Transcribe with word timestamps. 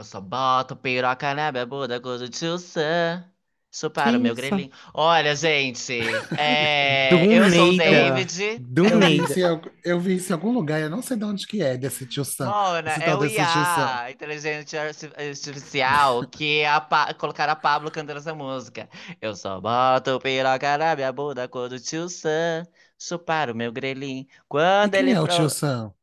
Eu 0.00 0.04
só 0.04 0.20
boto 0.20 0.76
piroca 0.76 1.34
na 1.34 1.52
minha 1.52 1.66
bunda 1.66 2.00
quando 2.00 2.22
o 2.22 2.28
tio 2.30 2.58
Sam 2.58 3.24
chupar 3.72 4.16
o 4.16 4.20
meu 4.20 4.34
grelhinho. 4.34 4.70
Olha, 4.94 5.34
gente, 5.36 6.28
é, 6.34 7.26
eu 7.30 7.48
sou 7.48 7.70
o. 7.70 7.72
David. 7.72 8.62
Do 8.62 8.84
Eu 8.86 9.00
vi, 9.00 9.20
isso 9.22 9.38
em, 9.38 9.44
algu- 9.44 9.72
eu 9.84 9.98
vi 10.00 10.16
isso 10.16 10.30
em 10.32 10.34
algum 10.34 10.52
lugar, 10.52 10.80
eu 10.80 10.90
não 10.90 11.00
sei 11.02 11.16
de 11.16 11.24
onde 11.24 11.46
que 11.46 11.62
é 11.62 11.76
desse 11.78 12.06
tio 12.06 12.24
Sam. 12.24 12.54
Mona, 12.82 12.92
é 12.96 13.14
o. 13.14 13.24
IA, 13.24 14.10
inteligência 14.10 14.82
arti- 14.82 15.12
artificial, 15.16 16.24
que 16.26 16.64
a 16.64 16.80
Pa- 16.80 17.12
colocaram 17.14 17.52
a 17.52 17.56
Pablo 17.56 17.90
cantando 17.90 18.18
essa 18.18 18.34
música. 18.34 18.88
Eu 19.20 19.36
só 19.36 19.60
boto 19.60 20.18
piroca 20.20 20.78
na 20.78 20.96
minha 20.96 21.12
bunda 21.12 21.46
quando 21.48 21.72
o 21.72 21.80
tio 21.80 22.08
Sam 22.08 22.66
chupar 22.98 23.50
o 23.50 23.54
meu 23.54 23.70
grelhinho. 23.70 24.26
E 24.82 24.88
Quando 24.88 24.94
quem 24.94 25.10
ele 25.10 25.12
é 25.12 25.20
o 25.20 25.26
tio 25.28 25.48
Sam? 25.48 25.94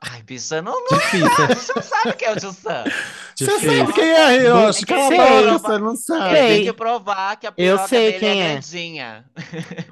Ai, 0.00 0.22
bicha, 0.22 0.62
não, 0.62 0.72
não, 0.84 0.98
Difícil. 0.98 1.48
você 1.48 1.72
não 1.74 1.82
sabe 1.82 2.14
quem 2.16 2.28
é 2.28 2.32
o 2.32 2.36
tio 2.36 2.52
Sam. 2.52 2.92
Você 3.40 3.58
sabe 3.60 3.92
quem 3.92 4.04
é, 4.04 4.36
Hiroshi? 4.36 4.84
É 4.84 4.86
que 4.86 4.94
Cala 4.94 5.06
a 5.06 5.10
boca, 5.10 5.58
você 5.58 5.78
não 5.78 5.96
sabe. 5.96 6.34
tem 6.46 6.62
que 6.62 6.72
provar 6.72 7.36
que 7.36 7.46
a 7.46 7.52
Eu 7.56 7.78
piroca 7.78 7.88
sei 7.88 8.12
dele 8.12 8.18
quem 8.18 8.42
é 8.42 8.46
é. 8.46 8.52
grandinha. 8.52 9.30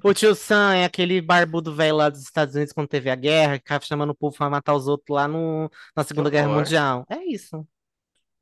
O 0.02 0.14
tio 0.14 0.34
Sam 0.34 0.74
é 0.76 0.84
aquele 0.84 1.20
barbudo 1.20 1.74
velho 1.74 1.96
lá 1.96 2.08
dos 2.08 2.20
Estados 2.22 2.54
Unidos 2.54 2.72
quando 2.72 2.88
teve 2.88 3.10
a 3.10 3.14
guerra, 3.16 3.58
que 3.58 3.64
ficava 3.64 3.84
chamando 3.84 4.10
o 4.10 4.14
povo 4.14 4.36
pra 4.36 4.48
matar 4.50 4.74
os 4.74 4.86
outros 4.88 5.14
lá 5.14 5.26
no, 5.28 5.70
na 5.96 6.04
Segunda 6.04 6.30
Guerra. 6.30 6.48
Mundial. 6.48 7.04
É 7.10 7.24
isso. 7.24 7.66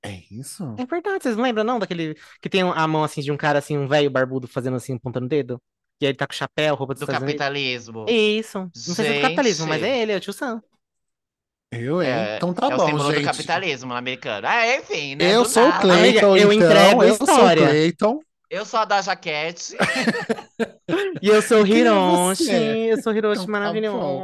É 0.02 0.22
isso? 0.30 0.74
É 0.78 0.84
verdade, 0.84 1.22
vocês 1.22 1.36
não 1.36 1.44
lembram, 1.44 1.64
não? 1.64 1.78
Daquele 1.78 2.14
que 2.40 2.48
tem 2.50 2.62
a 2.62 2.86
mão 2.86 3.02
assim 3.04 3.22
de 3.22 3.32
um 3.32 3.36
cara 3.38 3.58
assim, 3.58 3.78
um 3.78 3.88
velho 3.88 4.10
barbudo 4.10 4.46
fazendo 4.46 4.76
assim, 4.76 4.94
apontando 4.96 5.26
o 5.26 5.28
dedo? 5.28 5.60
E 6.00 6.04
aí 6.06 6.10
ele 6.10 6.18
tá 6.18 6.26
com 6.26 6.34
chapéu, 6.34 6.74
roupa 6.74 6.92
dos 6.94 7.00
Do 7.00 7.04
Estados 7.04 7.22
Unidos. 7.22 7.38
capitalismo. 7.38 8.04
Isso. 8.08 8.70
Não 8.86 8.94
sei 8.94 9.04
se 9.04 9.10
é 9.10 9.14
do 9.14 9.20
capitalismo, 9.20 9.66
mas 9.66 9.82
é 9.82 9.86
Gente, 9.86 10.02
ele, 10.02 10.12
é 10.12 10.16
o 10.16 10.20
tio 10.20 10.32
Sam. 10.32 10.62
Eu, 11.80 12.00
é, 12.00 12.36
Então 12.36 12.52
tá 12.54 12.68
é 12.70 12.74
o 12.74 12.76
bom, 12.78 12.86
símbolo 12.86 13.04
do 13.12 13.14
gente. 13.14 13.24
capitalismo 13.24 13.92
americano. 13.94 14.46
Ah, 14.46 14.76
enfim, 14.76 15.16
né? 15.16 15.34
Eu 15.34 15.42
Do 15.42 15.48
sou 15.48 15.64
o 15.64 15.68
nada. 15.68 15.92
Amiga, 15.94 16.20
Cleiton, 16.20 16.36
eu 16.36 16.52
então. 16.52 16.66
entrego 16.68 17.00
a 17.02 17.06
Eu 17.06 17.14
sou 17.16 17.26
o 17.26 17.30
história. 17.30 17.66
Cleiton. 17.68 18.20
Eu 18.50 18.64
sou 18.64 18.80
a 18.80 18.84
da 18.84 19.02
jaquete. 19.02 19.76
E 21.22 21.28
eu 21.28 21.40
sou 21.42 21.62
o 21.62 21.66
é 21.66 21.70
Hiroshi, 21.70 22.50
eu 22.90 23.02
sou 23.02 23.12
o 23.12 23.16
Hiroshi 23.16 23.42
Então 23.42 23.46
tá 23.46 23.52
maravilhoso. 23.52 24.22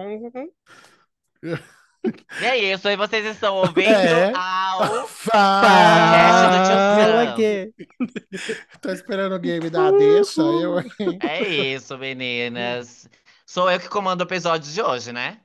E 2.40 2.44
é 2.44 2.56
isso, 2.56 2.88
aí 2.88 2.96
vocês 2.96 3.24
estão 3.26 3.56
ouvindo 3.56 3.88
É. 3.90 4.32
ao 4.34 5.06
Fala. 5.06 6.48
do 6.48 6.64
tio 6.64 6.76
Fala. 6.96 7.36
Tô 8.80 8.90
esperando 8.90 9.34
o 9.34 9.38
game 9.38 9.68
da 9.68 9.90
deixa, 9.90 10.40
eu? 10.40 10.78
É 11.22 11.42
isso, 11.42 11.96
meninas. 11.98 13.08
Sou 13.46 13.70
eu 13.70 13.78
que 13.80 13.88
comando 13.88 14.20
o 14.20 14.24
episódio 14.24 14.72
de 14.72 14.80
hoje, 14.82 15.12
né? 15.12 15.40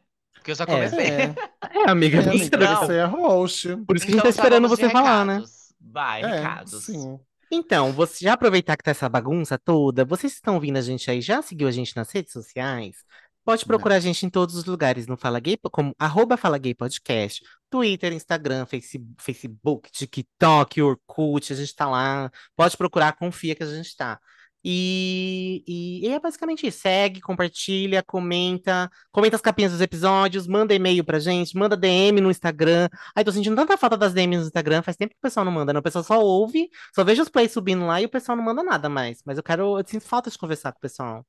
Porque 0.46 0.52
eu 0.52 0.56
já 0.56 0.64
É. 0.66 0.68
comecei. 0.68 1.00
É, 1.08 1.36
É, 1.74 1.90
amiga, 1.90 2.18
é, 2.20 2.30
amiga, 2.30 2.46
Então- 2.46 2.76
você 2.86 2.94
é 2.98 3.06
host. 3.06 3.78
por 3.78 3.96
isso 3.96 4.06
que 4.06 4.12
a 4.12 4.16
gente 4.16 4.20
Então 4.20 4.22
tá 4.22 4.30
esperando 4.30 4.70
você 4.70 4.88
falar, 4.92 5.26
né? 5.26 5.44
Vai, 5.82 6.22
É, 6.22 6.28
recados. 6.38 6.84
sim. 6.86 7.20
Então, 7.52 7.92
você 7.92 8.24
já 8.26 8.34
aproveitar 8.34 8.78
que 8.78 8.84
tá 8.84 8.92
essa 8.92 9.10
bagunça 9.10 9.58
toda, 9.58 10.06
vocês 10.06 10.34
estão 10.34 10.54
ouvindo 10.54 10.78
a 10.78 10.82
gente 10.82 11.10
aí, 11.10 11.20
já 11.20 11.42
seguiu 11.42 11.68
a 11.68 11.72
gente 11.72 11.96
nas 11.96 12.12
redes 12.12 12.32
sociais? 12.32 12.98
Pode 13.44 13.66
procurar 13.66 13.96
a 13.96 14.00
gente 14.00 14.24
em 14.26 14.30
todos 14.30 14.56
os 14.56 14.66
lugares 14.66 15.08
no 15.08 15.18
Fala 15.18 15.40
Gay, 15.40 15.58
como 15.72 15.96
arroba 15.98 16.38
Fala 16.38 16.58
Gay 16.60 16.74
Podcast, 16.76 17.44
Twitter, 17.70 18.14
Instagram, 18.14 18.66
Face- 18.68 19.04
Facebook, 19.20 19.92
TikTok, 19.92 20.80
Orkut, 20.82 21.54
a 21.54 21.56
gente 21.56 21.74
tá 21.76 21.88
lá. 21.90 22.32
Pode 22.56 22.78
procurar, 22.78 23.14
confia 23.14 23.56
que 23.56 23.64
a 23.64 23.68
gente 23.68 23.96
tá. 23.96 24.20
E, 24.68 25.64
e, 25.68 26.08
e 26.08 26.10
é 26.10 26.20
basicamente 26.20 26.66
isso. 26.66 26.80
Segue, 26.80 27.22
compartilha, 27.22 28.02
comenta, 28.02 28.90
comenta 29.12 29.36
as 29.36 29.42
capinhas 29.42 29.72
dos 29.72 29.80
episódios, 29.82 30.48
manda 30.48 30.74
e-mail 30.74 31.04
pra 31.04 31.20
gente, 31.20 31.56
manda 31.56 31.78
DM 31.78 32.20
no 32.20 32.32
Instagram. 32.32 32.90
Ai, 33.16 33.24
tô 33.24 33.32
sentindo 33.32 33.56
tanta 33.56 33.78
falta 33.78 33.96
das 33.96 34.12
DMs 34.14 34.42
no 34.42 34.48
Instagram, 34.48 34.82
faz 34.82 34.98
tempo 34.98 35.14
que 35.14 35.20
o 35.20 35.22
pessoal 35.22 35.46
não 35.46 35.52
manda, 35.52 35.72
né? 35.72 35.80
O 35.80 35.84
pessoal 35.84 36.04
só 36.04 36.20
ouve, 36.20 36.68
só 36.96 37.04
vejo 37.04 37.22
os 37.22 37.30
plays 37.30 37.52
subindo 37.52 37.86
lá 37.86 38.02
e 38.02 38.06
o 38.06 38.10
pessoal 38.10 38.36
não 38.36 38.44
manda 38.44 38.64
nada 38.64 38.90
mais. 38.90 39.22
Mas 39.24 39.38
eu 39.38 39.44
quero, 39.44 39.78
eu 39.80 39.86
sinto 39.86 40.04
falta 40.06 40.32
de 40.32 40.38
conversar 40.38 40.72
com 40.72 40.80
o 40.80 40.82
pessoal. 40.82 41.24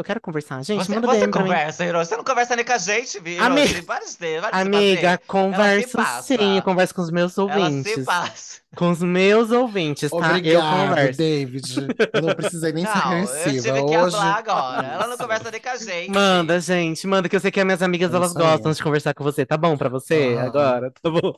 Eu 0.00 0.04
quero 0.04 0.20
conversar. 0.20 0.62
Gente, 0.64 0.84
Você, 0.86 0.94
manda 0.94 1.06
você 1.06 1.20
DM 1.20 1.30
conversa, 1.30 1.84
Hiroshi. 1.84 2.08
Você 2.08 2.16
não 2.16 2.24
conversa 2.24 2.56
nem 2.56 2.64
com 2.64 2.72
a 2.72 2.78
gente, 2.78 3.20
viu? 3.20 3.42
Amiga- 3.42 3.68
deles, 3.68 3.84
vários 3.84 4.18
Amiga, 4.50 5.18
converso 5.26 5.98
sim, 6.22 6.56
eu 6.56 6.62
converso 6.62 6.94
com 6.94 7.02
os 7.02 7.10
meus 7.10 7.36
Ela 7.36 7.52
se 7.52 7.60
ouvintes. 7.60 8.04
passa. 8.06 8.60
Com 8.74 8.90
os 8.90 9.02
meus 9.02 9.50
ouvintes, 9.50 10.10
tá? 10.10 10.16
Eu 10.16 10.36
Obrigado, 10.36 10.88
converso. 10.88 11.18
David. 11.18 11.74
Eu 12.14 12.22
não 12.22 12.34
precisei 12.34 12.72
nem 12.72 12.86
ser 12.86 12.92
Não, 12.94 13.12
eu 13.12 13.24
agressiva. 13.24 13.62
tive 13.62 13.84
que 13.84 13.98
Hoje. 13.98 14.16
falar 14.16 14.38
agora. 14.38 14.86
Ela 14.88 15.06
não 15.06 15.18
conversa 15.18 15.50
nem 15.50 15.60
com 15.60 15.68
a 15.68 15.76
gente. 15.76 16.10
Manda, 16.10 16.60
gente, 16.60 17.06
manda, 17.06 17.28
que 17.28 17.36
eu 17.36 17.40
sei 17.40 17.50
que 17.50 17.60
as 17.60 17.66
minhas 17.66 17.82
amigas, 17.82 18.12
É 18.12 18.16
elas 18.16 18.32
gostam 18.32 18.72
de 18.72 18.82
conversar 18.82 19.12
com 19.12 19.22
você. 19.22 19.44
Tá 19.44 19.58
bom 19.58 19.76
pra 19.76 19.88
você 19.90 20.34
Aham. 20.38 20.46
agora? 20.46 20.90
Tá 21.02 21.10
bom. 21.10 21.34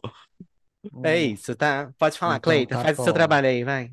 É 1.04 1.16
Hum, 1.16 1.32
isso, 1.32 1.54
tá? 1.56 1.90
Pode 1.98 2.18
falar, 2.18 2.36
Então 2.36 2.50
Cleita, 2.52 2.76
tá 2.76 2.82
faz 2.82 2.98
o 2.98 3.02
seu 3.02 3.12
bom. 3.12 3.16
trabalho 3.16 3.48
aí, 3.48 3.64
vai. 3.64 3.90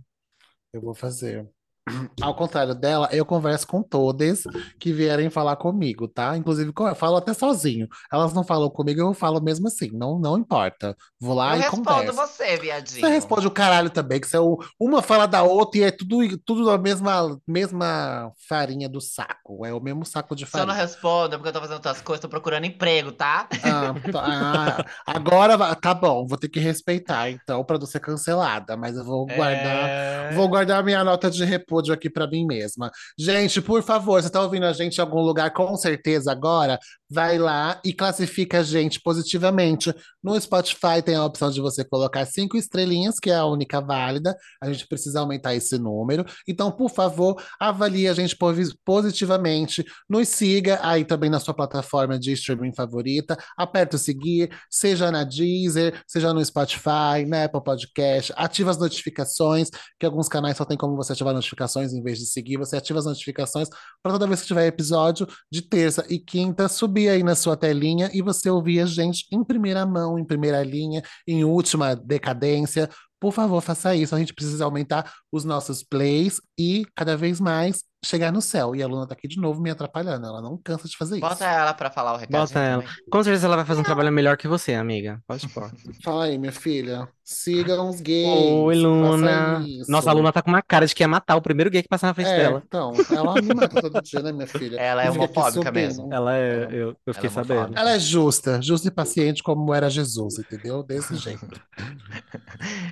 Eu 0.74 0.82
vou 0.82 0.94
fazer. 0.94 1.48
Ao 2.22 2.36
contrário 2.36 2.76
dela, 2.76 3.10
eu 3.12 3.26
converso 3.26 3.68
com 3.68 3.82
todas 3.82 4.44
que 4.80 4.92
vierem 4.94 5.30
falar 5.30 5.56
comigo, 5.56 6.08
tá? 6.08 6.36
Inclusive, 6.38 6.72
eu 6.78 6.96
falo 6.96 7.18
até 7.18 7.34
sozinho. 7.34 7.88
Elas 8.12 8.34
não 8.34 8.44
falam 8.44 8.70
comigo, 8.70 9.00
eu 9.02 9.14
falo 9.14 9.42
mesmo 9.42 9.68
assim. 9.68 9.90
Não, 9.94 10.20
não 10.20 10.38
importa. 10.38 10.96
Vou 11.20 11.34
lá 11.36 11.54
Eu 11.54 11.60
e 11.60 11.62
respondo 11.64 11.84
converso. 11.86 12.14
você, 12.14 12.58
viadinho. 12.58 13.00
Você 13.02 13.08
responde 13.08 13.48
o 13.48 13.52
caralho 13.52 13.90
também, 13.90 14.20
que 14.20 14.28
você 14.28 14.38
é 14.38 14.40
o- 14.40 14.58
uma 14.80 15.02
fala 15.02 15.26
da 15.26 15.44
outra 15.44 15.80
e 15.80 15.84
é 15.84 15.92
tudo, 15.92 16.20
tudo 16.46 16.70
a 16.70 16.78
mesma, 16.78 17.40
mesma 17.48 18.32
farinha 18.48 18.88
do 18.90 19.02
saco. 19.02 19.66
É 19.66 19.74
o 19.74 19.80
mesmo 19.82 20.06
saco 20.06 20.36
de 20.36 20.46
Se 20.46 20.56
eu 20.58 20.66
não 20.66 20.68
farinha. 20.74 20.86
respondo 20.86 21.36
é 21.36 21.38
porque 21.38 21.50
eu 21.50 21.54
tô 21.54 21.60
fazendo 21.60 21.76
outras 21.78 22.02
coisas, 22.02 22.22
tô 22.22 22.30
procurando 22.30 22.66
emprego, 22.66 23.12
tá? 23.12 23.48
Ah, 23.64 23.94
ah, 24.16 24.86
agora 25.06 25.76
tá 25.76 25.94
bom, 25.94 26.26
vou 26.28 26.38
ter 26.38 26.50
que 26.50 26.60
respeitar, 26.60 27.30
então, 27.30 27.64
pra 27.64 27.78
não 27.78 27.86
ser 27.86 28.00
cancelada, 28.00 28.76
mas 28.78 28.96
eu 28.96 29.04
vou 29.04 29.26
guardar. 29.26 29.90
É... 29.90 30.32
Vou 30.34 30.48
guardar 30.48 30.84
minha 30.84 31.04
nota 31.04 31.30
de 31.30 31.44
repúdio 31.80 31.94
aqui 31.94 32.10
pra 32.10 32.28
mim 32.28 32.46
mesma. 32.46 32.92
Gente, 33.18 33.62
por 33.62 33.82
favor, 33.82 34.22
você 34.22 34.30
tá 34.30 34.42
ouvindo 34.42 34.66
a 34.66 34.74
gente 34.74 34.98
em 34.98 35.02
algum 35.02 35.22
lugar, 35.22 35.52
com 35.52 35.76
certeza 35.76 36.32
agora, 36.32 36.78
vai 37.10 37.38
lá 37.38 37.80
e 37.84 37.94
classifica 37.94 38.60
a 38.60 38.64
gente 38.64 39.02
positivamente. 39.02 39.94
No 40.24 40.40
Spotify 40.40 41.02
tem 41.04 41.16
a 41.16 41.26
opção 41.26 41.50
de 41.50 41.62
você 41.62 41.84
colocar 41.84 42.26
cinco 42.26 42.58
estrelinhas, 42.58 43.20
que 43.20 43.30
é 43.30 43.36
a 43.36 43.46
única 43.46 43.82
válida. 43.82 44.36
A 44.62 44.72
gente 44.72 44.88
precisa 44.88 45.22
aumentar 45.22 45.56
esse 45.56 45.78
número. 45.80 46.26
Então, 46.48 46.72
por 46.72 46.90
favor, 46.90 47.42
avalie 47.60 48.08
a 48.08 48.14
gente 48.14 48.36
posi- 48.36 48.76
positivamente. 48.86 49.84
Nos 50.10 50.28
siga 50.28 50.80
aí 50.84 51.04
também 51.06 51.30
na 51.30 51.40
sua 51.40 51.54
plataforma 51.54 52.20
de 52.20 52.34
streaming 52.34 52.74
favorita. 52.74 53.38
Aperta 53.58 53.96
o 53.96 54.00
seguir, 54.00 54.50
seja 54.70 55.10
na 55.12 55.24
Deezer, 55.24 56.02
seja 56.08 56.34
no 56.34 56.44
Spotify, 56.44 57.26
na 57.28 57.46
Apple 57.46 57.64
Podcast. 57.64 58.34
Ativa 58.36 58.72
as 58.72 58.78
notificações, 58.78 59.70
que 60.00 60.06
alguns 60.06 60.28
canais 60.28 60.58
só 60.58 60.66
tem 60.66 60.78
como 60.78 60.96
você 60.96 61.14
ativar 61.14 61.34
notificações 61.60 61.94
em 61.94 62.02
vez 62.02 62.18
de 62.18 62.26
seguir. 62.26 62.58
Você 62.58 62.78
ativa 62.78 63.00
as 63.00 63.06
notificações 63.06 63.70
para 64.02 64.14
toda 64.14 64.28
vez 64.28 64.42
que 64.42 64.48
tiver 64.48 64.68
episódio 64.68 65.28
de 65.52 65.62
terça 65.62 66.06
e 66.10 66.18
quinta 66.18 66.68
subir 66.68 67.10
aí 67.10 67.24
na 67.24 67.36
sua 67.36 67.58
telinha 67.58 68.10
e 68.14 68.22
você 68.22 68.50
ouvir 68.50 68.80
a 68.80 68.86
gente 68.86 69.26
em 69.32 69.44
primeira 69.44 69.86
mão, 69.86 70.18
em 70.18 70.26
primeira 70.26 70.64
linha, 70.64 71.04
em 71.28 71.44
última 71.44 71.96
decadência. 71.96 72.90
Por 73.20 73.34
favor, 73.34 73.62
faça 73.62 73.94
isso. 73.94 74.16
A 74.16 74.20
gente 74.20 74.34
precisa 74.34 74.64
aumentar 74.64 75.12
os 75.32 75.46
nossos 75.46 75.84
plays 75.84 76.42
e 76.60 76.86
cada 76.96 77.16
vez 77.18 77.40
mais 77.40 77.84
chegar 78.04 78.32
no 78.32 78.42
céu. 78.42 78.74
E 78.76 78.82
a 78.82 78.88
Luna 78.88 79.06
tá 79.08 79.14
aqui 79.14 79.28
de 79.28 79.38
novo 79.40 79.62
me 79.62 79.70
atrapalhando. 79.70 80.26
Ela 80.26 80.42
não 80.42 80.58
cansa 80.58 80.88
de 80.88 80.96
fazer 80.98 81.20
Bota 81.20 81.34
isso. 81.36 81.44
ela 81.44 81.74
pra 81.74 81.92
falar 81.92 82.14
o 82.14 82.18
recadinho 82.18 82.40
Bota 82.48 82.60
ela. 82.60 82.82
também. 82.84 82.96
Com 83.12 83.24
certeza 83.24 83.46
ela 83.46 83.56
vai 83.58 83.66
fazer 83.66 83.82
um 83.82 83.84
trabalho 83.84 84.12
melhor 84.12 84.38
que 84.38 84.48
você, 84.48 84.74
amiga. 84.74 85.22
Pode 85.28 85.48
pôr. 85.50 85.70
Fala 86.04 86.26
aí, 86.26 86.38
minha 86.38 86.52
filha. 86.54 87.08
Sigam 87.24 87.90
os 87.90 88.00
gays. 88.02 88.28
Oi, 88.28 88.76
Luna. 88.76 89.64
Nossa, 89.88 90.10
a 90.10 90.14
Luna 90.14 90.32
tá 90.32 90.42
com 90.42 90.50
uma 90.50 90.62
cara 90.64 90.88
de 90.88 90.96
que 90.96 91.04
ia 91.04 91.08
matar 91.08 91.36
o 91.36 91.42
primeiro 91.42 91.70
gay 91.70 91.84
que 91.84 91.90
passar 91.90 92.08
na 92.08 92.14
frente 92.14 92.30
É, 92.30 92.38
dela. 92.38 92.64
então, 92.66 92.94
ela 93.12 93.34
me 93.36 93.54
mata 93.54 93.82
todo 93.82 94.02
dia, 94.02 94.22
né, 94.24 94.32
minha 94.32 94.48
filha? 94.48 94.80
Ela 94.80 95.04
é 95.04 95.12
homofóbica 95.12 95.72
mesmo. 95.72 96.12
Ela 96.12 96.36
é. 96.38 96.68
Eu, 96.72 96.96
eu 97.06 97.14
fiquei 97.14 97.30
Ela 97.30 97.42
é 97.42 97.44
sabendo. 97.44 97.52
homofóbica. 97.58 97.82
Ela 97.82 97.92
é 97.92 98.00
justa, 98.00 98.62
justa 98.62 98.88
e 98.88 98.92
paciente 98.92 99.44
como 99.44 99.74
era 99.74 99.90
Jesus, 99.90 100.40
entendeu? 100.40 100.82
Desse 100.84 101.16
jeito. 101.18 101.46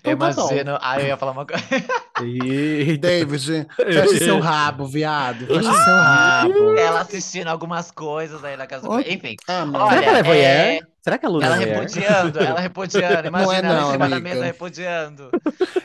Eu 0.03 0.13
Então 0.13 0.17
tá 0.17 0.33
bom. 0.33 0.49
imagino. 0.49 0.77
Ah, 0.81 0.99
eu 0.99 1.07
ia 1.07 1.17
falar 1.17 1.31
uma 1.31 1.45
coisa. 1.45 1.63
Eita. 2.27 3.07
David, 3.07 3.67
feche 3.75 4.17
seu 4.19 4.39
rabo, 4.39 4.85
viado. 4.87 5.47
Feche 5.47 5.61
seu 5.63 5.95
rabo. 5.95 6.77
Ela 6.77 7.01
assistindo 7.01 7.47
algumas 7.47 7.91
coisas 7.91 8.43
aí 8.43 8.57
na 8.57 8.67
casa 8.67 8.83
do. 8.87 8.91
Oi. 8.93 9.05
Enfim. 9.07 9.35
Ah. 9.47 9.65
Olha, 9.73 9.89
Será 9.89 10.01
que 10.01 10.09
ela 10.09 10.17
é 10.19 10.23
voyeur? 10.23 10.45
é- 10.45 10.79
Será 11.07 11.17
que 11.17 11.25
a 11.25 11.29
Luna 11.29 11.45
Ela 11.45 11.55
é 11.55 11.59
voyeur? 11.59 11.79
repudiando, 11.79 12.39
ela 12.39 12.59
repudiando. 12.59 13.27
Imagina 13.29 13.45
Não 13.45 13.53
é 13.53 13.57
ela 13.59 13.67
em 13.77 13.81
não, 13.81 13.91
cima 13.93 14.09
da 14.09 14.19
mesa 14.19 14.43
repudiando. 14.43 15.29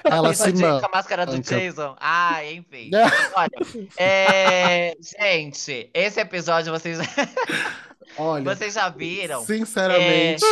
Ela 0.05 0.35
se 0.35 0.53
manda. 0.53 0.81
com 0.81 0.87
a 0.87 0.91
máscara 0.97 1.25
do 1.27 1.37
Então. 1.37 1.59
Jason. 1.59 1.97
Ah, 2.01 2.45
enfim. 2.45 2.91
Olha, 3.37 3.89
é, 3.97 4.95
gente, 5.01 5.89
esse 5.95 6.19
episódio 6.21 6.73
vocês, 6.73 6.99
Olha, 8.19 8.43
vocês 8.45 8.75
já 8.75 8.89
viram? 8.89 9.45
sinceramente, 9.47 10.45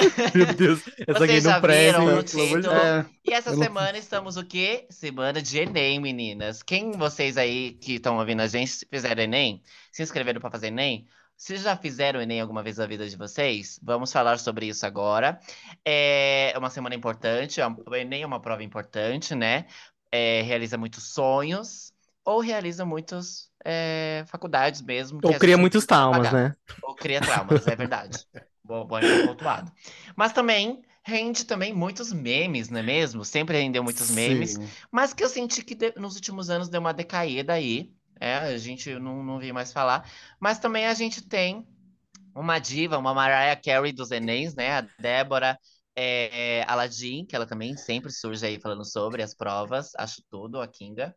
Meu 0.34 0.54
Deus, 0.54 0.80
essa 1.06 1.18
Vocês 1.18 1.44
já 1.44 1.54
não 1.54 1.60
presta. 1.60 2.00
viram 2.00 2.16
no 2.16 2.22
título? 2.22 2.72
É, 2.74 3.06
E 3.26 3.32
essa 3.32 3.50
Eu 3.50 3.56
não- 3.56 3.62
semana 3.62 3.98
estamos 3.98 4.36
o 4.36 4.44
quê? 4.44 4.86
Semana 4.90 5.40
de 5.42 5.58
Enem, 5.58 6.00
meninas. 6.00 6.62
Quem 6.62 6.92
vocês 6.92 7.36
aí 7.36 7.72
que 7.80 7.94
estão 7.94 8.18
ouvindo 8.18 8.40
a 8.40 8.46
gente 8.46 8.86
fizeram 8.90 9.22
Enem, 9.22 9.62
se 9.92 10.02
inscreveram 10.02 10.40
para 10.40 10.50
fazer 10.50 10.68
Enem, 10.68 11.06
Vocês 11.36 11.62
já 11.62 11.74
fizeram 11.74 12.20
o 12.20 12.22
Enem 12.22 12.40
alguma 12.40 12.62
vez 12.62 12.76
na 12.76 12.86
vida 12.86 13.08
de 13.08 13.16
vocês? 13.16 13.80
Vamos 13.82 14.12
falar 14.12 14.38
sobre 14.38 14.66
isso 14.66 14.84
agora. 14.84 15.40
É 15.84 16.52
uma 16.58 16.68
semana 16.68 16.94
importante, 16.94 17.60
é 17.62 17.66
o 17.66 17.94
Enem 17.94 18.22
é 18.22 18.26
uma 18.26 18.40
prova 18.40 18.62
importante, 18.62 19.34
né? 19.34 19.64
É, 20.12 20.42
realiza 20.42 20.76
muitos 20.76 21.04
sonhos 21.14 21.92
ou 22.24 22.40
realiza 22.40 22.84
muitas 22.84 23.48
é, 23.64 24.24
faculdades 24.26 24.82
mesmo. 24.82 25.20
Ou 25.24 25.34
cria 25.38 25.56
muitos 25.56 25.86
traumas, 25.86 26.30
né? 26.32 26.54
Ou 26.82 26.94
cria 26.94 27.20
traumas, 27.20 27.66
é 27.66 27.74
verdade. 27.74 28.18
Bom, 28.70 28.84
bom, 28.84 29.00
bem 29.00 29.26
pontuado. 29.26 29.72
Mas 30.16 30.32
também 30.32 30.80
rende 31.02 31.44
também 31.44 31.74
muitos 31.74 32.12
memes, 32.12 32.68
não 32.68 32.78
é 32.78 32.82
mesmo? 32.84 33.24
Sempre 33.24 33.58
rendeu 33.58 33.82
muitos 33.82 34.12
memes. 34.12 34.52
Sim. 34.52 34.68
Mas 34.92 35.12
que 35.12 35.24
eu 35.24 35.28
senti 35.28 35.64
que 35.64 35.74
de- 35.74 35.92
nos 35.96 36.14
últimos 36.14 36.48
anos 36.50 36.68
deu 36.68 36.80
uma 36.80 36.94
decaída 36.94 37.54
aí. 37.54 37.92
É, 38.20 38.36
a 38.36 38.56
gente 38.58 38.94
não, 39.00 39.24
não 39.24 39.40
vi 39.40 39.52
mais 39.52 39.72
falar. 39.72 40.08
Mas 40.38 40.60
também 40.60 40.86
a 40.86 40.94
gente 40.94 41.20
tem 41.20 41.66
uma 42.32 42.60
diva, 42.60 42.96
uma 42.96 43.12
Mariah 43.12 43.60
Carey 43.60 43.92
dos 43.92 44.12
Enems, 44.12 44.54
né? 44.54 44.78
A 44.78 44.80
Débora 45.00 45.58
é, 45.96 46.58
é, 46.60 46.64
Aladdin, 46.68 47.26
que 47.26 47.34
ela 47.34 47.46
também 47.46 47.76
sempre 47.76 48.12
surge 48.12 48.46
aí 48.46 48.60
falando 48.60 48.84
sobre 48.84 49.20
as 49.20 49.34
provas. 49.34 49.90
Acho 49.96 50.22
tudo, 50.30 50.60
a 50.60 50.68
Kinga. 50.68 51.12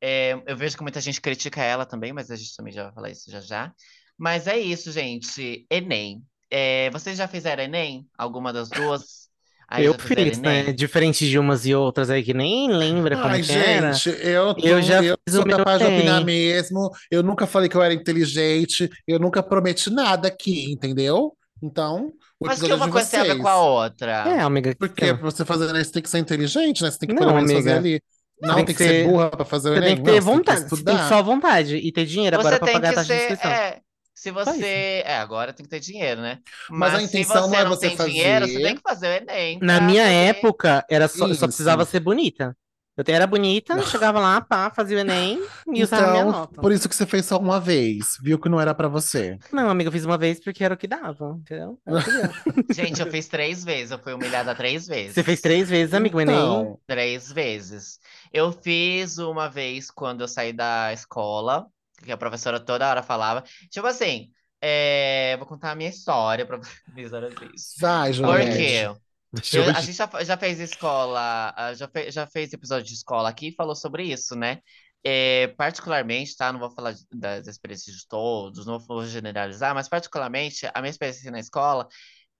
É, 0.00 0.32
eu 0.48 0.56
vejo 0.56 0.76
que 0.76 0.82
muita 0.82 1.00
gente 1.00 1.20
critica 1.20 1.62
ela 1.62 1.86
também, 1.86 2.12
mas 2.12 2.28
a 2.28 2.34
gente 2.34 2.56
também 2.56 2.72
já 2.72 2.82
vai 2.86 2.92
falar 2.92 3.10
isso 3.10 3.30
já 3.30 3.40
já. 3.40 3.72
Mas 4.18 4.48
é 4.48 4.58
isso, 4.58 4.90
gente. 4.90 5.64
Enem. 5.70 6.24
É, 6.50 6.90
vocês 6.90 7.16
já 7.18 7.28
fizeram 7.28 7.62
Enem? 7.64 8.06
Alguma 8.16 8.52
das 8.52 8.70
duas? 8.70 9.28
Aí 9.68 9.84
Eu 9.84 9.94
fiz, 9.94 10.38
né? 10.38 10.60
Enem? 10.60 10.74
Diferente 10.74 11.28
de 11.28 11.38
umas 11.38 11.66
e 11.66 11.74
outras 11.74 12.08
aí 12.10 12.22
que 12.22 12.32
nem 12.34 12.70
lembra 12.72 13.18
como 13.18 13.34
Ai, 13.34 13.42
que 13.42 13.52
era. 13.52 13.92
gente, 13.92 14.08
eu, 14.22 14.54
tô, 14.54 14.66
Eu 14.66 14.80
já 14.82 15.02
eu 15.02 15.18
fiz 15.28 15.34
sou 15.34 15.44
o 15.44 15.46
meu 15.46 15.58
capaz 15.58 15.78
de 15.80 15.86
opinar 15.86 16.24
mesmo. 16.24 16.90
Eu 17.10 17.22
nunca 17.22 17.46
falei 17.46 17.68
que 17.68 17.76
eu 17.76 17.82
era 17.82 17.92
inteligente. 17.94 18.88
Eu 19.06 19.18
nunca 19.18 19.42
prometi 19.42 19.90
nada 19.90 20.28
aqui, 20.28 20.72
entendeu? 20.72 21.36
Então, 21.62 22.12
o 22.40 22.46
Mas 22.46 22.60
que 22.62 22.66
episódio 22.66 22.72
é 22.72 22.76
uma 22.76 22.86
de 22.86 22.92
coisa 22.92 23.10
tem 23.10 23.20
a 23.20 23.24
ver 23.24 23.34
vocês. 23.34 23.42
com 23.42 23.48
a 23.48 23.56
outra? 23.62 24.12
É, 24.24 24.40
amiga. 24.40 24.74
Porque 24.78 25.14
pra 25.14 25.22
você 25.30 25.44
fazer 25.44 25.68
Enem, 25.70 25.84
você 25.84 25.92
tem 25.92 26.02
que 26.02 26.10
ser 26.10 26.18
inteligente, 26.18 26.82
né? 26.82 26.90
Você 26.90 26.98
tem 26.98 27.08
que 27.08 27.14
Não, 27.14 27.22
pelo 27.22 27.34
menos 27.34 27.50
fazer 27.52 27.72
amiga. 27.72 27.76
ali. 27.76 28.00
Não, 28.40 28.54
tem 28.54 28.64
tem 28.64 28.74
que 28.74 28.74
que 28.74 28.84
ser 28.84 28.94
burra 28.94 29.30
pra 29.30 29.44
fazer 29.44 29.70
o 29.70 29.74
Você 29.74 29.78
Enem. 29.78 29.94
tem 29.94 29.96
que 29.96 30.02
ter 30.02 30.12
Não, 30.12 30.20
você 30.20 30.30
tem 30.30 30.42
que 30.42 30.54
vontade. 30.54 30.68
Você 30.68 30.84
tem 30.84 30.96
estudar. 30.96 31.08
só 31.08 31.22
vontade 31.22 31.76
e 31.76 31.92
ter 31.92 32.06
dinheiro 32.06 32.36
agora 32.36 32.56
Você 32.56 32.58
pra 32.58 32.68
tem 32.68 32.72
pagar 32.72 32.90
a 32.90 32.94
que 32.94 32.94
taxa 32.94 33.14
de 33.14 33.20
ser, 33.20 33.32
inscrição. 33.32 33.50
é, 33.50 33.80
se 34.20 34.30
você, 34.30 35.02
é, 35.04 35.16
agora 35.18 35.52
tem 35.52 35.64
que 35.64 35.70
ter 35.70 35.80
dinheiro, 35.80 36.20
né? 36.20 36.38
Mas 36.70 36.94
a 36.94 36.98
Mas 36.98 37.02
se 37.10 37.18
intenção 37.18 37.42
você 37.44 37.50
não 37.50 37.58
é 37.58 37.64
não 37.64 37.70
você 37.70 37.88
tem 37.90 37.96
dinheiro, 38.06 38.46
você 38.46 38.52
fazer- 38.52 38.64
tem 38.64 38.76
que 38.76 38.82
fazer 38.82 39.06
o 39.08 39.30
Enem 39.30 39.58
Na 39.62 39.80
minha 39.80 40.04
época, 40.04 40.84
era 40.90 41.06
só, 41.08 41.26
eu 41.26 41.34
só 41.34 41.46
precisava 41.46 41.84
ser 41.84 42.00
bonita. 42.00 42.56
Eu 42.96 43.14
era 43.14 43.28
bonita, 43.28 43.74
chegava 43.86 44.18
lá, 44.18 44.40
pá, 44.40 44.72
fazia 44.74 44.96
o 44.96 45.00
Enem 45.00 45.40
e 45.72 45.84
usava 45.84 46.10
minha 46.10 46.22
Então, 46.22 46.32
nota. 46.32 46.60
por 46.60 46.72
isso 46.72 46.88
que 46.88 46.96
você 46.96 47.06
fez 47.06 47.26
só 47.26 47.38
uma 47.38 47.60
vez. 47.60 48.16
Viu 48.20 48.40
que 48.40 48.48
não 48.48 48.60
era 48.60 48.74
pra 48.74 48.88
você. 48.88 49.38
Não, 49.52 49.70
amiga, 49.70 49.86
eu 49.86 49.92
fiz 49.92 50.04
uma 50.04 50.18
vez 50.18 50.42
porque 50.42 50.64
era 50.64 50.74
o 50.74 50.76
que 50.76 50.88
dava, 50.88 51.36
entendeu? 51.38 51.78
Deu. 51.86 51.94
Gente, 52.74 53.00
eu 53.00 53.06
fiz 53.08 53.28
três 53.28 53.62
vezes, 53.64 53.92
eu 53.92 54.00
fui 54.00 54.12
humilhada 54.12 54.52
três 54.52 54.88
vezes. 54.88 55.14
Você 55.14 55.22
fez 55.22 55.40
três 55.40 55.68
vezes, 55.70 55.94
amigo, 55.94 56.18
o 56.18 56.20
Enem. 56.20 56.34
Então, 56.34 56.80
Três 56.88 57.30
vezes. 57.30 58.00
Eu 58.32 58.50
fiz 58.50 59.18
uma 59.18 59.48
vez 59.48 59.92
quando 59.92 60.22
eu 60.22 60.28
saí 60.28 60.52
da 60.52 60.92
escola, 60.92 61.68
que 62.02 62.12
a 62.12 62.16
professora 62.16 62.60
toda 62.60 62.88
hora 62.88 63.02
falava. 63.02 63.42
Tipo 63.70 63.86
assim, 63.86 64.30
é, 64.60 65.36
vou 65.38 65.46
contar 65.46 65.72
a 65.72 65.74
minha 65.74 65.90
história 65.90 66.46
pra 66.46 66.58
vocês. 66.94 67.12
isso. 67.54 67.74
vai, 67.76 68.12
Por 68.20 68.44
Juliette. 68.44 68.56
quê? 68.56 68.94
Deixa 69.32 69.58
Eu- 69.58 69.64
a 69.74 69.80
gente 69.80 69.92
já, 69.92 70.08
já 70.24 70.36
fez 70.38 70.60
escola, 70.60 71.54
já, 71.74 71.88
fe- 71.88 72.10
já 72.10 72.26
fez 72.26 72.52
episódio 72.52 72.86
de 72.86 72.94
escola 72.94 73.28
aqui 73.28 73.48
e 73.48 73.54
falou 73.54 73.74
sobre 73.76 74.04
isso, 74.04 74.34
né? 74.36 74.60
É, 75.04 75.48
particularmente, 75.56 76.36
tá? 76.36 76.52
Não 76.52 76.60
vou 76.60 76.70
falar 76.70 76.92
de- 76.92 77.06
das 77.12 77.46
experiências 77.46 77.96
de 77.96 78.06
todos, 78.08 78.66
não 78.66 78.78
vou 78.80 79.04
generalizar, 79.06 79.74
mas 79.74 79.88
particularmente 79.88 80.66
a 80.74 80.80
minha 80.80 80.90
experiência 80.90 81.30
na 81.30 81.38
escola, 81.40 81.86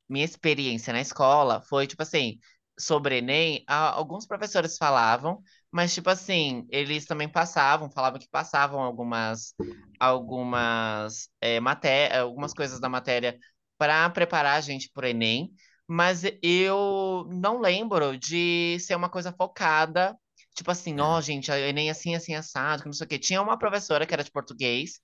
minha 0.09 0.25
experiência 0.25 0.93
na 0.93 1.01
escola 1.01 1.61
foi 1.63 1.87
tipo 1.87 2.03
assim, 2.03 2.39
sobre 2.79 3.19
Enem, 3.19 3.65
a- 3.67 3.91
alguns 3.93 4.27
professores 4.27 4.77
falavam, 4.79 5.43
mas 5.71 5.95
tipo 5.95 6.09
assim, 6.11 6.67
eles 6.71 7.07
também 7.07 7.29
passavam, 7.29 7.91
falavam 7.91 8.19
que 8.19 8.29
passavam 8.29 8.81
algumas, 8.81 9.55
algumas 10.01 11.29
é, 11.41 11.61
maté 11.61 12.19
algumas 12.19 12.55
coisas 12.55 12.81
da 12.81 12.89
matéria 12.89 13.39
para 13.77 14.09
preparar 14.11 14.57
a 14.57 14.61
gente 14.61 14.91
para 14.93 15.07
o 15.07 15.09
Enem. 15.09 15.53
Mas 15.87 16.23
eu 16.43 17.27
não 17.31 17.61
lembro 17.61 18.19
de 18.19 18.79
ser 18.81 18.95
uma 18.95 19.09
coisa 19.09 19.33
focada, 19.33 20.15
tipo 20.55 20.71
assim, 20.71 21.01
ó, 21.01 21.21
gente, 21.21 21.51
a 21.51 21.59
Enem 21.59 21.89
é 21.89 21.93
assim, 21.93 22.15
assim, 22.15 22.35
assado, 22.35 22.83
que 22.83 22.89
não 22.89 22.93
sei 22.93 23.07
o 23.07 23.09
quê. 23.09 23.19
Tinha 23.19 23.41
uma 23.41 23.59
professora 23.59 24.07
que 24.07 24.13
era 24.13 24.25
de 24.25 24.31
português, 24.31 25.01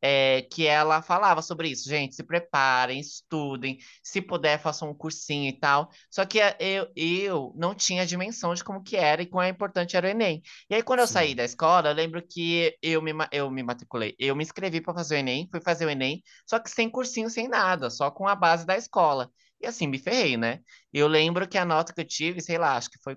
é, 0.00 0.42
que 0.42 0.66
ela 0.66 1.02
falava 1.02 1.42
sobre 1.42 1.68
isso, 1.70 1.88
gente, 1.88 2.14
se 2.14 2.22
preparem, 2.22 3.00
estudem, 3.00 3.78
se 4.02 4.20
puder, 4.22 4.58
façam 4.60 4.90
um 4.90 4.94
cursinho 4.94 5.48
e 5.48 5.58
tal. 5.58 5.90
Só 6.10 6.24
que 6.24 6.40
eh, 6.40 6.56
eu, 6.60 6.88
eu 6.96 7.52
não 7.56 7.74
tinha 7.74 8.06
dimensão 8.06 8.54
de 8.54 8.62
como 8.62 8.82
que 8.82 8.96
era 8.96 9.22
e 9.22 9.26
quão 9.26 9.46
importante 9.46 9.96
era 9.96 10.06
o 10.06 10.10
Enem. 10.10 10.42
E 10.70 10.74
aí, 10.74 10.82
quando 10.82 11.00
eu 11.00 11.06
Sim. 11.06 11.12
saí 11.14 11.34
da 11.34 11.44
escola, 11.44 11.88
eu 11.90 11.94
lembro 11.94 12.22
que 12.26 12.76
eu 12.82 13.02
me, 13.02 13.12
eu 13.32 13.50
me 13.50 13.62
matriculei, 13.62 14.14
eu 14.18 14.36
me 14.36 14.42
inscrevi 14.44 14.80
para 14.80 14.94
fazer 14.94 15.16
o 15.16 15.18
Enem, 15.18 15.48
fui 15.50 15.60
fazer 15.60 15.86
o 15.86 15.90
Enem, 15.90 16.22
só 16.46 16.58
que 16.58 16.70
sem 16.70 16.88
cursinho, 16.90 17.28
sem 17.30 17.48
nada, 17.48 17.90
só 17.90 18.10
com 18.10 18.26
a 18.28 18.34
base 18.34 18.64
da 18.66 18.76
escola. 18.76 19.30
E 19.60 19.66
assim, 19.66 19.86
me 19.88 19.98
ferrei, 19.98 20.36
né? 20.36 20.60
Eu 20.92 21.08
lembro 21.08 21.48
que 21.48 21.58
a 21.58 21.64
nota 21.64 21.92
que 21.92 22.00
eu 22.00 22.06
tive, 22.06 22.40
sei 22.40 22.58
lá, 22.58 22.76
acho 22.76 22.90
que 22.90 22.98
foi, 23.02 23.16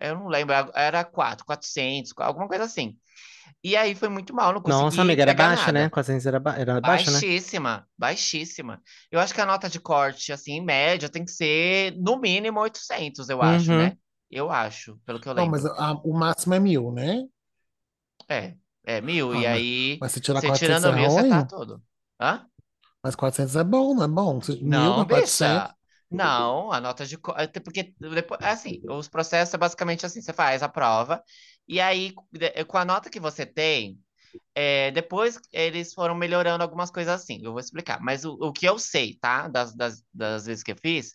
eu 0.00 0.14
não 0.14 0.28
lembro, 0.28 0.54
era 0.74 1.04
4, 1.04 1.44
400, 1.44 2.12
alguma 2.18 2.48
coisa 2.48 2.64
assim. 2.64 2.96
E 3.64 3.76
aí 3.76 3.94
foi 3.94 4.08
muito 4.08 4.34
mal, 4.34 4.52
não 4.52 4.62
consegui 4.62 4.90
Nossa, 4.90 5.02
amiga, 5.02 5.22
era 5.22 5.34
baixa, 5.34 5.70
nada. 5.72 5.72
né? 5.72 5.88
400 5.88 6.26
era, 6.26 6.38
ba... 6.40 6.56
era 6.58 6.80
baixa, 6.80 7.10
né? 7.10 7.24
Baixíssima, 7.24 7.88
baixíssima. 7.96 8.82
Eu 9.10 9.20
acho 9.20 9.32
que 9.34 9.40
a 9.40 9.46
nota 9.46 9.68
de 9.70 9.80
corte, 9.80 10.32
assim, 10.32 10.52
em 10.54 10.64
média, 10.64 11.08
tem 11.08 11.24
que 11.24 11.30
ser 11.30 11.92
no 11.98 12.18
mínimo 12.20 12.60
800, 12.60 13.28
eu 13.28 13.42
acho, 13.42 13.74
Uhum. 13.74 13.76
né? 13.76 13.96
Eu 14.30 14.50
acho, 14.50 14.98
pelo 15.06 15.20
que 15.20 15.28
eu 15.28 15.32
Não, 15.36 15.46
lembro. 15.46 15.48
mas 15.48 15.64
a- 15.66 15.92
o 16.04 16.12
máximo 16.14 16.54
é 16.54 16.60
mil, 16.60 16.90
né? 16.92 17.26
É, 18.28 18.56
é 18.84 19.00
mil, 19.00 19.34
Ah, 19.34 19.34
e 19.34 19.46
aí, 19.46 20.00
Mas 20.00 20.12
se 20.12 20.20
tirar 20.20 20.40
você 20.40 20.50
400 20.50 20.84
tirando 20.90 20.90
é 20.90 20.92
mil, 20.92 21.10
você 21.10 21.24
tá 21.24 21.42
tudo. 21.42 21.82
Hã? 22.20 22.48
Mas 23.02 23.16
400 23.16 23.56
é 23.56 23.64
bom, 23.64 23.92
não 23.94 24.04
é 24.04 24.08
bom? 24.08 24.40
Se- 24.40 24.60
Mil 24.62 24.94
Não, 24.94 25.04
400. 25.06 25.68
bicha. 25.70 25.74
Não, 26.10 26.70
a 26.72 26.80
nota 26.80 27.04
de. 27.06 27.18
até 27.34 27.58
Porque 27.60 27.94
depois, 27.98 28.40
assim, 28.42 28.82
os 28.88 29.08
processos 29.08 29.54
é 29.54 29.58
basicamente 29.58 30.04
assim: 30.06 30.20
você 30.20 30.32
faz 30.32 30.62
a 30.62 30.68
prova, 30.68 31.22
e 31.68 31.80
aí, 31.80 32.14
de- 32.32 32.64
com 32.64 32.78
a 32.78 32.84
nota 32.84 33.10
que 33.10 33.20
você 33.20 33.46
tem, 33.46 34.00
é, 34.54 34.90
depois 34.92 35.40
eles 35.52 35.94
foram 35.94 36.14
melhorando 36.14 36.62
algumas 36.64 36.90
coisas 36.90 37.14
assim. 37.14 37.40
Eu 37.44 37.52
vou 37.52 37.60
explicar. 37.60 38.00
Mas 38.02 38.24
o, 38.24 38.34
o 38.34 38.52
que 38.52 38.66
eu 38.68 38.78
sei, 38.78 39.16
tá? 39.20 39.48
Das, 39.48 39.74
das, 39.74 40.04
das 40.14 40.46
vezes 40.46 40.62
que 40.64 40.72
eu 40.72 40.76
fiz, 40.76 41.14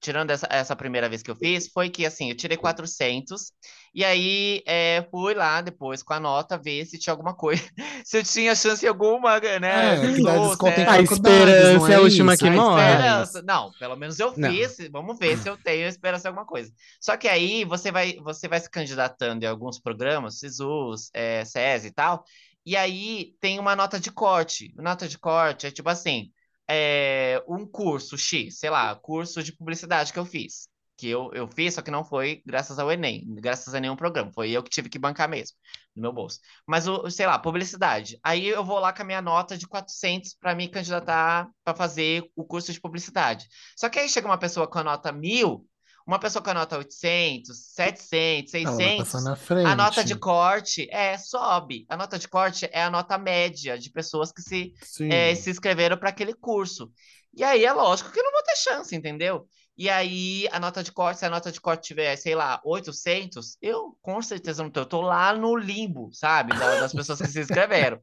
tirando 0.00 0.30
essa, 0.30 0.46
essa 0.50 0.76
primeira 0.76 1.08
vez 1.08 1.22
que 1.22 1.30
eu 1.30 1.36
fiz, 1.36 1.68
foi 1.68 1.90
que 1.90 2.04
assim, 2.06 2.30
eu 2.30 2.36
tirei 2.36 2.56
400, 2.56 3.52
e 3.94 4.04
aí 4.04 4.62
é, 4.66 5.06
fui 5.10 5.34
lá 5.34 5.60
depois 5.60 6.02
com 6.02 6.12
a 6.12 6.20
nota 6.20 6.58
ver 6.58 6.84
se 6.86 6.98
tinha 6.98 7.12
alguma 7.12 7.34
coisa, 7.34 7.62
se 8.04 8.18
eu 8.18 8.22
tinha 8.24 8.54
chance 8.54 8.86
alguma, 8.86 9.38
né? 9.40 9.94
É, 9.96 10.00
Ou 10.38 10.52
A 10.86 10.98
é- 10.98 11.02
não 11.02 11.02
esperança 11.02 11.92
é 11.92 11.94
a 11.94 11.98
é 11.98 12.00
última 12.00 12.34
isso? 12.34 12.42
que 12.42 12.48
a 12.48 12.52
morre. 12.52 12.82
esperança. 12.82 13.42
Não, 13.42 13.72
pelo 13.78 13.96
menos 13.96 14.18
eu 14.18 14.32
Não. 14.36 14.50
fiz. 14.50 14.76
Vamos 14.90 15.18
ver 15.18 15.36
se 15.38 15.48
eu 15.48 15.56
tenho 15.56 15.86
esperança 15.88 16.28
em 16.28 16.30
alguma 16.30 16.46
coisa. 16.46 16.70
Só 17.00 17.16
que 17.16 17.28
aí 17.28 17.64
você 17.64 17.90
vai, 17.90 18.14
você 18.22 18.48
vai 18.48 18.60
se 18.60 18.70
candidatando 18.70 19.44
em 19.44 19.48
alguns 19.48 19.78
programas, 19.80 20.38
SISUS, 20.38 21.10
é, 21.14 21.44
SESI 21.44 21.88
e 21.88 21.90
tal, 21.92 22.24
e 22.64 22.76
aí 22.76 23.32
tem 23.40 23.58
uma 23.58 23.76
nota 23.76 23.98
de 24.00 24.10
corte. 24.10 24.72
Nota 24.76 25.08
de 25.08 25.18
corte 25.18 25.66
é 25.66 25.70
tipo 25.70 25.88
assim, 25.88 26.30
é, 26.68 27.42
um 27.48 27.66
curso 27.66 28.16
X, 28.18 28.58
sei 28.58 28.70
lá, 28.70 28.94
curso 28.96 29.42
de 29.42 29.52
publicidade 29.52 30.12
que 30.12 30.18
eu 30.18 30.24
fiz. 30.24 30.68
Que 30.96 31.08
eu, 31.08 31.30
eu 31.34 31.46
fiz, 31.46 31.74
só 31.74 31.82
que 31.82 31.90
não 31.90 32.04
foi 32.04 32.42
graças 32.46 32.78
ao 32.78 32.90
Enem, 32.90 33.22
graças 33.34 33.74
a 33.74 33.80
nenhum 33.80 33.96
programa. 33.96 34.32
Foi 34.32 34.50
eu 34.50 34.62
que 34.62 34.70
tive 34.70 34.88
que 34.88 34.98
bancar 34.98 35.28
mesmo, 35.28 35.56
no 35.94 36.02
meu 36.02 36.12
bolso. 36.12 36.40
Mas, 36.66 36.88
o, 36.88 37.10
sei 37.10 37.26
lá, 37.26 37.38
publicidade. 37.38 38.18
Aí 38.22 38.46
eu 38.48 38.64
vou 38.64 38.78
lá 38.78 38.92
com 38.92 39.02
a 39.02 39.04
minha 39.04 39.20
nota 39.20 39.58
de 39.58 39.66
400 39.68 40.34
para 40.34 40.54
me 40.54 40.68
candidatar 40.68 41.50
para 41.62 41.76
fazer 41.76 42.24
o 42.34 42.44
curso 42.44 42.72
de 42.72 42.80
publicidade. 42.80 43.46
Só 43.76 43.88
que 43.88 43.98
aí 43.98 44.08
chega 44.08 44.26
uma 44.26 44.38
pessoa 44.38 44.66
com 44.66 44.78
a 44.78 44.84
nota 44.84 45.12
1000, 45.12 45.66
uma 46.06 46.18
pessoa 46.18 46.42
com 46.42 46.50
a 46.50 46.54
nota 46.54 46.78
800, 46.78 47.56
700, 47.74 48.54
Ela 48.54 48.64
vai 48.64 48.76
600. 48.76 48.96
passar 49.12 49.20
na 49.22 49.36
frente. 49.36 49.66
A 49.66 49.74
nota 49.74 50.04
de 50.04 50.14
corte 50.16 50.88
é 50.90 51.18
sobe. 51.18 51.84
A 51.88 51.96
nota 51.96 52.18
de 52.18 52.28
corte 52.28 52.68
é 52.72 52.82
a 52.82 52.90
nota 52.90 53.18
média 53.18 53.76
de 53.78 53.90
pessoas 53.90 54.30
que 54.32 54.40
se, 54.40 54.72
é, 55.10 55.34
se 55.34 55.50
inscreveram 55.50 55.96
para 55.96 56.10
aquele 56.10 56.32
curso. 56.34 56.90
E 57.34 57.42
aí 57.44 57.64
é 57.64 57.72
lógico 57.72 58.10
que 58.12 58.22
não 58.22 58.30
vou 58.32 58.42
ter 58.44 58.56
chance, 58.56 58.94
entendeu? 58.94 59.46
E 59.76 59.90
aí 59.90 60.48
a 60.52 60.58
nota 60.58 60.82
de 60.82 60.90
corte, 60.90 61.18
se 61.18 61.26
a 61.26 61.28
nota 61.30 61.52
de 61.52 61.60
corte 61.60 61.88
tiver, 61.88 62.16
sei 62.16 62.34
lá, 62.34 62.60
800, 62.64 63.58
eu 63.60 63.94
com 64.00 64.22
certeza 64.22 64.62
não 64.62 64.70
tô. 64.70 64.80
Eu 64.80 64.86
tô 64.86 65.00
lá 65.02 65.34
no 65.34 65.54
limbo, 65.54 66.08
sabe? 66.14 66.56
Da- 66.58 66.80
Das 66.80 66.94
pessoas 66.94 67.20
que 67.20 67.28
se 67.28 67.40
inscreveram. 67.40 67.98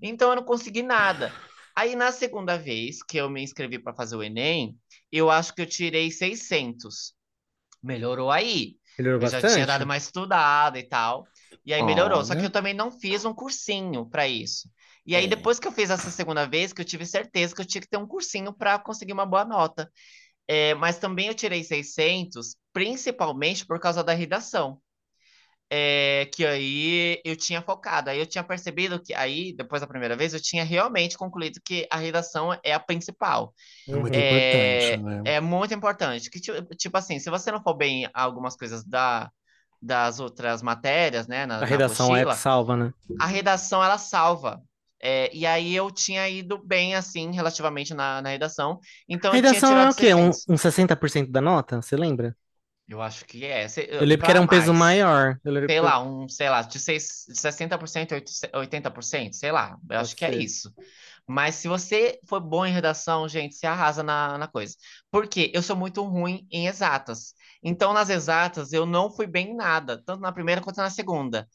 Então 0.00 0.28
eu 0.30 0.36
não 0.36 0.44
consegui 0.44 0.82
nada. 0.82 1.32
Aí 1.74 1.96
na 1.96 2.12
segunda 2.12 2.56
vez 2.56 3.02
que 3.02 3.16
eu 3.16 3.28
me 3.28 3.42
inscrevi 3.42 3.78
para 3.78 3.92
fazer 3.92 4.14
o 4.14 4.22
Enem, 4.22 4.76
eu 5.10 5.28
acho 5.30 5.52
que 5.52 5.62
eu 5.62 5.66
tirei 5.66 6.10
600. 6.12 7.15
Melhorou 7.86 8.30
aí. 8.30 8.76
Melhorou 8.98 9.20
Eu 9.22 9.28
já 9.28 9.40
tinha 9.40 9.42
bastante. 9.42 9.66
dado 9.66 9.84
uma 9.84 9.96
estudada 9.96 10.78
e 10.78 10.82
tal. 10.82 11.26
E 11.64 11.72
aí 11.72 11.82
melhorou. 11.82 12.24
Só 12.24 12.34
que 12.34 12.44
eu 12.44 12.50
também 12.50 12.74
não 12.74 12.90
fiz 12.90 13.24
um 13.24 13.32
cursinho 13.34 14.06
para 14.08 14.26
isso. 14.28 14.68
E 15.06 15.14
aí, 15.14 15.24
É. 15.24 15.28
depois 15.28 15.58
que 15.60 15.68
eu 15.68 15.72
fiz 15.72 15.88
essa 15.90 16.10
segunda 16.10 16.46
vez, 16.46 16.72
que 16.72 16.80
eu 16.80 16.84
tive 16.84 17.06
certeza 17.06 17.54
que 17.54 17.60
eu 17.60 17.66
tinha 17.66 17.80
que 17.80 17.88
ter 17.88 17.96
um 17.96 18.06
cursinho 18.06 18.52
para 18.52 18.78
conseguir 18.78 19.12
uma 19.12 19.24
boa 19.26 19.44
nota. 19.44 19.90
É, 20.48 20.74
mas 20.74 20.98
também 20.98 21.28
eu 21.28 21.34
tirei 21.34 21.64
600, 21.64 22.56
principalmente 22.72 23.66
por 23.66 23.80
causa 23.80 24.02
da 24.04 24.12
redação. 24.12 24.80
É, 25.70 26.26
que 26.34 26.46
aí 26.46 27.20
eu 27.24 27.36
tinha 27.36 27.60
focado. 27.62 28.10
Aí 28.10 28.18
eu 28.20 28.26
tinha 28.26 28.44
percebido 28.44 29.02
que 29.02 29.14
aí, 29.14 29.54
depois 29.56 29.80
da 29.82 29.86
primeira 29.88 30.16
vez, 30.16 30.32
eu 30.34 30.40
tinha 30.42 30.64
realmente 30.64 31.18
concluído 31.18 31.60
que 31.64 31.86
a 31.90 31.96
redação 31.98 32.52
é 32.64 32.72
a 32.72 32.80
principal. 32.80 33.52
É 33.88 33.96
muito 33.96 34.16
É, 34.16 34.16
importante, 34.16 34.96
né? 34.96 35.24
é 35.24 35.40
muito 35.40 35.74
importante. 35.74 36.30
Que, 36.30 36.40
ti- 36.40 36.52
tipo 36.76 36.96
assim, 36.98 37.18
se 37.18 37.30
você 37.30 37.50
não 37.52 37.62
for 37.62 37.74
bem 37.74 38.04
em 38.04 38.10
algumas 38.14 38.56
coisas 38.56 38.84
da, 38.84 39.30
das 39.82 40.20
outras 40.20 40.62
matérias, 40.62 41.26
né, 41.28 41.46
na, 41.46 41.64
A 41.64 41.66
na 41.66 41.76
redação 41.76 42.16
é 42.16 42.24
que 42.24 42.34
apostila, 42.34 42.34
salva, 42.34 42.76
né? 42.78 42.94
a 43.18 43.26
redação 43.26 43.82
ela 43.84 43.98
salva. 43.98 44.62
É, 45.02 45.34
e 45.34 45.46
aí 45.46 45.74
eu 45.74 45.90
tinha 45.90 46.28
ido 46.28 46.58
bem, 46.58 46.94
assim, 46.94 47.30
relativamente 47.32 47.94
na, 47.94 48.22
na 48.22 48.30
redação. 48.30 48.80
Então 49.08 49.34
eu 49.34 49.42
tinha 49.42 49.60
Redação 49.60 49.78
é 49.80 49.88
tirado 49.88 49.90
o 49.90 49.94
quê? 49.94 50.14
Um, 50.14 50.30
600. 50.30 50.46
um 50.48 50.56
60% 50.56 51.30
da 51.30 51.40
nota? 51.40 51.80
Você 51.82 51.96
lembra? 51.96 52.36
Eu 52.88 53.02
acho 53.02 53.24
que 53.24 53.44
é. 53.44 53.68
Se- 53.68 53.88
Eu 53.98 54.06
lembro 54.06 54.24
que 54.24 54.30
era 54.30 54.40
um 54.40 54.46
peso 54.46 54.72
mais. 54.72 54.78
maior. 54.78 55.38
Eu 55.44 55.52
lembro 55.52 55.68
Sei 55.68 55.80
que- 55.80 55.80
lá, 55.80 56.00
um, 56.02 56.28
sei 56.28 56.48
lá, 56.50 56.62
de 56.62 56.78
seis- 56.80 57.24
de 57.28 57.38
60%, 57.40 58.14
80%, 58.54 59.36
sei 59.36 59.52
lá. 59.52 59.78
Eu 59.90 59.98
Pode 59.98 60.00
acho 60.00 60.16
que 60.16 60.24
é 60.24 60.34
isso. 60.34 60.74
Mas 61.26 61.56
se 61.56 61.68
você 61.68 62.20
for 62.28 62.40
bom 62.40 62.66
em 62.66 62.72
redação, 62.72 63.28
gente, 63.28 63.54
você 63.56 63.66
arrasa 63.66 64.02
na, 64.02 64.38
na 64.38 64.48
coisa. 64.48 64.76
Por 65.10 65.28
quê? 65.28 65.50
Eu 65.54 65.62
sou 65.62 65.76
muito 65.76 66.02
ruim 66.04 66.46
em 66.52 66.66
exatas. 66.68 67.34
Então, 67.62 67.92
nas 67.92 68.10
exatas, 68.10 68.72
eu 68.72 68.86
não 68.86 69.10
fui 69.12 69.26
bem 69.26 69.50
em 69.50 69.56
nada, 69.56 70.02
tanto 70.06 70.20
na 70.20 70.32
primeira 70.32 70.60
quanto 70.62 70.78
na 70.78 70.90
segunda. 70.90 71.48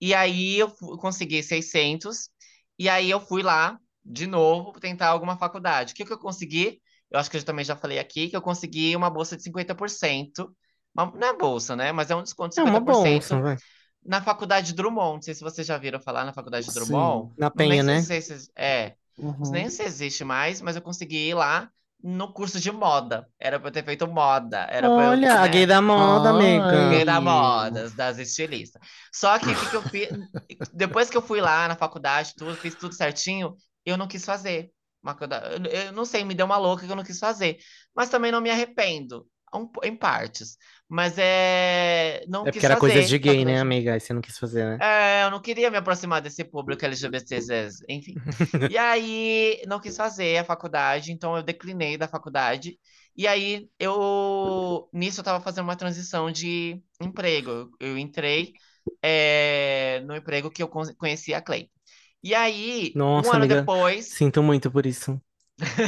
E 0.00 0.14
aí 0.14 0.58
eu 0.58 0.70
consegui 0.98 1.42
600, 1.42 2.30
e 2.78 2.88
aí 2.88 3.10
eu 3.10 3.20
fui 3.20 3.42
lá, 3.42 3.78
de 4.04 4.26
novo, 4.26 4.72
tentar 4.80 5.08
alguma 5.08 5.36
faculdade. 5.38 5.92
O 5.92 5.96
que 5.96 6.04
que 6.04 6.12
eu 6.12 6.18
consegui? 6.18 6.80
Eu 7.10 7.18
acho 7.20 7.30
que 7.30 7.36
eu 7.36 7.44
também 7.44 7.64
já 7.64 7.76
falei 7.76 7.98
aqui, 7.98 8.28
que 8.28 8.36
eu 8.36 8.42
consegui 8.42 8.96
uma 8.96 9.10
bolsa 9.10 9.36
de 9.36 9.42
50%. 9.42 10.54
Uma- 10.94 11.12
não 11.14 11.28
é 11.28 11.36
bolsa, 11.36 11.76
né? 11.76 11.92
Mas 11.92 12.10
é 12.10 12.16
um 12.16 12.22
desconto 12.22 12.54
de 12.54 12.60
É 12.60 12.64
uma 12.64 12.80
50% 12.80 12.84
bolsa, 12.84 13.40
vai. 13.40 13.56
na 14.04 14.20
faculdade 14.22 14.72
Drummond. 14.74 15.14
Não 15.16 15.22
sei 15.22 15.34
se 15.34 15.42
vocês 15.42 15.66
já 15.66 15.78
viram 15.78 16.00
falar 16.00 16.24
na 16.24 16.32
faculdade 16.32 16.66
Drummond. 16.72 17.32
Na 17.38 17.50
Penha, 17.50 17.82
sei 17.84 17.94
né? 17.94 18.00
se 18.02 18.14
existe- 18.14 18.52
é, 18.56 18.94
Uhum. 19.18 19.50
nem 19.50 19.68
se 19.70 19.82
existe 19.82 20.24
mais, 20.24 20.60
mas 20.60 20.76
eu 20.76 20.82
consegui 20.82 21.28
ir 21.28 21.34
lá 21.34 21.70
no 22.02 22.32
curso 22.32 22.58
de 22.58 22.72
moda. 22.72 23.28
Era 23.38 23.60
pra 23.60 23.68
eu 23.68 23.72
ter 23.72 23.84
feito 23.84 24.06
moda. 24.08 24.60
Era 24.70 24.88
pra 24.88 25.04
eu, 25.04 25.10
Olha, 25.10 25.34
a 25.34 25.42
né? 25.42 25.48
gay 25.48 25.66
da 25.66 25.82
moda, 25.82 26.30
amiga. 26.30 26.88
Gay 26.88 27.04
da 27.04 27.20
moda, 27.20 27.90
das 27.90 28.16
estilistas. 28.18 28.80
Só 29.12 29.38
que 29.38 29.50
o 29.50 29.54
que, 29.54 29.68
que 29.70 29.76
eu 29.76 29.82
fiz? 29.82 30.08
Depois 30.72 31.10
que 31.10 31.16
eu 31.16 31.20
fui 31.22 31.40
lá 31.42 31.68
na 31.68 31.76
faculdade, 31.76 32.32
tudo, 32.36 32.54
fiz 32.56 32.74
tudo 32.74 32.94
certinho, 32.94 33.54
eu 33.84 33.98
não 33.98 34.08
quis 34.08 34.24
fazer. 34.24 34.70
Uma 35.02 35.14
coisa- 35.14 35.34
Eu 35.70 35.92
não 35.92 36.06
sei, 36.06 36.24
me 36.24 36.34
deu 36.34 36.46
uma 36.46 36.56
louca 36.56 36.86
que 36.86 36.90
eu 36.90 36.96
não 36.96 37.04
quis 37.04 37.18
fazer. 37.18 37.58
Mas 37.94 38.08
também 38.08 38.32
não 38.32 38.40
me 38.40 38.50
arrependo, 38.50 39.26
em 39.82 39.94
partes. 39.94 40.56
Mas 40.90 41.14
é. 41.18 42.24
Não 42.28 42.42
É 42.46 42.50
porque 42.52 42.66
era 42.66 42.76
coisa 42.76 42.96
fazer 42.96 43.06
de 43.06 43.18
gay, 43.18 43.44
né, 43.44 43.60
amiga? 43.60 43.94
Aí 43.94 44.00
você 44.00 44.12
não 44.12 44.20
quis 44.20 44.36
fazer, 44.36 44.64
né? 44.66 44.78
É, 44.82 45.24
eu 45.24 45.30
não 45.30 45.40
queria 45.40 45.70
me 45.70 45.76
aproximar 45.76 46.20
desse 46.22 46.42
público 46.44 46.84
LGBT, 46.84 47.38
enfim. 47.88 48.14
E 48.70 48.78
aí, 48.78 49.62
não 49.66 49.78
quis 49.80 49.96
fazer 49.96 50.38
a 50.38 50.44
faculdade, 50.44 51.12
então 51.12 51.36
eu 51.36 51.42
declinei 51.42 51.96
da 51.98 52.08
faculdade. 52.08 52.78
E 53.16 53.26
aí, 53.26 53.68
eu, 53.78 54.88
nisso, 54.92 55.20
eu 55.20 55.24
tava 55.24 55.42
fazendo 55.44 55.64
uma 55.64 55.76
transição 55.76 56.30
de 56.30 56.82
emprego. 57.00 57.70
Eu, 57.78 57.98
entrei, 57.98 58.54
é, 59.02 60.00
no 60.06 60.16
emprego 60.16 60.50
que 60.50 60.62
eu 60.62 60.68
con- 60.68 60.94
conheci 60.96 61.34
a 61.34 61.42
Clay. 61.42 61.70
E 62.22 62.34
aí, 62.34 62.92
Nossa, 62.94 63.28
um 63.28 63.32
ano 63.32 63.44
amiga. 63.44 63.56
depois, 63.56 64.06
Sinto 64.16 64.42
muito 64.42 64.70
por 64.70 64.86
isso. 64.86 65.20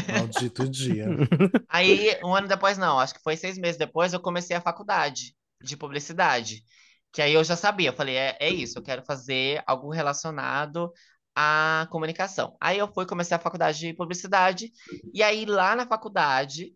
Maldito 0.09 0.69
dia. 0.69 1.17
Aí, 1.69 2.19
um 2.23 2.35
ano 2.35 2.49
depois, 2.49 2.77
não, 2.79 2.99
acho 2.99 3.15
que 3.15 3.23
foi 3.23 3.37
seis 3.37 3.57
meses 3.59 3.79
depois, 3.79 4.13
eu 4.13 4.21
comecei 4.21 4.55
a 4.57 4.61
faculdade 4.61 5.35
de 5.63 5.77
publicidade. 5.77 6.65
Que 7.13 7.23
aí 7.23 7.35
eu 7.35 7.45
já 7.45 7.57
sabia, 7.57 7.91
eu 7.91 7.93
falei, 7.95 8.17
é, 8.17 8.37
é 8.41 8.51
isso, 8.51 8.79
eu 8.79 8.83
quero 8.83 9.03
fazer 9.05 9.63
algo 9.67 9.91
relacionado 9.91 10.91
à 11.35 11.87
comunicação. 11.91 12.57
Aí 12.61 12.79
eu 12.79 12.89
fui, 12.93 13.07
comecei 13.07 13.37
a 13.37 13.41
faculdade 13.41 13.79
de 13.79 13.95
publicidade, 13.95 14.71
e 15.13 15.23
aí 15.23 15.45
lá 15.47 15.77
na 15.77 15.87
faculdade, 15.87 16.75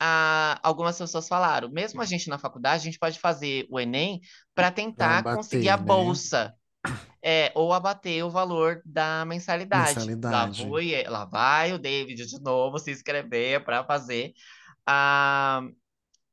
a- 0.00 0.58
algumas 0.62 0.98
pessoas 0.98 1.28
falaram, 1.28 1.70
mesmo 1.70 2.00
a 2.02 2.06
gente 2.06 2.28
na 2.28 2.38
faculdade, 2.38 2.82
a 2.82 2.86
gente 2.86 2.98
pode 2.98 3.18
fazer 3.20 3.66
o 3.70 3.80
Enem 3.80 4.20
para 4.54 4.70
tentar 4.72 5.18
abater, 5.18 5.34
conseguir 5.34 5.70
a 5.70 5.76
né? 5.76 5.76
bolsa. 5.76 6.54
É, 7.22 7.52
ou 7.54 7.72
abater 7.72 8.24
o 8.24 8.30
valor 8.30 8.80
da 8.84 9.24
mensalidade. 9.26 9.98
Lá, 10.28 10.48
Mensalidade. 10.48 10.56
foi- 10.56 11.04
lá 11.08 11.24
vai 11.26 11.72
o 11.72 11.78
David 11.78 12.26
de 12.26 12.40
novo 12.40 12.78
se 12.78 12.90
inscrever 12.90 13.62
para 13.64 13.84
fazer 13.84 14.32
a, 14.86 15.62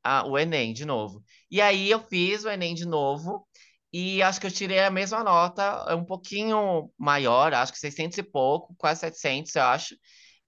a- 0.04 0.26
o 0.28 0.38
Enem 0.38 0.74
de 0.74 0.86
novo. 0.86 1.24
E 1.52 1.62
aí 1.62 1.90
eu 1.90 2.00
fiz 2.00 2.44
o 2.44 2.50
Enem 2.50 2.74
de 2.76 2.86
novo 2.86 3.48
e 3.92 4.22
acho 4.22 4.40
que 4.40 4.48
eu 4.48 4.52
tirei 4.52 4.80
a 4.80 4.92
mesma 4.92 5.24
nota, 5.24 5.96
um 5.96 6.04
pouquinho 6.06 6.92
maior, 6.98 7.54
acho 7.54 7.74
que 7.74 7.80
600 7.80 8.18
e 8.18 8.24
pouco, 8.24 8.76
quase 8.78 9.02
700, 9.02 9.56
eu 9.56 9.64
acho. 9.64 9.96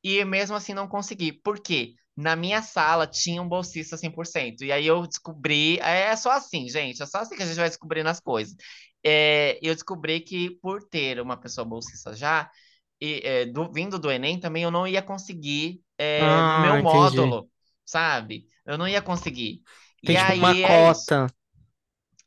E 0.03 0.23
mesmo 0.25 0.55
assim 0.55 0.73
não 0.73 0.87
consegui. 0.87 1.33
Por 1.33 1.59
quê? 1.61 1.93
Na 2.15 2.35
minha 2.35 2.61
sala 2.61 3.07
tinha 3.07 3.41
um 3.41 3.47
bolsista 3.47 3.97
100%. 3.97 4.63
E 4.63 4.71
aí 4.71 4.85
eu 4.87 5.07
descobri. 5.07 5.79
É 5.79 6.15
só 6.15 6.31
assim, 6.31 6.67
gente. 6.69 7.01
É 7.01 7.05
só 7.05 7.19
assim 7.19 7.35
que 7.35 7.43
a 7.43 7.45
gente 7.45 7.55
vai 7.57 7.69
descobrindo 7.69 8.09
as 8.09 8.19
coisas. 8.19 8.55
É, 9.03 9.59
eu 9.61 9.73
descobri 9.73 10.19
que 10.21 10.51
por 10.61 10.83
ter 10.83 11.19
uma 11.21 11.37
pessoa 11.37 11.65
bolsista 11.65 12.13
já, 12.15 12.49
e, 13.01 13.21
é, 13.23 13.45
do- 13.45 13.71
vindo 13.71 13.97
do 13.99 14.11
Enem, 14.11 14.39
também 14.39 14.63
eu 14.63 14.71
não 14.71 14.87
ia 14.87 15.01
conseguir 15.01 15.81
é, 15.97 16.43
Ah, 16.43 16.55
meu 16.55 16.77
entendi. 16.79 17.39
módulo, 17.39 17.49
sabe? 17.85 18.47
Eu 18.65 18.77
não 18.77 18.87
ia 18.87 19.01
conseguir. 19.01 19.61
Tem 20.03 20.13
E 20.13 20.17
tipo 20.17 20.33
aí 20.33 20.33
uma 20.33 20.59
é 20.63 20.93
cota. 20.93 21.27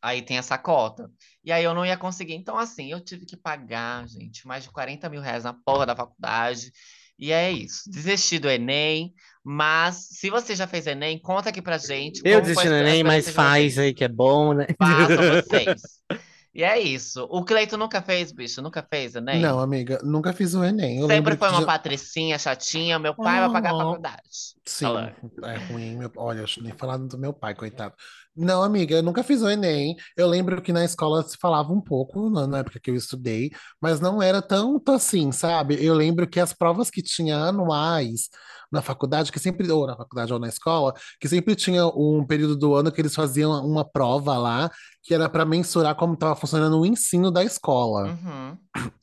Aí 0.01 0.23
tem 0.23 0.37
essa 0.39 0.59
cota. 0.59 1.11
E 1.45 1.53
aí 1.53 1.63
eu 1.65 1.75
não 1.75 1.87
ia 1.87 1.97
conseguir. 1.97 2.35
Então, 2.35 2.59
assim, 2.59 2.91
eu 2.91 3.01
tive 3.03 3.25
que 3.27 3.37
pagar, 3.37 4.07
gente, 4.09 4.47
mais 4.47 4.65
de 4.65 4.71
40 4.71 5.09
mil 5.09 5.21
reais 5.21 5.45
na 5.45 5.55
porra 5.55 5.87
da 5.87 5.95
faculdade. 5.97 6.73
E 7.19 7.31
é 7.33 7.53
isso. 7.53 7.89
Desisti 7.91 8.39
do 8.39 8.51
Enem. 8.51 9.15
Mas 9.45 10.09
se 10.11 10.29
você 10.31 10.57
já 10.57 10.67
fez 10.67 10.87
Enem, 10.87 11.21
conta 11.21 11.51
aqui 11.51 11.63
pra 11.63 11.79
gente 11.79 12.23
Eu 12.25 12.41
desisti 12.41 12.67
a 12.67 12.79
Enem, 12.81 13.05
mas 13.05 13.31
faz 13.31 13.79
aí 13.79 13.93
que 13.95 14.05
é 14.05 14.09
bom, 14.09 14.55
né? 14.55 14.67
Façam 14.79 15.25
vocês. 15.25 16.01
E 16.55 16.63
é 16.63 16.79
isso. 16.79 17.27
O 17.31 17.43
Cleito 17.45 17.79
nunca 17.79 18.03
fez, 18.03 18.31
bicho? 18.31 18.61
Nunca 18.61 18.83
fez 18.83 19.15
Enem? 19.15 19.41
Não, 19.41 19.59
amiga, 19.59 19.99
nunca 20.05 20.35
fiz 20.35 20.53
o 20.55 20.63
Enem. 20.63 20.99
Eu 21.01 21.07
Sempre 21.07 21.37
foi 21.37 21.49
uma 21.49 21.61
já- 21.61 21.67
patricinha 21.67 22.39
chatinha. 22.39 22.99
Meu 22.99 23.15
pai 23.15 23.41
vai 23.41 23.51
pagar 23.53 23.71
a 23.71 23.75
Oh. 23.75 23.79
faculdade. 23.79 24.23
Sim, 24.67 24.85
Ela- 24.85 25.17
é 25.45 25.57
ruim. 25.73 25.97
Meu... 25.97 26.13
Olha, 26.17 26.45
nem 26.61 26.73
falando 26.77 27.09
do 27.09 27.17
meu 27.19 27.33
pai, 27.33 27.55
coitado. 27.55 27.95
Não, 28.35 28.63
amiga, 28.63 28.97
eu 28.97 29.03
nunca 29.03 29.23
fiz 29.23 29.43
o 29.43 29.49
Enem. 29.49 29.95
Eu 30.17 30.27
lembro 30.27 30.63
que 30.63 30.73
na 30.73 30.85
escola 30.85 31.23
se 31.23 31.37
falava 31.37 31.71
um 31.73 31.81
pouco, 31.81 32.31
na 32.31 32.47
na 32.47 32.59
época 32.59 32.81
que 32.81 32.91
eu 32.91 32.95
estudei, 32.97 33.51
mas 33.81 34.01
não 34.01 34.23
era 34.23 34.41
tanto 34.41 34.91
assim, 34.91 35.31
sabe? 35.31 35.77
Eu 35.85 35.95
lembro 35.95 36.27
que 36.27 36.41
as 36.41 36.53
provas 36.55 36.91
que 36.91 37.03
tinha 37.03 37.37
anuais 37.37 38.31
na 38.71 38.81
faculdade, 38.81 39.31
que 39.31 39.39
sempre, 39.39 39.71
ou 39.71 39.87
na 39.87 39.95
faculdade 39.95 40.33
ou 40.33 40.39
na 40.39 40.49
escola, 40.49 40.95
que 41.21 41.29
sempre 41.29 41.55
tinha 41.55 41.87
um 41.89 42.25
período 42.27 42.57
do 42.57 42.75
ano 42.75 42.91
que 42.91 43.03
eles 43.03 43.15
faziam 43.15 43.53
uma 43.67 43.85
prova 43.85 44.39
lá, 44.39 44.71
que 45.03 45.13
era 45.13 45.29
para 45.29 45.45
mensurar 45.45 45.95
como 45.95 46.15
estava 46.15 46.35
funcionando 46.35 46.81
o 46.81 46.87
ensino 46.87 47.31
da 47.31 47.45
escola. 47.45 48.09
Uhum. 48.09 48.59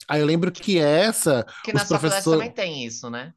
Aí 0.07 0.21
eu 0.21 0.25
lembro 0.25 0.51
que 0.51 0.79
essa, 0.79 1.45
Que 1.63 1.71
faculdades 1.71 1.87
professores. 1.87 2.39
também 2.39 2.51
tem 2.51 2.83
isso, 2.83 3.11
né? 3.11 3.31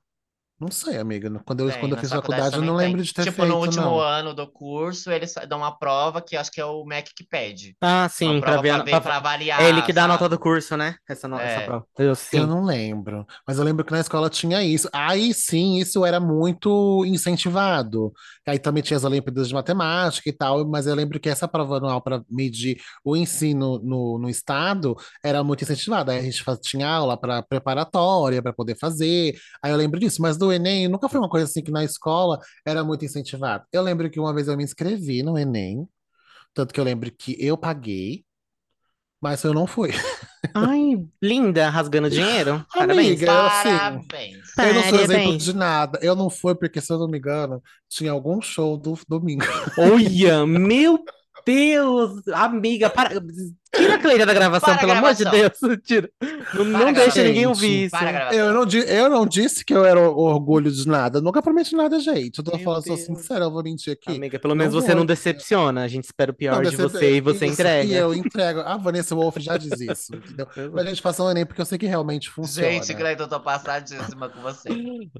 Não 0.62 0.70
sei, 0.70 0.96
amiga. 0.96 1.28
Quando 1.44 1.60
eu, 1.60 1.70
Tem, 1.70 1.80
quando 1.80 1.92
eu 1.92 1.98
fiz 1.98 2.10
faculdades 2.10 2.44
faculdade, 2.46 2.56
eu 2.56 2.72
não 2.72 2.78
tem. 2.78 2.86
lembro 2.86 3.02
de 3.02 3.12
ter 3.12 3.24
Tipo, 3.24 3.36
feito, 3.38 3.48
no 3.48 3.58
último 3.58 3.82
não. 3.84 3.98
ano 4.00 4.32
do 4.32 4.46
curso, 4.46 5.10
eles 5.10 5.34
dão 5.48 5.58
uma 5.58 5.76
prova 5.76 6.22
que 6.22 6.36
acho 6.36 6.52
que 6.52 6.60
é 6.60 6.64
o 6.64 6.84
MEC 6.84 7.10
que 7.16 7.26
pede. 7.26 7.76
Ah, 7.80 8.02
Uma 8.02 8.08
sim, 8.08 8.40
pra 8.40 8.52
prova 8.52 8.62
ver, 8.62 8.68
pra 8.74 8.84
ver, 8.84 8.90
pra- 8.92 9.00
pra 9.00 9.16
avaliar, 9.16 9.60
É 9.60 9.68
ele 9.68 9.82
que 9.82 9.92
dá 9.92 10.04
a 10.04 10.08
nota 10.08 10.28
do 10.28 10.38
curso, 10.38 10.76
né? 10.76 10.94
Essa, 11.08 11.26
no- 11.26 11.36
essa 11.40 11.62
É. 11.62 11.64
prova. 11.66 11.84
Eu 11.98 12.12
Eu 12.32 12.46
não 12.46 12.64
lembro, 12.64 13.26
mas 13.46 13.58
eu 13.58 13.64
lembro 13.64 13.84
que 13.84 13.90
na 13.92 13.98
escola 14.00 14.30
tinha 14.30 14.62
isso. 14.62 14.88
Aí 14.92 15.34
sim, 15.34 15.78
isso 15.78 16.04
era 16.04 16.20
muito 16.20 17.04
incentivado. 17.06 18.12
Aí 18.46 18.58
também 18.58 18.82
tinha 18.82 18.96
as 18.96 19.04
Olimpíadas 19.04 19.48
de 19.48 19.54
Matemática 19.54 20.28
e 20.28 20.32
tal, 20.32 20.64
mas 20.68 20.86
eu 20.86 20.94
lembro 20.94 21.18
que 21.18 21.28
essa 21.28 21.48
prova 21.48 21.78
anual 21.78 22.00
para 22.00 22.22
medir 22.30 22.78
o 23.04 23.16
ensino 23.16 23.80
no, 23.82 24.18
no 24.18 24.28
estado 24.28 24.94
era 25.24 25.42
muito 25.42 25.62
incentivada. 25.64 26.12
Aí 26.12 26.18
a 26.18 26.22
gente 26.22 26.42
faz- 26.44 26.58
tinha 26.60 26.88
aula 26.88 27.16
para 27.16 27.42
preparatória 27.42 28.42
para 28.42 28.52
poder 28.52 28.76
fazer. 28.78 29.34
Aí 29.62 29.70
eu 29.72 29.76
lembro 29.76 29.98
disso, 29.98 30.20
mas 30.20 30.36
do 30.36 30.51
Enem 30.52 30.88
nunca 30.88 31.08
foi 31.08 31.18
uma 31.18 31.28
coisa 31.28 31.46
assim 31.46 31.62
que 31.62 31.70
na 31.70 31.84
escola 31.84 32.38
era 32.66 32.84
muito 32.84 33.04
incentivado. 33.04 33.64
Eu 33.72 33.82
lembro 33.82 34.10
que 34.10 34.20
uma 34.20 34.34
vez 34.34 34.48
eu 34.48 34.56
me 34.56 34.64
inscrevi 34.64 35.22
no 35.22 35.38
Enem, 35.38 35.88
tanto 36.54 36.72
que 36.72 36.80
eu 36.80 36.84
lembro 36.84 37.10
que 37.10 37.36
eu 37.38 37.56
paguei, 37.56 38.24
mas 39.20 39.42
eu 39.44 39.54
não 39.54 39.66
fui. 39.66 39.90
Ai, 40.52 41.06
linda, 41.22 41.70
rasgando 41.70 42.10
dinheiro. 42.10 42.66
Parabéns. 42.74 43.06
Amiga, 43.06 43.26
eu, 43.26 43.40
assim, 43.40 43.78
Parabéns. 43.78 44.58
Eu 44.58 44.74
não 44.74 44.82
sou 44.82 44.98
exemplo 44.98 45.08
Parabéns. 45.08 45.44
de 45.44 45.56
nada. 45.56 45.98
Eu 46.02 46.16
não 46.16 46.28
fui 46.28 46.54
porque, 46.54 46.80
se 46.80 46.92
eu 46.92 46.98
não 46.98 47.08
me 47.08 47.18
engano, 47.18 47.62
tinha 47.88 48.10
algum 48.10 48.40
show 48.42 48.76
do 48.76 48.98
domingo. 49.08 49.44
Olha, 49.78 50.44
meu 50.44 51.04
Deus, 51.46 52.26
amiga, 52.28 52.90
para. 52.90 53.20
Tira 53.74 53.94
a 53.94 53.98
Cleide 53.98 54.26
da 54.26 54.34
gravação, 54.34 54.76
pelo 54.76 54.92
amor 54.92 55.14
de. 55.14 55.24
Deus. 55.24 55.52
Tira. 55.82 56.10
Não, 56.54 56.64
não 56.64 56.92
deixa 56.92 57.22
ninguém 57.22 57.46
ouvir 57.46 57.84
isso. 57.86 57.96
Eu 58.32 58.52
não, 58.52 58.68
eu 58.68 59.08
não 59.08 59.26
disse 59.26 59.64
que 59.64 59.72
eu 59.72 59.84
era 59.84 59.98
orgulho 59.98 60.70
de 60.70 60.86
nada. 60.86 61.18
Eu 61.18 61.22
nunca 61.22 61.40
prometi 61.42 61.74
nada, 61.74 61.98
gente. 61.98 62.38
Eu 62.38 62.44
tô 62.44 62.54
Meu 62.54 62.60
falando, 62.64 62.84
sou 62.86 62.96
Deus. 62.96 63.06
sincero, 63.06 63.44
eu 63.44 63.50
vou 63.50 63.62
mentir 63.62 63.92
aqui. 63.94 64.16
Amiga, 64.16 64.38
pelo 64.38 64.54
menos 64.54 64.74
Não 64.74 64.80
você 64.80 64.88
vou. 64.88 64.96
não 64.96 65.06
decepciona. 65.06 65.82
A 65.84 65.88
gente 65.88 66.04
espera 66.04 66.30
o 66.30 66.34
pior 66.34 66.62
Não, 66.62 66.70
de 66.70 66.76
você 66.76 67.16
e 67.16 67.20
você 67.20 67.46
isso, 67.46 67.54
entrega. 67.54 67.88
E 67.88 67.94
eu 67.94 68.14
entrego. 68.14 68.60
A 68.60 68.76
Vanessa 68.76 69.14
Wolff 69.14 69.40
já 69.40 69.56
diz 69.56 69.80
isso, 69.80 70.14
entendeu? 70.16 70.46
Mas 70.72 70.86
a 70.86 70.88
gente 70.90 71.02
faça 71.02 71.22
um 71.22 71.30
Enem 71.30 71.46
porque 71.46 71.60
eu 71.60 71.66
sei 71.66 71.78
que 71.78 71.86
realmente 71.86 72.28
funciona. 72.28 72.68
Gente, 72.70 72.94
Cleiton, 72.94 73.24
eu 73.24 73.28
tô 73.28 73.40
passadíssima 73.40 74.28
com 74.28 74.40
você. 74.42 74.68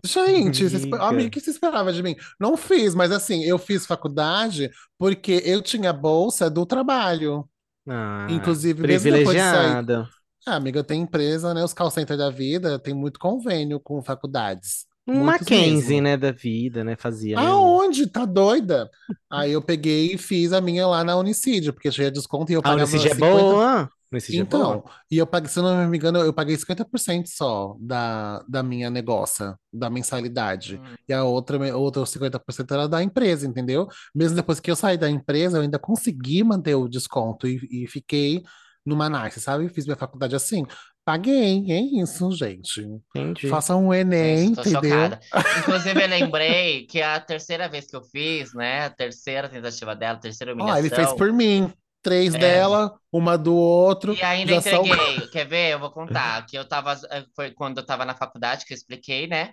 Gente, 0.04 0.66
Amiga. 0.66 1.02
amiga, 1.04 1.28
o 1.28 1.30
que 1.30 1.40
você 1.40 1.50
esperava 1.50 1.92
de 1.92 2.02
mim? 2.02 2.16
Não 2.38 2.56
fiz, 2.56 2.94
mas 2.94 3.10
assim, 3.12 3.44
eu 3.44 3.58
fiz 3.58 3.86
faculdade 3.86 4.70
porque 4.98 5.42
eu 5.44 5.62
tinha 5.62 5.92
bolsa 5.92 6.50
do 6.50 6.66
trabalho. 6.66 7.48
Ah, 7.88 8.26
Inclusive, 8.30 8.80
mesmo 8.80 9.10
privilegiada. 9.10 10.08
Ah, 10.46 10.56
amiga, 10.56 10.82
tem 10.82 11.02
empresa, 11.02 11.54
né? 11.54 11.62
Os 11.62 11.72
call 11.72 11.90
center 11.90 12.16
da 12.16 12.30
vida 12.30 12.78
tem 12.78 12.94
muito 12.94 13.18
convênio 13.18 13.78
com 13.78 14.02
faculdades. 14.02 14.86
Um 15.06 15.24
Mackenzie, 15.24 16.00
né, 16.00 16.16
da 16.16 16.30
vida, 16.30 16.84
né? 16.84 16.96
Fazia. 16.96 17.36
né? 17.36 17.46
Aonde? 17.46 18.06
Tá 18.06 18.24
doida? 18.24 18.88
Aí 19.30 19.52
eu 19.52 19.62
peguei 19.62 20.14
e 20.14 20.18
fiz 20.18 20.52
a 20.52 20.60
minha 20.60 20.86
lá 20.86 21.02
na 21.02 21.16
Unicid, 21.16 21.72
porque 21.72 21.90
tinha 21.90 22.10
desconto 22.10 22.52
e 22.52 22.54
eu 22.54 22.60
A 22.60 22.62
pagava 22.62 22.82
Unicid 22.82 23.06
é 23.06 23.14
50 23.14 23.32
boa. 23.32 23.88
Unicid 24.12 24.40
é 24.40 24.44
boa. 24.44 24.76
Então, 24.76 24.84
e 25.10 25.18
eu 25.18 25.26
paguei, 25.26 25.48
se 25.48 25.58
eu 25.58 25.62
não 25.62 25.88
me 25.88 25.96
engano, 25.96 26.18
eu 26.20 26.32
paguei 26.32 26.56
50% 26.56 27.26
só 27.26 27.76
da, 27.80 28.44
da 28.48 28.62
minha 28.62 28.90
negócio, 28.90 29.54
da 29.72 29.88
mensalidade. 29.90 30.76
Hum. 30.76 30.94
E 31.08 31.12
a 31.12 31.24
outra, 31.24 31.76
outra 31.76 32.02
50% 32.02 32.70
era 32.70 32.88
da 32.88 33.02
empresa, 33.02 33.46
entendeu? 33.46 33.88
Mesmo 34.14 34.36
depois 34.36 34.60
que 34.60 34.70
eu 34.70 34.76
saí 34.76 34.96
da 34.96 35.10
empresa, 35.10 35.58
eu 35.58 35.62
ainda 35.62 35.78
consegui 35.78 36.44
manter 36.44 36.74
o 36.74 36.88
desconto 36.88 37.48
e, 37.48 37.60
e 37.70 37.86
fiquei 37.86 38.42
numa 38.84 39.08
nice, 39.08 39.40
sabe? 39.40 39.68
Fiz 39.68 39.84
minha 39.84 39.96
faculdade 39.96 40.34
assim. 40.34 40.64
Paguei, 41.04 41.66
é 41.68 41.80
isso, 42.00 42.30
gente. 42.30 42.80
Entendi. 43.16 43.48
Faça 43.48 43.74
um 43.74 43.92
Enem, 43.92 44.54
Gente, 44.54 44.54
tô 44.54 44.60
entendeu? 44.62 44.90
chocada. 44.90 45.20
Inclusive, 45.58 46.00
eu 46.00 46.08
lembrei 46.08 46.86
que 46.86 47.02
a 47.02 47.18
terceira 47.18 47.68
vez 47.68 47.86
que 47.86 47.96
eu 47.96 48.02
fiz, 48.04 48.54
né? 48.54 48.84
A 48.84 48.90
terceira 48.90 49.48
tentativa 49.48 49.96
dela, 49.96 50.16
a 50.16 50.20
terceira 50.20 50.54
Ó, 50.56 50.76
ele 50.76 50.88
fez 50.88 50.92
humilhação. 50.92 51.16
por 51.16 51.32
mim. 51.32 51.72
Três 52.02 52.34
É. 52.34 52.38
dela, 52.38 52.98
uma 53.12 53.38
do 53.38 53.54
outro. 53.54 54.12
E 54.14 54.22
ainda 54.22 54.60
são- 54.60 54.84
entreguei. 54.84 55.28
Quer 55.30 55.46
ver? 55.46 55.72
Eu 55.72 55.78
vou 55.78 55.90
contar. 55.90 56.44
Que 56.46 56.58
eu 56.58 56.64
tava. 56.68 57.00
eh, 57.10 57.24
Foi 57.36 57.52
quando 57.52 57.78
eu 57.78 57.86
tava 57.86 58.04
na 58.04 58.14
faculdade 58.14 58.64
que 58.66 58.72
eu 58.72 58.76
expliquei, 58.76 59.26
né? 59.28 59.52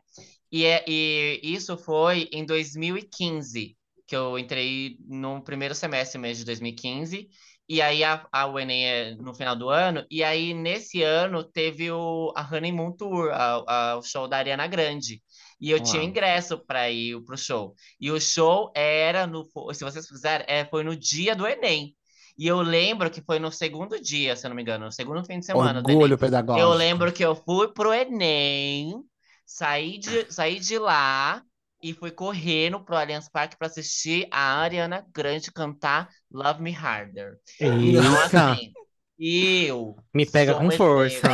E, 0.52 0.66
é- 0.66 0.84
e 0.88 1.40
isso 1.44 1.78
foi 1.78 2.28
em 2.32 2.44
2015, 2.46 3.78
que 4.08 4.16
eu 4.16 4.38
entrei 4.40 4.98
no 5.08 5.44
primeiro 5.44 5.76
semestre 5.76 6.20
mesmo 6.20 6.40
de 6.40 6.46
2015. 6.46 7.30
E 7.72 7.84
aí 7.84 8.04
a, 8.04 8.26
a 8.32 8.48
o 8.48 8.58
Enem 8.60 8.84
é 8.88 9.16
no 9.16 9.32
final 9.36 9.56
do 9.56 9.70
ano. 9.70 10.04
E 10.10 10.24
aí, 10.24 10.56
nesse 10.56 11.04
ano, 11.04 11.44
teve 11.44 11.92
o, 11.92 12.34
a 12.36 12.42
Honeymoon 12.52 12.94
Tour, 12.94 13.30
a- 13.32 13.64
a- 13.92 13.98
o 13.98 14.02
show 14.02 14.28
da 14.28 14.38
Ariana 14.38 14.66
Grande. 14.66 15.22
E 15.62 15.70
eu 15.70 15.80
tinha 15.80 16.02
Uau. 16.02 16.10
ingresso 16.10 16.58
para 16.66 16.90
ir 16.90 17.22
pro 17.26 17.38
show. 17.38 17.76
E 18.02 18.10
o 18.10 18.20
show 18.20 18.72
era 18.74 19.28
no. 19.28 19.48
Se 19.74 19.84
vocês 19.84 20.08
quiserem, 20.10 20.46
é, 20.50 20.66
foi 20.66 20.84
no 20.84 20.96
dia 20.96 21.36
do 21.36 21.46
Enem. 21.46 21.96
E 22.40 22.48
eu 22.48 22.62
lembro 22.62 23.12
que 23.12 23.22
foi 23.22 23.38
no 23.38 23.52
segundo 23.52 24.02
dia, 24.02 24.34
se 24.34 24.46
eu 24.46 24.50
não 24.50 24.56
me 24.56 24.62
engano, 24.62 24.86
no 24.86 24.92
segundo 24.94 25.26
fim 25.26 25.40
de 25.40 25.46
semana. 25.46 25.80
Orgulho 25.86 26.18
pedagógico. 26.18 26.66
Eu 26.66 26.74
lembro 26.74 27.12
que 27.12 27.22
eu 27.22 27.36
fui 27.36 27.68
pro 27.74 27.94
Enem, 27.94 29.04
saí 29.46 29.98
de, 29.98 30.32
saí 30.32 30.58
de 30.58 30.80
lá 30.80 31.44
e 31.84 31.94
fui 31.94 32.12
correndo 32.12 32.80
pro 32.80 32.96
Allianz 32.96 33.28
Parque 33.28 33.58
para 33.58 33.68
assistir 33.68 34.26
a 34.32 34.62
Ariana 34.62 35.06
Grande 35.14 35.52
cantar 35.52 36.08
Love 36.32 36.64
Me 36.64 36.74
Harder. 36.74 37.34
Então, 37.60 37.78
Eita, 37.78 38.52
assim, 38.54 38.72
eu 39.20 39.96
me 40.14 40.26
pega 40.26 40.54
com 40.56 40.72
força. 40.72 41.20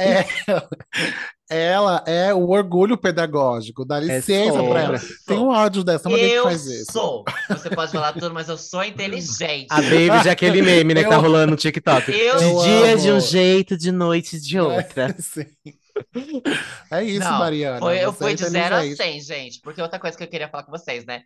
É, 0.00 0.24
ela 1.72 2.02
é 2.06 2.32
o 2.32 2.48
orgulho 2.48 2.96
pedagógico. 2.96 3.84
Dá 3.84 3.98
É 3.98 4.00
licença 4.00 4.52
sobre. 4.54 4.70
pra 4.70 4.80
ela. 4.82 5.00
Tem 5.26 5.38
um 5.38 5.52
áudio 5.52 5.84
dessa, 5.84 6.08
mas 6.08 6.18
que 6.20 6.26
Eu 6.26 6.44
faz 6.44 6.64
isso. 6.66 6.92
sou. 6.92 7.24
Você 7.48 7.68
pode 7.70 7.92
falar 7.92 8.12
tudo, 8.14 8.32
mas 8.32 8.48
eu 8.48 8.56
sou 8.56 8.82
inteligente. 8.82 9.66
A 9.70 9.80
David 9.80 10.28
é 10.28 10.30
aquele 10.30 10.60
meme, 10.62 10.94
né, 10.94 11.02
que 11.02 11.08
tá 11.10 11.16
Eu- 11.16 11.20
rolando 11.20 11.50
no 11.52 11.56
TikTok. 11.56 12.10
Eu 12.10 12.38
De 12.38 12.44
Eu 12.44 12.62
dia 12.62 12.96
de 12.96 13.12
um 13.12 13.20
jeito, 13.20 13.76
de 13.76 13.92
noite 13.92 14.40
de 14.40 14.58
outra. 14.58 15.14
Sim. 15.20 15.44
É 16.90 17.04
isso, 17.04 17.20
Não, 17.28 17.38
Mariana. 17.38 17.78
Foi, 17.78 17.98
eu 18.02 18.12
fui 18.14 18.32
é 18.32 18.34
de 18.34 18.44
0 18.48 18.74
a 18.74 18.86
inteligente. 18.86 18.96
100, 18.96 19.20
gente. 19.20 19.60
Porque 19.60 19.82
outra 19.82 19.98
coisa 19.98 20.16
que 20.16 20.24
eu 20.24 20.28
queria 20.28 20.48
falar 20.48 20.62
com 20.64 20.72
vocês, 20.72 21.04
né? 21.04 21.22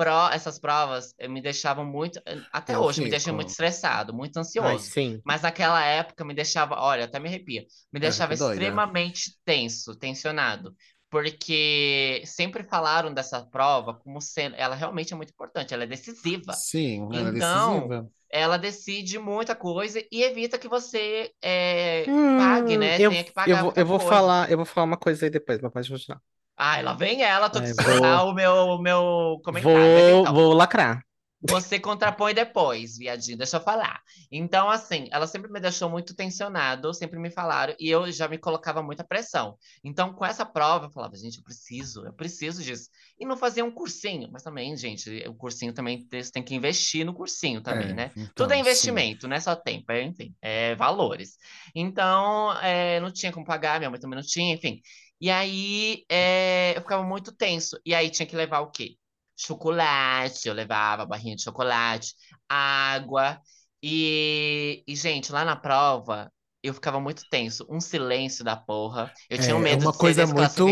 Pro, 0.00 0.30
essas 0.32 0.58
provas 0.58 1.14
eh, 1.18 1.28
me 1.28 1.42
deixavam 1.42 1.84
muito. 1.84 2.18
eh, 2.26 2.42
Até 2.52 2.78
Eu 2.78 2.84
hoje, 2.84 3.02
me 3.02 3.08
deixam 3.08 3.34
fico. 3.34 3.36
muito 3.36 3.50
estressado, 3.50 4.14
muito 4.14 4.36
Ai, 4.58 4.78
ansioso. 4.78 4.90
sim. 4.90 5.22
Mas 5.24 5.42
naquela 5.42 5.84
época 5.84 6.24
me 6.24 6.32
deixava, 6.34 6.76
olha, 6.76 7.04
até 7.04 7.18
me 7.18 7.28
arrepia, 7.28 7.66
me 7.92 8.00
deixava 8.00 8.32
fico 8.32 8.36
doida. 8.36 8.82
extremamente 8.86 9.38
tenso, 9.44 9.94
tensionado. 9.96 10.74
Porque 11.10 12.22
sempre 12.24 12.64
falaram 12.64 13.12
dessa 13.12 13.44
prova 13.46 13.94
como 13.94 14.20
sendo. 14.20 14.54
Ela 14.56 14.74
realmente 14.76 15.12
é 15.12 15.16
muito 15.16 15.30
importante, 15.32 15.74
ela 15.74 15.84
é 15.84 15.86
decisiva. 15.86 16.62
Sim, 16.62 17.16
ela 17.16 17.28
é 17.30 17.32
Então, 17.32 17.32
decisiva. 17.32 18.10
Ela 18.30 18.56
decide 18.58 19.18
muita 19.18 19.56
coisa 19.56 20.00
e 20.10 20.22
evita 20.22 20.58
que 20.58 20.68
você 20.68 21.32
eh, 21.42 22.06
Hum, 22.06 22.16
pague, 22.36 22.76
né? 22.78 22.98
eu, 22.98 23.10
Tenha 23.10 23.24
que 23.24 23.32
eu 23.44 23.56
pagar 23.56 23.58
vou, 23.58 23.72
muita 23.72 23.76
eu 23.76 23.86
vou 23.86 23.98
falar, 24.00 24.50
eu 24.50 24.56
vou 24.56 24.66
falar 24.66 24.84
uma 24.86 24.96
coisa 24.98 25.26
aí 25.26 25.30
depois, 25.30 25.60
mas 25.60 25.72
pode 25.72 25.88
continuar. 25.90 26.22
Ai, 26.60 26.82
lá 26.82 26.92
vem 26.94 27.22
ela, 27.22 27.48
tô 27.50 27.58
É, 27.58 27.72
vou- 27.74 28.22
o 28.30 28.34
meu, 28.34 28.52
o 28.52 28.82
meu 28.82 29.40
comentário. 29.44 29.94
Vou, 29.94 30.16
então, 30.16 30.32
vou 30.32 30.52
lacrar. 30.54 31.04
você 31.42 31.80
contrapõe 31.80 32.34
depois, 32.34 32.98
viadinho, 32.98 33.38
deixa 33.38 33.56
eu 33.56 33.62
falar. 33.62 34.02
Então, 34.30 34.68
assim, 34.68 35.08
ela 35.10 35.26
sempre 35.26 35.50
me 35.50 35.58
deixou 35.58 35.88
muito 35.88 36.14
tensionado, 36.14 36.92
sempre 36.92 37.18
me 37.18 37.30
falaram, 37.30 37.74
e 37.80 37.88
eu 37.88 38.12
já 38.12 38.28
me 38.28 38.36
colocava 38.36 38.82
muita 38.82 39.02
pressão. 39.02 39.56
Então, 39.82 40.12
com 40.12 40.22
essa 40.26 40.44
prova, 40.44 40.86
eu 40.86 40.90
falava, 40.90 41.16
gente, 41.16 41.38
eu 41.38 41.44
preciso, 41.44 42.04
eu 42.04 42.12
preciso 42.12 42.62
disso. 42.62 42.90
E 43.18 43.24
não 43.24 43.38
fazia 43.38 43.64
um 43.64 43.70
cursinho, 43.70 44.28
mas 44.30 44.42
também, 44.42 44.76
gente, 44.76 45.08
o 45.28 45.34
cursinho 45.34 45.72
também 45.72 46.06
você 46.12 46.30
tem 46.30 46.42
que 46.42 46.54
investir 46.54 47.06
no 47.06 47.14
cursinho 47.14 47.62
também, 47.62 47.94
É, 47.94 47.94
né? 47.94 48.12
então, 48.14 48.28
Tudo 48.36 48.52
é 48.52 48.58
sim. 48.62 48.90
investimento, 48.90 49.26
não 49.26 49.36
é 49.36 49.40
só 49.40 49.56
tempo, 49.56 49.90
é, 49.92 50.02
enfim, 50.02 50.34
é 50.42 50.74
valores. 50.74 51.38
Então, 51.74 52.52
é, 52.60 53.00
não 53.00 53.10
tinha 53.10 53.32
como 53.32 53.46
pagar, 53.46 53.78
minha 53.78 53.88
mãe 53.90 53.98
também 53.98 54.16
não 54.18 54.26
tinha, 54.26 54.54
enfim. 54.54 54.78
E 55.20 55.30
aí, 55.30 56.04
é, 56.08 56.76
eu 56.76 56.82
ficava 56.82 57.02
muito 57.04 57.32
tenso. 57.32 57.78
E 57.84 57.94
aí, 57.94 58.10
tinha 58.10 58.26
que 58.26 58.36
levar 58.36 58.60
o 58.60 58.70
quê? 58.70 58.96
Chocolate, 59.36 60.48
eu 60.48 60.54
levava 60.54 61.06
barrinha 61.06 61.36
de 61.36 61.42
chocolate, 61.42 62.14
água. 62.48 63.40
E, 63.82 64.82
e, 64.86 64.96
gente, 64.96 65.32
lá 65.32 65.44
na 65.44 65.56
prova, 65.56 66.32
eu 66.62 66.74
ficava 66.74 67.00
muito 67.00 67.26
tenso. 67.30 67.66
Um 67.70 67.80
silêncio 67.80 68.44
da 68.44 68.56
porra. 68.56 69.12
Eu 69.28 69.38
tinha 69.38 69.54
É, 69.54 69.56
um 69.56 69.58
medo 69.60 69.86
uma 69.86 69.92
de 69.92 69.96
ser 69.96 70.12
coisa 70.12 70.26
muito. 70.26 70.64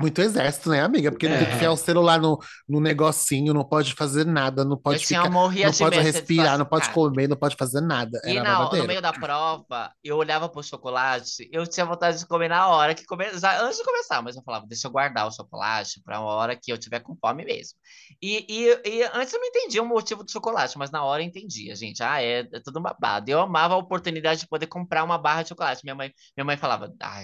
Muito 0.00 0.20
exército, 0.20 0.70
né, 0.70 0.80
amiga? 0.80 1.10
Porque 1.10 1.28
não 1.28 1.36
tem 1.36 1.46
que 1.46 1.52
É. 1.52 1.56
enfiar 1.56 1.72
o 1.72 1.76
celular 1.76 2.20
no, 2.20 2.38
no 2.68 2.80
negocinho, 2.80 3.52
não 3.52 3.64
pode 3.64 3.94
fazer 3.94 4.24
nada, 4.24 4.64
não 4.64 4.76
pode 4.76 5.04
ficar, 5.04 5.28
não 5.28 5.50
de 5.50 5.60
pode 5.60 5.80
medo 5.80 5.90
de 5.90 5.96
ser 5.96 6.18
respirar, 6.18 6.56
não 6.56 6.64
pode 6.66 6.88
comer, 6.90 7.28
não 7.28 7.36
pode 7.36 7.56
fazer 7.56 7.80
nada. 7.80 8.20
E 8.24 8.36
Era 8.36 8.42
na, 8.42 8.70
no 8.70 8.84
meio 8.86 9.02
da 9.02 9.12
prova, 9.12 9.92
eu 10.04 10.16
olhava 10.16 10.48
pro 10.48 10.62
chocolate, 10.62 11.48
eu 11.52 11.66
tinha 11.66 11.84
vontade 11.84 12.18
de 12.20 12.26
comer 12.26 12.48
na 12.48 12.68
hora 12.68 12.94
que 12.94 13.04
come... 13.04 13.24
já 13.40 13.60
antes 13.60 13.78
de 13.78 13.84
começar, 13.84 14.22
mas 14.22 14.36
eu 14.36 14.42
falava, 14.44 14.66
deixa 14.68 14.86
eu 14.86 14.92
guardar 14.92 15.26
o 15.26 15.32
chocolate 15.32 16.00
para 16.04 16.20
uma 16.20 16.30
hora 16.30 16.54
que 16.54 16.72
eu 16.72 16.78
tiver 16.78 17.00
com 17.00 17.16
fome 17.16 17.44
mesmo. 17.44 17.76
E, 18.22 18.46
e, 18.48 18.80
e 18.88 19.02
antes 19.12 19.34
eu 19.34 19.40
não 19.40 19.46
entendia 19.48 19.82
o 19.82 19.86
motivo 19.86 20.22
do 20.22 20.30
chocolate, 20.30 20.78
mas 20.78 20.92
na 20.92 21.02
hora 21.02 21.22
eu 21.22 21.26
entendia, 21.26 21.74
gente. 21.74 22.04
Ah, 22.04 22.22
é, 22.22 22.40
é 22.40 22.60
tudo 22.64 22.80
babado. 22.80 23.28
Eu 23.28 23.40
amava 23.40 23.74
a 23.74 23.78
oportunidade 23.78 24.40
de 24.40 24.46
poder 24.48 24.68
comprar 24.68 25.02
uma 25.02 25.18
barra 25.18 25.42
de 25.42 25.48
chocolate. 25.48 25.82
Minha 25.82 25.96
mãe, 25.96 26.12
minha 26.36 26.44
mãe 26.44 26.56
falava, 26.56 26.92
ah, 27.02 27.22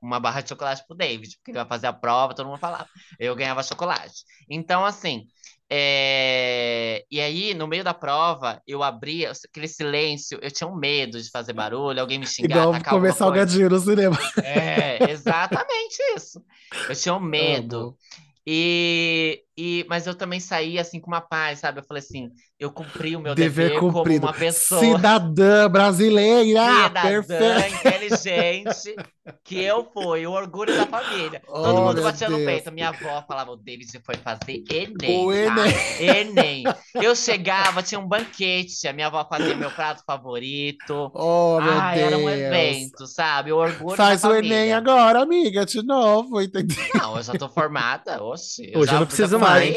uma 0.00 0.18
barra 0.18 0.40
de 0.40 0.48
chocolate 0.48 0.82
pro 0.86 0.96
David, 0.96 1.36
porque 1.36 1.50
ele 1.50 1.58
vai 1.58 1.66
fazer 1.68 1.86
a 1.86 1.92
prova, 1.92 2.13
todo 2.34 2.46
mundo 2.46 2.58
falava. 2.58 2.88
Eu 3.18 3.34
ganhava 3.34 3.62
chocolate. 3.62 4.24
Então, 4.48 4.84
assim, 4.84 5.26
é, 5.70 7.04
e 7.10 7.20
aí, 7.20 7.54
no 7.54 7.66
meio 7.66 7.82
da 7.82 7.94
prova, 7.94 8.62
eu 8.66 8.82
abria 8.82 9.32
aquele 9.32 9.66
silêncio, 9.66 10.38
eu 10.42 10.50
tinha 10.50 10.68
um 10.68 10.76
medo 10.76 11.20
de 11.20 11.30
fazer 11.30 11.52
barulho, 11.52 12.00
alguém 12.00 12.18
me 12.18 12.26
xingar, 12.26 12.48
Igual 12.58 12.68
atacar 12.68 12.94
comer 12.94 13.10
alguma 13.10 13.32
coisa. 13.32 13.48
salgadinho 13.48 13.70
no 13.70 13.78
cinema. 13.80 14.16
É, 14.42 15.10
exatamente 15.10 15.96
isso. 16.16 16.40
Eu 16.88 16.94
tinha 16.94 17.14
um 17.14 17.20
medo. 17.20 17.96
E, 18.46 19.42
e, 19.56 19.86
mas 19.88 20.06
eu 20.06 20.14
também 20.14 20.38
saí 20.38 20.78
assim 20.78 21.00
com 21.00 21.08
uma 21.08 21.20
paz, 21.20 21.60
sabe? 21.60 21.80
Eu 21.80 21.84
falei 21.84 22.02
assim, 22.02 22.30
eu 22.58 22.70
cumpri 22.72 23.16
o 23.16 23.20
meu 23.20 23.34
Dever 23.34 23.70
dever 23.70 23.82
como 23.86 23.92
cumprido. 23.92 24.26
uma 24.26 24.32
pessoa 24.34 24.80
Cidadã 24.80 25.68
brasileira! 25.68 26.62
cidadã, 26.62 27.68
inteligente, 27.68 29.00
que 29.44 29.60
eu 29.62 29.90
fui, 29.92 30.26
o 30.26 30.32
orgulho 30.32 30.74
da 30.74 30.86
família. 30.86 31.42
Todo 31.60 31.82
Oh, 31.82 31.82
mundo 31.82 32.00
meu 32.00 32.02
batia 32.02 32.30
no 32.30 32.38
Deus. 32.38 32.44
peito. 32.44 32.72
Minha 32.72 32.90
avó 32.90 33.24
falava, 33.26 33.50
o 33.52 33.56
David 33.56 34.00
foi 34.04 34.16
fazer 34.18 34.64
Enem, 34.68 35.28
O 35.28 35.32
tá? 35.42 35.54
Enem. 35.56 35.90
Enem. 35.98 36.74
Eu 37.00 37.14
chegava, 37.16 37.82
tinha 37.82 38.00
um 38.00 38.08
banquete, 38.08 38.86
a 38.88 38.92
minha 38.92 39.08
avó 39.08 39.24
fazia 39.28 39.56
meu 39.56 39.70
prato 39.72 40.02
favorito. 40.06 41.12
Oh, 41.12 41.60
meu 41.60 41.80
Ai, 41.80 42.02
era 42.02 42.18
um 42.18 42.28
Deus! 42.28 42.28
evento, 42.28 43.06
sabe? 43.06 43.52
O 43.52 43.56
orgulho 43.56 43.96
Faz 43.96 44.20
da 44.20 44.28
o 44.28 44.32
família. 44.32 44.38
Enem 44.38 44.72
agora, 44.72 45.22
amiga, 45.22 45.64
de 45.66 45.82
novo, 45.82 46.40
entendeu? 46.42 46.76
Não, 46.92 47.16
eu 47.16 47.22
já 47.22 47.34
tô 47.34 47.48
formada, 47.48 48.22
oxe. 48.22 48.70
eu 48.72 48.80
Hoje 48.80 48.84
já, 48.84 48.96
eu 48.96 49.00
não 49.00 49.06
preciso 49.06 49.38
mais. 49.38 49.76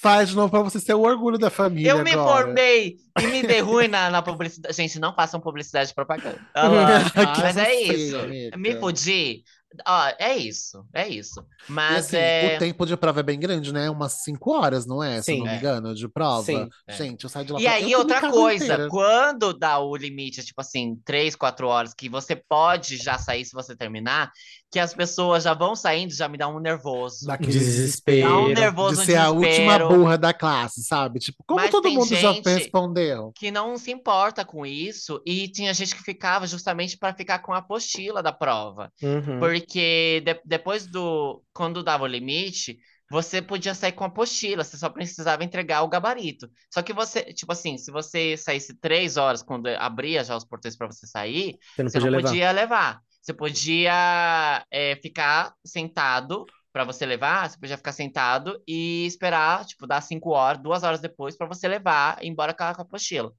Faz 0.00 0.28
de 0.30 0.36
novo 0.36 0.50
pra 0.50 0.62
você 0.62 0.80
ser 0.80 0.94
o 0.94 1.00
orgulho 1.02 1.38
da 1.38 1.50
família 1.50 1.90
Eu 1.92 1.98
me. 2.02 2.17
Formei 2.24 2.96
e 3.20 3.26
me 3.26 3.42
dei 3.42 3.60
ruim 3.60 3.88
na, 3.88 4.10
na 4.10 4.22
publicidade. 4.22 4.74
Gente, 4.76 4.98
não 4.98 5.14
façam 5.14 5.40
publicidade 5.40 5.90
e 5.90 5.94
propaganda. 5.94 6.38
Ah, 6.54 7.38
Mas 7.42 7.56
é 7.56 7.74
isso. 7.74 8.16
Me 8.56 8.78
fudi. 8.78 9.42
Ó, 9.86 10.06
é 10.18 10.34
isso, 10.34 10.82
é 10.94 11.06
isso. 11.06 11.44
Mas 11.68 12.06
assim, 12.06 12.16
é. 12.16 12.56
o 12.56 12.58
tempo 12.58 12.86
de 12.86 12.96
prova 12.96 13.20
é 13.20 13.22
bem 13.22 13.38
grande, 13.38 13.70
né? 13.70 13.90
Umas 13.90 14.24
5 14.24 14.50
horas, 14.50 14.86
não 14.86 15.02
é? 15.04 15.18
Se 15.20 15.32
Sim. 15.32 15.38
não 15.40 15.44
me 15.46 15.52
É. 15.52 15.56
engano, 15.58 15.94
de 15.94 16.08
prova. 16.08 16.42
Sim. 16.42 16.68
É. 16.86 16.92
Gente, 16.94 17.24
eu 17.24 17.28
saio 17.30 17.44
de 17.44 17.52
lá 17.52 17.60
E 17.60 17.66
aí, 17.66 17.94
outra 17.94 18.30
coisa, 18.30 18.64
inteira. 18.64 18.88
quando 18.88 19.52
dá 19.52 19.78
o 19.78 19.94
limite, 19.94 20.42
tipo 20.42 20.58
assim, 20.62 20.96
três, 21.04 21.36
quatro 21.36 21.68
horas, 21.68 21.92
que 21.92 22.08
você 22.08 22.34
pode 22.34 22.96
já 22.96 23.18
sair 23.18 23.44
se 23.44 23.52
você 23.52 23.76
terminar, 23.76 24.32
que 24.70 24.78
as 24.78 24.92
pessoas 24.94 25.44
já 25.44 25.54
vão 25.54 25.74
saindo, 25.74 26.12
já 26.14 26.28
me 26.28 26.36
dá 26.38 26.46
um 26.48 26.58
nervoso. 26.60 27.26
Daquele 27.26 27.52
Desespero. 27.52 28.28
Dá 28.28 28.38
um 28.38 28.48
nervoso, 28.48 28.96
de 28.96 29.00
um 29.02 29.04
ser 29.04 29.16
a 29.16 29.30
última 29.30 29.78
burra 29.78 30.18
da 30.18 30.34
classe, 30.34 30.82
sabe? 30.84 31.18
Tipo, 31.20 31.42
como 31.46 31.60
Mas 31.60 31.70
todo 31.70 31.90
mundo 31.90 32.14
já 32.14 32.32
respondeu? 32.32 33.32
que 33.34 33.50
não 33.50 33.78
se 33.78 33.90
importa 33.90 34.44
com 34.44 34.66
isso, 34.66 35.22
e 35.24 35.48
tinha 35.48 35.72
gente 35.72 35.94
que 35.94 36.02
ficava 36.02 36.46
justamente 36.46 36.96
para 36.98 37.14
ficar 37.14 37.38
com 37.40 37.52
a 37.52 37.58
apostila 37.58 38.22
da 38.22 38.32
prova. 38.32 38.92
Uhum. 39.02 39.38
Porque 39.38 40.22
de- 40.24 40.40
depois 40.44 40.86
do. 40.86 41.42
Quando 41.52 41.82
dava 41.82 42.04
o 42.04 42.06
limite, 42.06 42.78
você 43.10 43.40
podia 43.40 43.74
sair 43.74 43.92
com 43.92 44.04
a 44.04 44.06
apostila, 44.08 44.62
você 44.62 44.76
só 44.76 44.88
precisava 44.90 45.42
entregar 45.44 45.82
o 45.82 45.88
gabarito. 45.88 46.48
Só 46.72 46.82
que 46.82 46.92
você, 46.92 47.32
tipo 47.32 47.50
assim, 47.52 47.78
se 47.78 47.90
você 47.90 48.36
saísse 48.36 48.74
três 48.78 49.16
horas 49.16 49.42
quando 49.42 49.66
abria 49.68 50.22
já 50.22 50.36
os 50.36 50.44
portões 50.44 50.76
para 50.76 50.86
você 50.88 51.06
sair, 51.06 51.56
Você 51.74 51.82
não 51.82 51.90
você 51.90 52.00
podia 52.00 52.10
não 52.10 52.16
levar. 52.18 52.28
podia 52.30 52.52
levar. 52.52 53.00
Você 53.20 53.34
podia 53.34 54.64
é, 54.70 54.96
ficar 54.96 55.54
sentado 55.64 56.44
para 56.72 56.84
você 56.84 57.04
levar, 57.04 57.50
você 57.50 57.58
podia 57.58 57.76
ficar 57.76 57.92
sentado 57.92 58.62
e 58.66 59.04
esperar, 59.06 59.64
tipo, 59.64 59.86
dar 59.86 60.00
cinco 60.00 60.30
horas, 60.30 60.62
duas 60.62 60.82
horas 60.82 61.00
depois 61.00 61.36
para 61.36 61.46
você 61.46 61.66
levar 61.66 62.18
e 62.22 62.26
ir 62.26 62.30
embora 62.30 62.54
com 62.54 62.64
a, 62.64 62.74
com 62.74 62.82
a 62.82 62.84
apostila. 62.84 63.32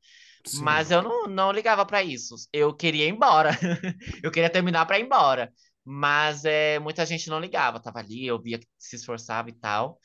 Sim. 0.46 0.64
Mas 0.64 0.92
eu 0.92 1.02
não, 1.02 1.28
não 1.28 1.52
ligava 1.52 1.86
para 1.86 2.04
isso. 2.04 2.36
Eu 2.52 2.74
queria 2.76 3.06
ir 3.06 3.10
embora. 3.10 3.52
eu 4.24 4.32
queria 4.32 4.50
terminar 4.50 4.86
para 4.86 5.00
ir 5.00 5.06
embora. 5.06 5.52
Mas 5.86 6.46
é, 6.46 6.80
muita 6.80 7.06
gente 7.06 7.30
não 7.30 7.40
ligava. 7.40 7.80
Tava 7.80 8.00
ali, 8.00 8.26
eu 8.26 8.42
via 8.42 8.60
que 8.60 8.68
se 8.78 8.96
esforçava 8.96 9.50
e 9.50 9.54
tal. 9.54 10.00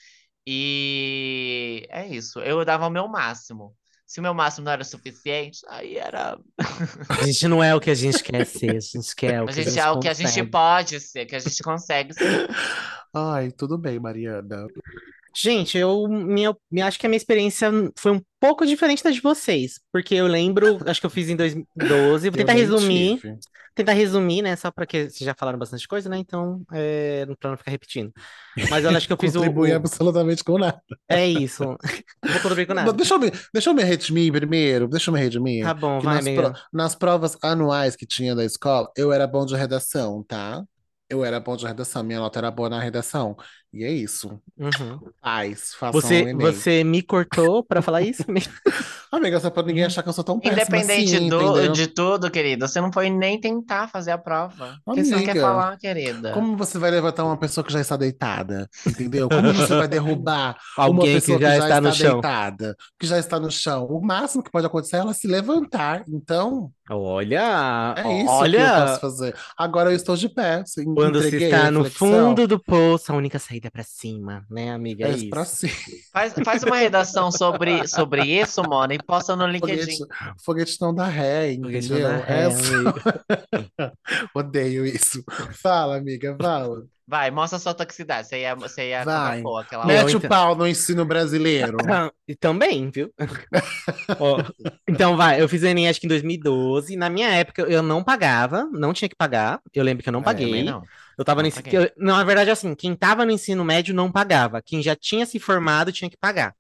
E 0.46 1.86
é 1.90 2.06
isso. 2.06 2.40
Eu 2.40 2.64
dava 2.64 2.86
o 2.86 2.90
meu 2.90 3.08
máximo. 3.08 3.74
Se 4.14 4.20
o 4.20 4.22
meu 4.22 4.32
máximo 4.32 4.64
não 4.66 4.70
era 4.70 4.82
o 4.82 4.84
suficiente, 4.84 5.58
aí 5.68 5.96
era. 5.96 6.38
A 7.08 7.26
gente 7.26 7.48
não 7.48 7.64
é 7.64 7.74
o 7.74 7.80
que 7.80 7.90
a 7.90 7.94
gente 7.94 8.22
quer 8.22 8.46
ser, 8.46 8.76
a 8.76 8.78
gente 8.78 9.16
quer 9.16 9.42
o 9.42 9.46
A 9.50 9.52
que 9.52 9.64
gente 9.64 9.76
é 9.76 9.90
o 9.90 9.98
que 9.98 10.06
a 10.06 10.12
gente 10.12 10.44
pode 10.44 11.00
ser, 11.00 11.26
que 11.26 11.34
a 11.34 11.40
gente 11.40 11.60
consegue 11.64 12.14
ser. 12.14 12.48
Ai, 13.12 13.50
tudo 13.50 13.76
bem, 13.76 13.98
Mariana. 13.98 14.68
Gente, 15.36 15.76
eu 15.76 16.06
minha, 16.08 16.54
acho 16.86 16.98
que 16.98 17.06
a 17.06 17.08
minha 17.08 17.16
experiência 17.16 17.70
foi 17.98 18.12
um 18.12 18.22
pouco 18.40 18.64
diferente 18.64 19.02
da 19.02 19.10
de 19.10 19.20
vocês, 19.20 19.80
porque 19.92 20.14
eu 20.14 20.26
lembro, 20.26 20.78
acho 20.88 21.00
que 21.00 21.06
eu 21.06 21.10
fiz 21.10 21.28
em 21.28 21.36
2012, 21.36 22.30
vou 22.30 22.36
tentar 22.36 22.52
resumir, 22.54 23.20
tive. 23.20 23.38
tentar 23.74 23.92
resumir, 23.92 24.42
né, 24.42 24.56
só 24.56 24.70
porque 24.70 25.04
vocês 25.10 25.18
já 25.20 25.34
falaram 25.34 25.58
bastante 25.58 25.88
coisa, 25.88 26.08
né, 26.08 26.18
então, 26.18 26.64
é, 26.72 27.26
pra 27.40 27.50
não 27.50 27.56
ficar 27.58 27.72
repetindo. 27.72 28.12
Mas 28.68 28.84
eu 28.84 28.90
acho 28.90 29.06
que 29.08 29.12
eu 29.12 29.18
fiz 29.18 29.34
o, 29.34 29.44
Contribui 29.46 29.72
o- 29.72 29.74
absolutamente 29.74 30.44
com 30.44 30.58
nada. 30.58 30.80
é 31.08 31.26
isso, 31.26 31.64
não 32.22 32.32
vou 32.32 32.40
contribuir 32.40 32.66
com 32.66 32.74
nada. 32.74 32.96
Deixa 32.96 33.14
eu, 33.14 33.18
me, 33.18 33.30
deixa 33.52 33.70
eu 33.70 33.74
me 33.74 33.82
redimir 33.82 34.32
primeiro. 34.32 34.88
Deixa 34.88 35.10
eu 35.10 35.14
me 35.14 35.20
redimir. 35.20 35.64
Tá 35.64 35.74
bom, 35.74 35.98
Que 35.98 36.06
vai, 36.06 36.16
nas, 36.16 36.28
pro- 36.28 36.52
nas 36.72 36.94
provas 36.94 37.36
anuais 37.42 37.96
que 37.96 38.06
tinha 38.06 38.34
da 38.34 38.44
escola, 38.44 38.90
eu 38.96 39.12
era 39.12 39.26
bom 39.26 39.46
de 39.46 39.54
redação, 39.56 40.22
tá? 40.24 40.62
Eu 41.08 41.24
era 41.24 41.38
bom 41.38 41.56
de 41.56 41.66
redação, 41.66 42.02
minha 42.02 42.18
nota 42.18 42.38
era 42.38 42.50
boa 42.50 42.68
na 42.68 42.80
redação. 42.80 43.36
E 43.74 43.82
é 43.82 43.90
isso. 43.90 44.40
Uhum. 44.56 45.00
Paz, 45.20 45.74
façam 45.74 45.98
o 45.98 46.00
Você, 46.00 46.14
Enem. 46.20 46.36
você 46.36 46.84
me 46.84 47.02
cortou 47.02 47.64
pra 47.64 47.82
falar 47.82 48.02
isso? 48.02 48.22
Amiga, 49.10 49.40
só 49.40 49.50
pra 49.50 49.64
ninguém 49.64 49.84
achar 49.84 50.00
que 50.04 50.08
eu 50.08 50.12
sou 50.12 50.22
tão 50.22 50.38
péssima 50.38 50.62
Independente 50.62 51.16
assim, 51.16 51.28
do, 51.28 51.68
de 51.72 51.88
tudo, 51.88 52.30
querida, 52.30 52.68
você 52.68 52.80
não 52.80 52.92
foi 52.92 53.10
nem 53.10 53.40
tentar 53.40 53.88
fazer 53.88 54.12
a 54.12 54.18
prova. 54.18 54.78
O 54.86 54.94
que 54.94 55.04
você 55.04 55.16
não 55.16 55.24
quer 55.24 55.40
falar, 55.40 55.76
querida? 55.76 56.32
Como 56.32 56.56
você 56.56 56.78
vai 56.78 56.92
levantar 56.92 57.24
uma 57.24 57.36
pessoa 57.36 57.64
que 57.64 57.72
já 57.72 57.80
está 57.80 57.96
deitada? 57.96 58.68
Entendeu? 58.86 59.28
Como 59.28 59.52
você 59.52 59.74
vai 59.74 59.88
derrubar 59.88 60.56
uma 60.78 60.84
Alguém 60.84 61.14
pessoa 61.14 61.38
que 61.38 61.44
já 61.44 61.58
está 61.58 61.80
no 61.80 61.92
chão. 61.92 62.12
deitada, 62.12 62.76
que 62.98 63.06
já 63.08 63.18
está 63.18 63.40
no 63.40 63.50
chão? 63.50 63.86
O 63.86 64.00
máximo 64.00 64.42
que 64.42 64.52
pode 64.52 64.66
acontecer 64.66 64.96
é 64.96 64.98
ela 65.00 65.14
se 65.14 65.26
levantar. 65.26 66.04
Então, 66.08 66.70
Olha, 66.90 67.94
é 67.96 68.00
isso 68.18 68.24
que 68.24 68.28
eu 68.28 68.34
olha, 68.34 68.86
posso 68.86 69.00
fazer. 69.00 69.34
Agora 69.56 69.90
eu 69.90 69.96
estou 69.96 70.16
de 70.16 70.28
pé. 70.28 70.62
quando 70.94 71.18
se 71.20 71.28
entreguei 71.28 71.48
está 71.48 71.70
no 71.70 71.84
fundo 71.86 72.46
do 72.46 72.62
poço, 72.62 73.10
a 73.10 73.16
única 73.16 73.38
saída 73.38 73.63
é 73.66 73.70
pra 73.70 73.82
cima, 73.82 74.44
né, 74.50 74.70
amiga? 74.72 75.06
É 75.06 75.10
É 75.10 75.16
isso. 75.16 75.30
pra 75.30 75.44
cima. 75.44 75.72
Faz, 76.12 76.32
faz 76.44 76.62
uma 76.62 76.76
redação 76.76 77.30
sobre, 77.32 77.86
sobre 77.88 78.24
isso, 78.24 78.62
Mona, 78.62 78.94
e 78.94 78.98
posta 78.98 79.34
no 79.36 79.46
LinkedIn. 79.46 79.98
Foguete, 79.98 80.36
foguete 80.44 80.80
não 80.80 80.94
dá 80.94 81.06
ré, 81.06 81.54
Foguete 81.56 81.60
não 81.90 81.98
entendeu? 81.98 82.08
dá 82.08 82.16
ré, 82.24 82.44
É 82.44 82.48
Odeio 84.34 84.84
isso. 84.84 85.22
Fala, 85.62 85.96
amiga, 85.96 86.36
fala. 86.40 86.84
Vai, 87.06 87.30
mostra 87.30 87.58
a 87.58 87.60
sua 87.60 87.74
toxicidade. 87.74 88.26
Você 88.28 88.40
ia, 88.40 88.54
você 88.54 88.88
ia 88.88 89.04
Vai. 89.04 89.42
com 89.42 89.56
aquela. 89.58 89.84
Mete 89.84 90.14
o 90.14 90.18
então- 90.18 90.28
pau 90.28 90.56
no 90.56 90.66
ensino 90.66 91.04
brasileiro. 91.04 91.76
E 92.26 92.34
também, 92.34 92.90
viu? 92.90 93.12
Ó, 94.18 94.42
então, 94.88 95.14
vai, 95.16 95.40
eu 95.40 95.46
fiz 95.48 95.62
o 95.62 95.66
Enem 95.66 95.86
acho 95.88 96.00
que 96.00 96.06
em 96.06 96.08
2012. 96.08 96.96
Na 96.96 97.10
minha 97.10 97.28
época, 97.28 97.62
eu 97.62 97.82
não 97.82 98.02
pagava, 98.02 98.64
não 98.72 98.94
tinha 98.94 99.08
que 99.08 99.14
pagar. 99.14 99.60
Eu 99.74 99.84
lembro 99.84 100.02
que 100.02 100.08
eu 100.08 100.12
não 100.14 100.20
É, 100.20 100.24
paguei. 100.24 100.62
não. 100.64 100.82
Eu 101.18 101.24
tava 101.24 101.38
Não 101.38 101.42
no 101.42 101.48
ensino. 101.48 101.62
paguei. 101.64 101.78
eu- 101.80 101.92
não, 101.98 102.16
na 102.16 102.24
verdade, 102.24 102.50
assim, 102.50 102.74
quem 102.74 102.96
tava 102.96 103.24
no 103.26 103.30
ensino 103.32 103.62
médio 103.64 103.94
não 103.94 104.10
pagava. 104.10 104.62
Quem 104.62 104.82
já 104.82 104.96
tinha 104.96 105.26
se 105.26 105.38
formado 105.38 105.92
tinha 105.92 106.08
que 106.10 106.16
pagar. 106.16 106.54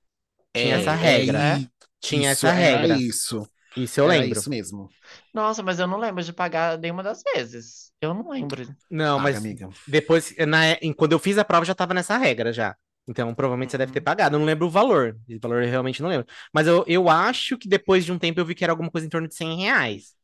Tinha 0.54 0.76
É, 0.76 0.80
essa 0.80 0.90
é 0.92 0.94
regra. 0.96 1.56
isso. 1.58 1.68
Tinha 2.00 2.32
Isso, 2.32 2.46
essa 2.46 2.54
era 2.60 2.80
regra. 2.82 2.96
isso. 2.98 3.48
Isso 3.76 4.00
eu 4.00 4.06
Era 4.06 4.08
lembro. 4.08 4.40
isso 4.40 4.50
mesmo. 4.50 4.88
Nossa, 5.32 5.62
mas 5.62 5.78
eu 5.78 5.86
não 5.86 5.98
lembro 5.98 6.22
de 6.24 6.32
pagar 6.32 6.78
nenhuma 6.78 7.02
das 7.02 7.22
vezes. 7.22 7.92
Eu 8.00 8.14
não 8.14 8.30
lembro. 8.30 8.74
Não, 8.90 9.16
Paga, 9.16 9.20
mas 9.20 9.38
amiga. 9.38 9.68
depois, 9.86 10.34
na, 10.46 10.72
em- 10.74 10.92
quando 10.92 11.12
eu 11.12 11.18
fiz 11.18 11.38
a 11.38 11.44
prova, 11.44 11.64
já 11.64 11.74
tava 11.74 11.94
nessa 11.94 12.16
regra 12.16 12.52
já. 12.52 12.76
Então, 13.06 13.34
provavelmente 13.34 13.70
você 13.72 13.78
deve 13.78 13.92
ter 13.92 14.00
Uhum. 14.00 14.04
pagado. 14.04 14.36
Eu 14.36 14.38
não 14.40 14.46
lembro 14.46 14.66
o 14.66 14.70
valor. 14.70 15.16
O 15.28 15.38
valor 15.40 15.62
eu 15.62 15.68
realmente 15.68 16.00
não 16.02 16.08
lembro. 16.08 16.26
Mas 16.52 16.66
eu, 16.66 16.84
eu 16.86 17.08
acho 17.08 17.58
que 17.58 17.68
depois 17.68 18.04
de 18.04 18.12
um 18.12 18.18
tempo 18.18 18.40
eu 18.40 18.46
vi 18.46 18.54
que 18.54 18.64
era 18.64 18.72
alguma 18.72 18.90
coisa 18.90 19.06
em 19.06 19.10
torno 19.10 19.28
de 19.28 19.34
100 19.34 19.56
reais. 19.58 20.14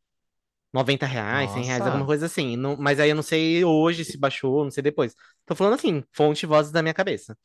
90 0.72 1.06
reais, 1.06 1.52
100 1.52 1.64
reais, 1.64 1.80
Nossa. 1.80 1.86
alguma 1.86 2.06
coisa 2.06 2.26
assim. 2.26 2.56
Não- 2.56 2.76
mas 2.76 3.00
aí 3.00 3.10
eu 3.10 3.16
não 3.16 3.22
sei 3.24 3.64
hoje 3.64 4.04
se 4.04 4.18
baixou, 4.18 4.64
não 4.64 4.70
sei 4.72 4.82
depois. 4.82 5.14
Tô 5.46 5.54
falando 5.56 5.74
assim, 5.74 6.04
fonte 6.12 6.44
e 6.44 6.46
vozes 6.48 6.72
da 6.72 6.82
minha 6.82 6.94
cabeça. 6.94 7.36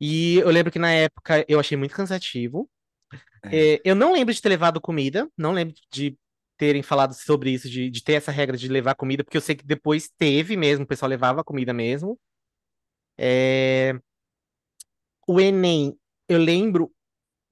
E 0.00 0.36
eu 0.38 0.50
lembro 0.50 0.72
que 0.72 0.78
na 0.78 0.92
época 0.92 1.44
eu 1.48 1.60
achei 1.60 1.76
muito 1.78 1.94
cansativo. 1.94 2.68
É. 3.44 3.74
É, 3.76 3.80
eu 3.84 3.94
não 3.94 4.12
lembro 4.12 4.32
de 4.34 4.40
ter 4.40 4.48
levado 4.48 4.80
comida, 4.80 5.28
não 5.36 5.52
lembro 5.52 5.74
de 5.92 6.16
terem 6.56 6.82
falado 6.82 7.14
sobre 7.14 7.50
isso, 7.50 7.68
de, 7.68 7.90
de 7.90 8.02
ter 8.02 8.14
essa 8.14 8.30
regra 8.32 8.56
de 8.56 8.68
levar 8.68 8.94
comida, 8.94 9.24
porque 9.24 9.36
eu 9.36 9.40
sei 9.40 9.54
que 9.56 9.64
depois 9.66 10.08
teve 10.16 10.56
mesmo, 10.56 10.84
o 10.84 10.88
pessoal 10.88 11.08
levava 11.08 11.44
comida 11.44 11.72
mesmo. 11.72 12.18
É, 13.16 13.94
O 15.26 15.40
Enem, 15.40 15.96
eu 16.28 16.38
lembro 16.38 16.90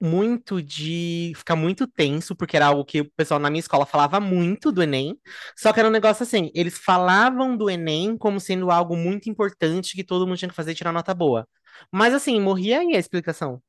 muito 0.01 0.61
de 0.63 1.33
ficar 1.35 1.55
muito 1.55 1.87
tenso, 1.87 2.35
porque 2.35 2.57
era 2.57 2.67
algo 2.67 2.85
que 2.85 3.01
o 3.01 3.11
pessoal 3.13 3.39
na 3.39 3.49
minha 3.49 3.61
escola 3.61 3.85
falava 3.85 4.19
muito 4.19 4.71
do 4.71 4.83
Enem, 4.83 5.19
só 5.57 5.73
que 5.73 5.79
era 5.79 5.89
um 5.89 5.91
negócio 5.91 6.23
assim, 6.23 6.51
eles 6.55 6.77
falavam 6.77 7.57
do 7.57 7.69
Enem 7.69 8.17
como 8.17 8.39
sendo 8.39 8.71
algo 8.71 8.97
muito 8.97 9.29
importante 9.29 9.95
que 9.95 10.03
todo 10.03 10.27
mundo 10.27 10.37
tinha 10.37 10.49
que 10.49 10.55
fazer 10.55 10.71
e 10.73 10.75
tirar 10.75 10.93
nota 10.93 11.13
boa. 11.13 11.47
Mas 11.91 12.13
assim, 12.13 12.39
morria 12.41 12.79
aí 12.81 12.95
a 12.95 12.99
explicação. 12.99 13.61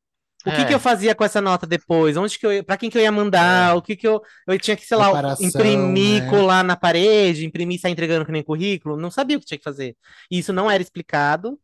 O 0.47 0.51
que 0.53 0.61
É. 0.61 0.65
que 0.67 0.75
eu 0.75 0.81
fazia 0.81 1.15
com 1.15 1.25
essa 1.25 1.41
nota 1.41 1.67
depois? 1.67 2.17
Onde 2.17 2.39
que 2.39 2.47
eu, 2.47 2.65
pra 2.65 2.77
quem 2.77 2.91
que 2.91 2.99
eu 2.99 3.03
ia 3.03 3.11
mandar? 3.13 3.77
O 3.77 3.83
que 3.83 3.97
que 3.97 4.07
eu, 4.07 4.21
eu 4.47 4.59
tinha 4.59 4.77
que, 4.77 4.85
sei 4.87 4.97
lá, 4.97 5.11
Preparação, 5.11 5.47
imprimir, 5.47 6.23
né? 6.23 6.31
colar 6.31 6.63
na 6.63 6.77
parede, 6.77 7.47
imprimir 7.47 7.77
e 7.79 7.81
sair 7.81 7.93
entregando 7.93 8.27
que 8.27 8.33
nem 8.33 8.43
currículo? 8.43 8.97
Não 8.97 9.11
sabia 9.11 9.37
o 9.37 9.41
que 9.41 9.47
tinha 9.47 9.59
que 9.59 9.65
fazer. 9.65 9.97
E 10.31 10.39
isso 10.39 10.53
não 10.53 10.71
era 10.71 10.83
explicado. 10.83 11.59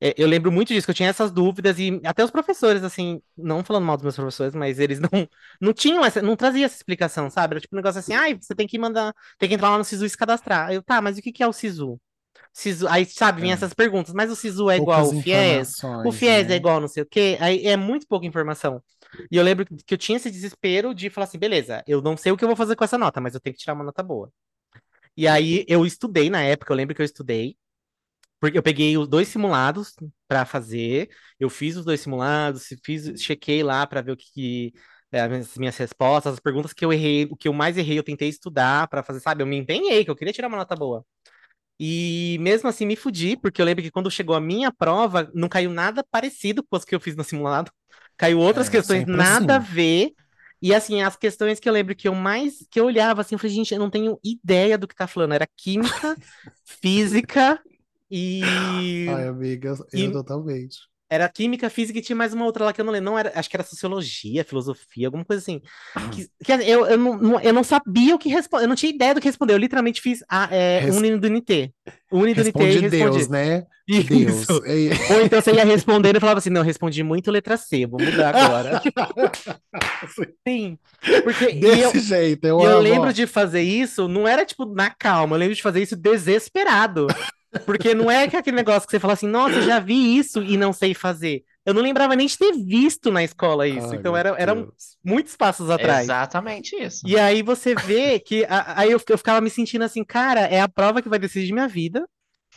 É, 0.00 0.14
eu 0.18 0.28
lembro 0.28 0.52
muito 0.52 0.68
disso, 0.74 0.86
que 0.86 0.90
eu 0.90 0.94
tinha 0.94 1.08
essas 1.08 1.30
dúvidas 1.30 1.78
e 1.78 2.00
até 2.04 2.22
os 2.22 2.30
professores, 2.30 2.82
assim, 2.84 3.20
não 3.36 3.64
falando 3.64 3.84
mal 3.86 3.96
dos 3.96 4.02
meus 4.04 4.14
professores, 4.16 4.54
mas 4.54 4.78
eles 4.78 5.00
não, 5.00 5.08
não 5.60 5.72
tinham 5.72 6.04
essa, 6.04 6.20
não 6.20 6.36
traziam 6.36 6.66
essa 6.66 6.76
explicação, 6.76 7.30
sabe? 7.30 7.54
Era 7.54 7.60
tipo 7.60 7.74
um 7.74 7.78
negócio 7.78 8.00
assim, 8.00 8.12
ai, 8.12 8.34
você 8.34 8.54
tem 8.54 8.66
que 8.66 8.78
mandar, 8.78 9.14
tem 9.38 9.48
que 9.48 9.54
entrar 9.54 9.70
lá 9.70 9.78
no 9.78 9.84
SISU 9.84 10.04
e 10.04 10.10
se 10.10 10.16
cadastrar. 10.16 10.68
Aí 10.68 10.74
eu, 10.76 10.82
tá, 10.82 11.00
mas 11.00 11.16
o 11.16 11.22
que 11.22 11.32
que 11.32 11.42
é 11.42 11.46
o 11.48 11.52
SISU? 11.52 11.98
SISU, 12.58 12.88
aí, 12.88 13.04
sabe, 13.04 13.42
vinha 13.42 13.52
É. 13.52 13.54
essas 13.54 13.74
perguntas, 13.74 14.14
mas 14.14 14.30
o 14.30 14.36
SISU 14.36 14.70
é 14.70 14.76
igual 14.78 15.00
Poucas 15.00 15.12
ao 15.12 15.20
FIES? 15.22 15.72
O 16.06 16.10
FIES 16.12 16.48
né? 16.48 16.54
é 16.54 16.56
igual 16.56 16.80
não 16.80 16.88
sei 16.88 17.02
o 17.02 17.06
quê, 17.06 17.36
aí 17.40 17.66
é 17.66 17.76
muito 17.76 18.06
pouca 18.06 18.26
informação. 18.26 18.82
E 19.30 19.36
eu 19.36 19.42
lembro 19.44 19.66
que 19.66 19.92
eu 19.94 19.98
tinha 19.98 20.16
esse 20.16 20.30
desespero 20.30 20.94
de 20.94 21.10
falar 21.10 21.26
assim, 21.26 21.38
beleza, 21.38 21.82
eu 21.86 22.00
não 22.00 22.16
sei 22.16 22.32
o 22.32 22.36
que 22.36 22.44
eu 22.44 22.48
vou 22.48 22.56
fazer 22.56 22.74
com 22.74 22.84
essa 22.84 22.96
nota, 22.96 23.20
mas 23.20 23.34
eu 23.34 23.40
tenho 23.40 23.54
que 23.54 23.60
tirar 23.60 23.74
uma 23.74 23.84
nota 23.84 24.02
boa. 24.02 24.32
E 25.16 25.28
aí 25.28 25.64
eu 25.68 25.86
estudei 25.86 26.30
na 26.30 26.42
época, 26.42 26.72
eu 26.72 26.76
lembro 26.76 26.94
que 26.94 27.02
eu 27.02 27.06
estudei, 27.06 27.56
porque 28.40 28.58
eu 28.58 28.62
peguei 28.62 28.98
os 28.98 29.08
dois 29.08 29.28
simulados 29.28 29.94
pra 30.28 30.44
fazer, 30.46 31.10
eu 31.40 31.50
fiz 31.50 31.76
os 31.76 31.84
dois 31.84 32.00
simulados, 32.00 32.68
fiz, 32.84 33.20
chequei 33.22 33.62
lá 33.62 33.86
pra 33.86 34.02
ver 34.02 34.12
o 34.12 34.16
que, 34.16 34.32
que 34.32 34.74
é, 35.12 35.20
as 35.22 35.28
minhas- 35.30 35.56
minhas 35.58 35.76
respostas, 35.78 36.34
as 36.34 36.40
perguntas 36.40 36.72
que 36.72 36.84
eu 36.84 36.92
errei, 36.92 37.26
o 37.30 37.36
que 37.36 37.48
eu 37.48 37.52
mais 37.54 37.76
errei, 37.78 37.98
eu 37.98 38.04
tentei 38.04 38.28
estudar 38.28 38.88
pra 38.88 39.02
fazer, 39.02 39.20
sabe? 39.20 39.42
Eu 39.42 39.46
me 39.46 39.56
empenhei, 39.56 40.04
que 40.04 40.10
eu 40.10 40.16
queria 40.16 40.32
tirar 40.34 40.48
uma 40.48 40.58
nota 40.58 40.76
boa. 40.76 41.04
E 41.78 42.38
mesmo 42.40 42.68
assim 42.68 42.86
me 42.86 42.96
fudi, 42.96 43.36
porque 43.36 43.60
eu 43.60 43.66
lembro 43.66 43.82
que 43.82 43.90
quando 43.90 44.10
chegou 44.10 44.34
a 44.36 44.40
minha 44.40 44.72
prova, 44.72 45.30
não 45.34 45.48
caiu 45.48 45.70
nada 45.70 46.04
parecido 46.10 46.62
com 46.64 46.76
as 46.76 46.84
que 46.84 46.94
eu 46.94 47.00
fiz 47.00 47.16
no 47.16 47.24
simulado. 47.24 47.70
Caiu 48.16 48.38
outras 48.38 48.68
É, 48.68 48.68
questões 48.68 49.04
nada 49.06 49.56
a 49.56 49.58
assim. 49.58 49.60
ver. 49.60 50.12
E 50.62 50.74
assim, 50.74 51.02
as 51.02 51.16
questões 51.16 51.60
que 51.60 51.68
eu 51.68 51.72
lembro 51.72 51.94
que 51.94 52.08
eu 52.08 52.14
mais 52.14 52.66
que 52.70 52.80
eu 52.80 52.86
olhava 52.86 53.20
assim, 53.20 53.34
eu 53.34 53.38
falei, 53.38 53.54
gente, 53.54 53.74
eu 53.74 53.80
não 53.80 53.90
tenho 53.90 54.18
ideia 54.24 54.78
do 54.78 54.88
que 54.88 54.94
tá 54.94 55.06
falando. 55.06 55.34
Era 55.34 55.46
química, 55.56 56.16
física 56.64 57.60
e 58.10 59.06
Ai, 59.06 59.26
amiga, 59.28 59.74
E- 59.94 60.08
eu 60.08 60.10
totalmente. 60.10 60.78
Era 61.08 61.28
química, 61.28 61.70
física 61.70 61.98
e 61.98 62.02
tinha 62.02 62.16
mais 62.16 62.34
uma 62.34 62.44
outra 62.44 62.64
lá 62.64 62.72
que 62.72 62.80
eu 62.80 62.84
não 62.84 62.92
lembro. 62.92 63.10
Não 63.10 63.18
era, 63.18 63.32
acho 63.34 63.48
que 63.48 63.56
era 63.56 63.62
sociologia, 63.64 64.44
filosofia, 64.44 65.06
alguma 65.08 65.24
coisa 65.24 65.40
assim. 65.42 65.60
Que, 66.12 66.28
que 66.44 66.52
eu, 66.52 66.86
eu, 66.86 66.98
não, 66.98 67.40
eu 67.40 67.52
não 67.52 67.62
sabia 67.64 68.14
o 68.14 68.18
que 68.18 68.28
responder, 68.28 68.64
eu 68.64 68.68
não 68.68 68.76
tinha 68.76 68.92
ideia 68.92 69.14
do 69.14 69.20
que 69.20 69.28
responder. 69.28 69.54
Eu 69.54 69.58
literalmente 69.58 70.00
fiz 70.00 70.24
a, 70.28 70.48
é, 70.54 70.80
Res- 70.80 70.96
Uni 70.96 71.16
do 71.16 71.26
NT. 71.28 71.72
Uni 72.10 72.34
do 72.34 72.40
NT 72.40 72.58
e 72.62 72.78
respondi. 72.78 72.88
Deus, 72.90 73.28
né? 73.28 73.64
Deus. 73.88 74.10
Isso. 74.10 74.62
E- 74.66 74.90
Ou 75.14 75.20
então 75.22 75.40
você 75.40 75.52
ia 75.52 75.64
respondendo 75.64 76.16
e 76.16 76.20
falava 76.20 76.38
assim: 76.38 76.50
não, 76.50 76.60
eu 76.62 76.64
respondi 76.64 77.02
muito 77.04 77.30
letra 77.30 77.56
C, 77.56 77.86
vou 77.86 78.00
mudar 78.00 78.34
agora. 78.34 78.82
Sim. 80.46 80.78
Porque 81.22 81.50
e 81.52 81.64
eu, 81.64 81.92
Desse 81.92 82.00
jeito, 82.00 82.46
eu 82.46 82.60
eu 82.60 82.80
lembro 82.80 83.12
de 83.12 83.26
fazer 83.26 83.62
isso, 83.62 84.08
não 84.08 84.26
era 84.26 84.44
tipo 84.44 84.64
na 84.66 84.90
calma, 84.90 85.36
eu 85.36 85.40
lembro 85.40 85.54
de 85.54 85.62
fazer 85.62 85.82
isso 85.82 85.94
desesperado. 85.96 87.06
Porque 87.64 87.94
não 87.94 88.10
é 88.10 88.28
que 88.28 88.36
aquele 88.36 88.56
negócio 88.56 88.86
que 88.86 88.90
você 88.90 89.00
fala 89.00 89.12
assim, 89.14 89.26
nossa, 89.28 89.62
já 89.62 89.78
vi 89.80 90.16
isso 90.18 90.42
e 90.42 90.56
não 90.56 90.72
sei 90.72 90.94
fazer. 90.94 91.42
Eu 91.64 91.74
não 91.74 91.82
lembrava 91.82 92.14
nem 92.14 92.26
de 92.26 92.36
ter 92.38 92.52
visto 92.52 93.10
na 93.10 93.24
escola 93.24 93.66
isso. 93.66 93.90
Ai, 93.90 93.96
então 93.96 94.16
era, 94.16 94.30
eram 94.38 94.68
muitos 95.04 95.34
passos 95.36 95.68
atrás. 95.70 96.04
Exatamente 96.04 96.76
isso. 96.76 97.06
E 97.06 97.18
aí 97.18 97.42
você 97.42 97.74
vê 97.74 98.18
que 98.20 98.44
a- 98.44 98.80
aí 98.80 98.90
eu, 98.92 99.00
eu 99.08 99.18
ficava 99.18 99.40
me 99.40 99.50
sentindo 99.50 99.82
assim, 99.82 100.04
cara, 100.04 100.42
é 100.42 100.60
a 100.60 100.68
prova 100.68 101.02
que 101.02 101.08
vai 101.08 101.18
decidir 101.18 101.52
minha 101.52 101.66
vida. 101.68 102.06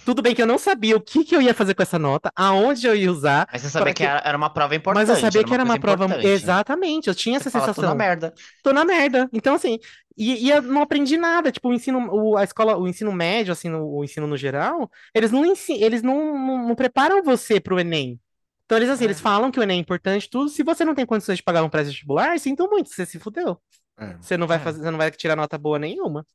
Tudo 0.05 0.21
bem 0.21 0.33
que 0.33 0.41
eu 0.41 0.47
não 0.47 0.57
sabia 0.57 0.95
o 0.95 1.01
que, 1.01 1.25
que 1.25 1.35
eu 1.35 1.41
ia 1.41 1.53
fazer 1.53 1.73
com 1.73 1.83
essa 1.83 1.99
nota, 1.99 2.31
aonde 2.33 2.87
eu 2.87 2.95
ia 2.95 3.11
usar, 3.11 3.45
Mas 3.51 3.61
você 3.63 3.69
sabia 3.69 3.93
que 3.93 3.97
que- 4.01 4.03
era, 4.09 4.21
era 4.23 4.37
uma 4.37 4.49
prova 4.49 4.73
importante. 4.73 5.07
mas 5.07 5.09
eu 5.09 5.21
sabia 5.21 5.43
que 5.43 5.53
era 5.53 5.63
uma 5.63 5.77
prova. 5.77 6.05
importante. 6.05 6.25
Exatamente, 6.27 7.07
eu 7.09 7.15
tinha 7.15 7.35
essa 7.35 7.49
Você 7.49 7.51
fala, 7.51 7.65
tô 7.67 7.73
sensação. 7.73 7.89
na 7.89 7.95
merda. 7.95 8.33
Tô 8.63 8.71
na 8.71 8.85
merda. 8.85 9.29
Então, 9.33 9.55
assim, 9.55 9.77
e, 10.19 10.47
e 10.47 10.49
eu 10.51 10.61
não 10.61 10.81
aprendi 10.81 11.17
nada. 11.17 11.51
Tipo, 11.51 11.69
o 11.69 11.73
ensino, 11.73 11.99
o, 12.13 12.37
a 12.37 12.43
escola, 12.43 12.77
o 12.77 12.87
ensino 12.87 13.11
médio, 13.13 13.53
assim, 13.53 13.69
no- 13.69 13.87
o 13.97 14.03
ensino 14.03 14.27
no 14.27 14.37
geral, 14.37 14.91
eles 15.15 15.31
não 15.31 15.45
ensinam, 15.45 15.81
eles 15.85 16.01
não, 16.03 16.37
não, 16.37 16.67
não 16.69 16.75
preparam 16.75 17.23
você 17.23 17.59
pro 17.59 17.79
Enem. 17.79 18.19
Então, 18.65 18.77
eles 18.77 18.89
assim, 18.89 19.05
É. 19.05 19.07
eles 19.07 19.19
falam 19.19 19.51
que 19.51 19.59
o 19.59 19.63
Enem 19.63 19.77
é 19.79 19.81
importante, 19.81 20.29
tudo. 20.29 20.49
Se 20.49 20.63
você 20.63 20.85
não 20.85 20.95
tem 20.95 21.05
condições 21.05 21.37
de 21.37 21.43
pagar 21.43 21.63
um 21.63 21.69
pré-vestibular, 21.69 22.37
sinto 22.39 22.67
muito, 22.69 22.89
você 22.89 23.05
se 23.05 23.19
fudeu. 23.19 23.59
É. 23.97 24.17
Você 24.21 24.37
não 24.37 24.47
vai 24.47 24.57
É. 24.57 24.59
fazer, 24.59 24.81
você 24.81 24.91
não 24.91 24.97
vai 24.99 25.11
tirar 25.11 25.35
nota 25.35 25.57
boa 25.57 25.79
nenhuma. 25.79 26.25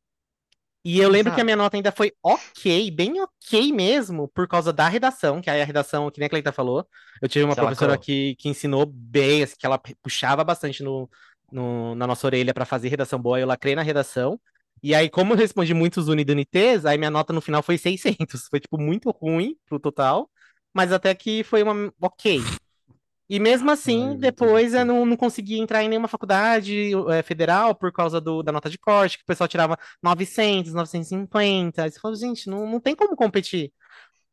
E 0.84 0.98
eu 1.00 1.08
lembro 1.08 1.32
que 1.32 1.40
a 1.40 1.44
Exato. 1.44 1.44
minha 1.44 1.56
nota 1.56 1.76
ainda 1.78 1.90
foi 1.90 2.12
ok, 2.22 2.90
bem 2.90 3.18
ok 3.20 3.72
mesmo, 3.72 4.28
por 4.28 4.46
causa 4.46 4.70
da 4.72 4.86
redação, 4.86 5.40
que 5.40 5.48
aí 5.48 5.62
a 5.62 5.64
redação, 5.64 6.10
que 6.10 6.18
nem 6.20 6.26
a 6.26 6.30
Cleita 6.30 6.52
falou, 6.52 6.86
eu 7.22 7.28
tive 7.28 7.42
uma 7.44 7.54
Você 7.54 7.60
professora 7.62 7.96
que, 7.96 8.36
que 8.36 8.50
ensinou 8.50 8.84
bem, 8.84 9.42
assim, 9.42 9.54
que 9.58 9.64
ela 9.64 9.78
puxava 10.02 10.44
bastante 10.44 10.82
no, 10.82 11.08
no- 11.52 11.94
na 11.94 12.06
nossa 12.06 12.26
orelha 12.26 12.54
para 12.54 12.64
fazer 12.64 12.88
redação 12.88 13.18
boa, 13.20 13.38
eu 13.40 13.46
lacrei 13.46 13.74
na 13.74 13.82
redação. 13.82 14.40
E 14.82 14.94
aí, 14.94 15.08
como 15.08 15.32
eu 15.32 15.36
respondi 15.38 15.72
muitos 15.74 16.08
uni 16.08 16.24
do 16.24 16.32
NTs, 16.32 16.84
aí 16.86 16.98
minha 16.98 17.10
nota 17.10 17.32
no 17.32 17.40
final 17.40 17.62
foi 17.62 17.78
600. 17.78 18.46
Foi, 18.50 18.60
tipo, 18.60 18.78
muito 18.78 19.10
ruim 19.10 19.56
pro 19.66 19.78
total, 19.80 20.30
mas 20.74 20.92
até 20.92 21.14
que 21.14 21.42
foi 21.44 21.62
uma 21.62 21.92
ok. 22.00 22.40
E 23.28 23.40
mesmo 23.40 23.70
assim, 23.70 24.10
Ai, 24.10 24.16
depois 24.18 24.74
eu 24.74 24.84
não, 24.84 25.06
não 25.06 25.16
consegui 25.16 25.58
entrar 25.58 25.82
em 25.82 25.88
nenhuma 25.88 26.08
faculdade 26.08 26.92
eh, 27.10 27.22
federal 27.22 27.74
por 27.74 27.90
causa 27.90 28.20
do- 28.20 28.42
da 28.42 28.52
nota 28.52 28.68
de 28.68 28.76
corte, 28.78 29.16
que 29.16 29.22
o 29.24 29.26
pessoal 29.26 29.48
tirava 29.48 29.78
900, 30.02 30.74
950. 30.74 31.84
Aí 31.84 31.90
você 31.90 31.98
falou, 31.98 32.16
gente, 32.16 32.48
não, 32.50 32.70
não 32.70 32.80
tem 32.80 32.94
como 32.94 33.16
competir. 33.16 33.72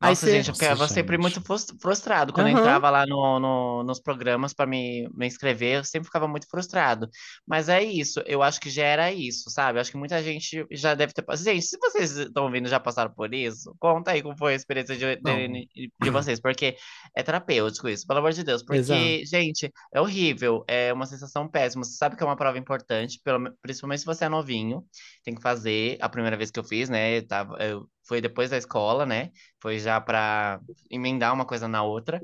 Aí 0.02 0.10
Nossa, 0.10 0.26
você. 0.26 0.32
gente, 0.38 0.48
eu 0.50 0.54
ficava 0.56 0.76
Nossa, 0.82 0.94
sempre 0.96 1.16
gente. 1.16 1.22
muito 1.22 1.42
frus- 1.42 1.68
frustrado. 1.80 2.34
Quando 2.34 2.48
eu 2.48 2.54
Aham. 2.54 2.60
entrava 2.60 2.90
lá 2.90 3.06
no, 3.06 3.40
no- 3.40 3.84
nos 3.84 4.00
programas 4.02 4.54
para 4.54 4.66
me, 4.66 5.08
me 5.14 5.28
inscrever, 5.28 5.78
eu 5.80 5.84
sempre 5.84 6.08
ficava 6.08 6.28
muito 6.28 6.48
frustrado. 6.50 7.08
Mas 7.48 7.70
é 7.70 7.84
isso, 7.84 8.22
eu 8.26 8.42
acho 8.42 8.60
que 8.60 8.70
já 8.70 8.84
era 8.84 9.12
isso, 9.12 9.50
sabe? 9.52 9.78
Eu 9.78 9.82
acho 9.82 9.92
que 9.92 9.98
muita 9.98 10.22
gente 10.24 10.66
já 10.72 10.96
deve 10.96 11.14
ter 11.14 11.22
passado. 11.22 11.46
Gente, 11.46 11.62
se 11.66 11.78
vocês 11.78 12.18
estão 12.18 12.46
ouvindo 12.46 12.68
já 12.68 12.80
passaram 12.80 13.14
por 13.14 13.34
isso, 13.34 13.76
conta 13.80 14.12
aí 14.12 14.22
como 14.24 14.36
foi 14.38 14.54
a 14.54 14.56
experiência 14.56 14.98
de, 14.98 15.16
de, 15.18 15.92
de 16.00 16.10
vocês, 16.10 16.40
porque 16.40 16.76
é 17.16 17.24
terapêutico 17.24 17.88
isso, 17.88 18.06
pelo 18.08 18.20
amor 18.20 18.34
de 18.34 18.44
Deus. 18.44 18.64
Porque, 18.64 18.80
Exato. 18.80 19.26
gente, 19.26 19.72
é 19.94 20.02
horrível, 20.02 20.64
é 20.68 20.92
uma 20.94 21.06
sensação 21.06 21.48
péssima. 21.48 21.84
Você 21.84 21.96
sabe 21.98 22.16
que 22.16 22.24
é 22.24 22.26
uma 22.26 22.36
prova 22.36 22.58
importante, 22.58 23.20
pelo, 23.24 23.52
principalmente 23.62 24.00
se 24.00 24.06
você 24.06 24.26
é 24.26 24.30
novinho, 24.30 24.84
tem 25.24 25.36
que 25.36 25.42
fazer. 25.42 25.98
A 26.02 26.10
primeira 26.10 26.38
vez 26.38 26.52
que 26.52 26.60
eu 26.60 26.64
fiz, 26.64 26.90
né? 26.90 27.18
eu 27.18 27.28
Tava, 27.28 27.56
eu, 27.64 27.88
foi 28.12 28.22
depois 28.22 28.50
da 28.50 28.58
escola, 28.58 29.06
né? 29.06 29.32
Foi 29.62 29.80
já 29.80 30.00
para 30.02 30.60
emendar 30.90 31.34
uma 31.34 31.46
coisa 31.46 31.68
na 31.68 31.84
outra. 31.84 32.24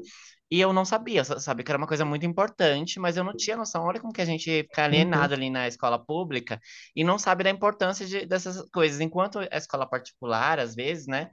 E 0.50 0.60
eu 0.62 0.72
não 0.74 0.86
sabia, 0.86 1.24
sa- 1.26 1.40
sabe, 1.40 1.64
que 1.64 1.72
era 1.72 1.78
uma 1.78 1.88
coisa 1.88 2.06
muito 2.06 2.26
importante, 2.26 3.00
mas 3.00 3.18
eu 3.18 3.24
não 3.24 3.36
tinha 3.36 3.58
noção. 3.58 3.84
Olha 3.86 4.00
como 4.00 4.14
que 4.14 4.22
a 4.22 4.26
gente 4.26 4.46
fica 4.64 4.84
alienado 4.86 5.34
ali 5.34 5.50
na 5.50 5.68
escola 5.68 6.00
pública 6.04 6.60
e 6.96 7.04
não 7.04 7.20
sabe 7.20 7.44
da 7.44 7.50
importância 7.50 8.06
de- 8.06 8.26
dessas 8.26 8.70
coisas. 8.72 9.00
Enquanto 9.02 9.40
a 9.40 9.58
escola 9.58 9.86
particular, 9.90 10.60
às 10.60 10.74
vezes, 10.76 11.08
né? 11.08 11.30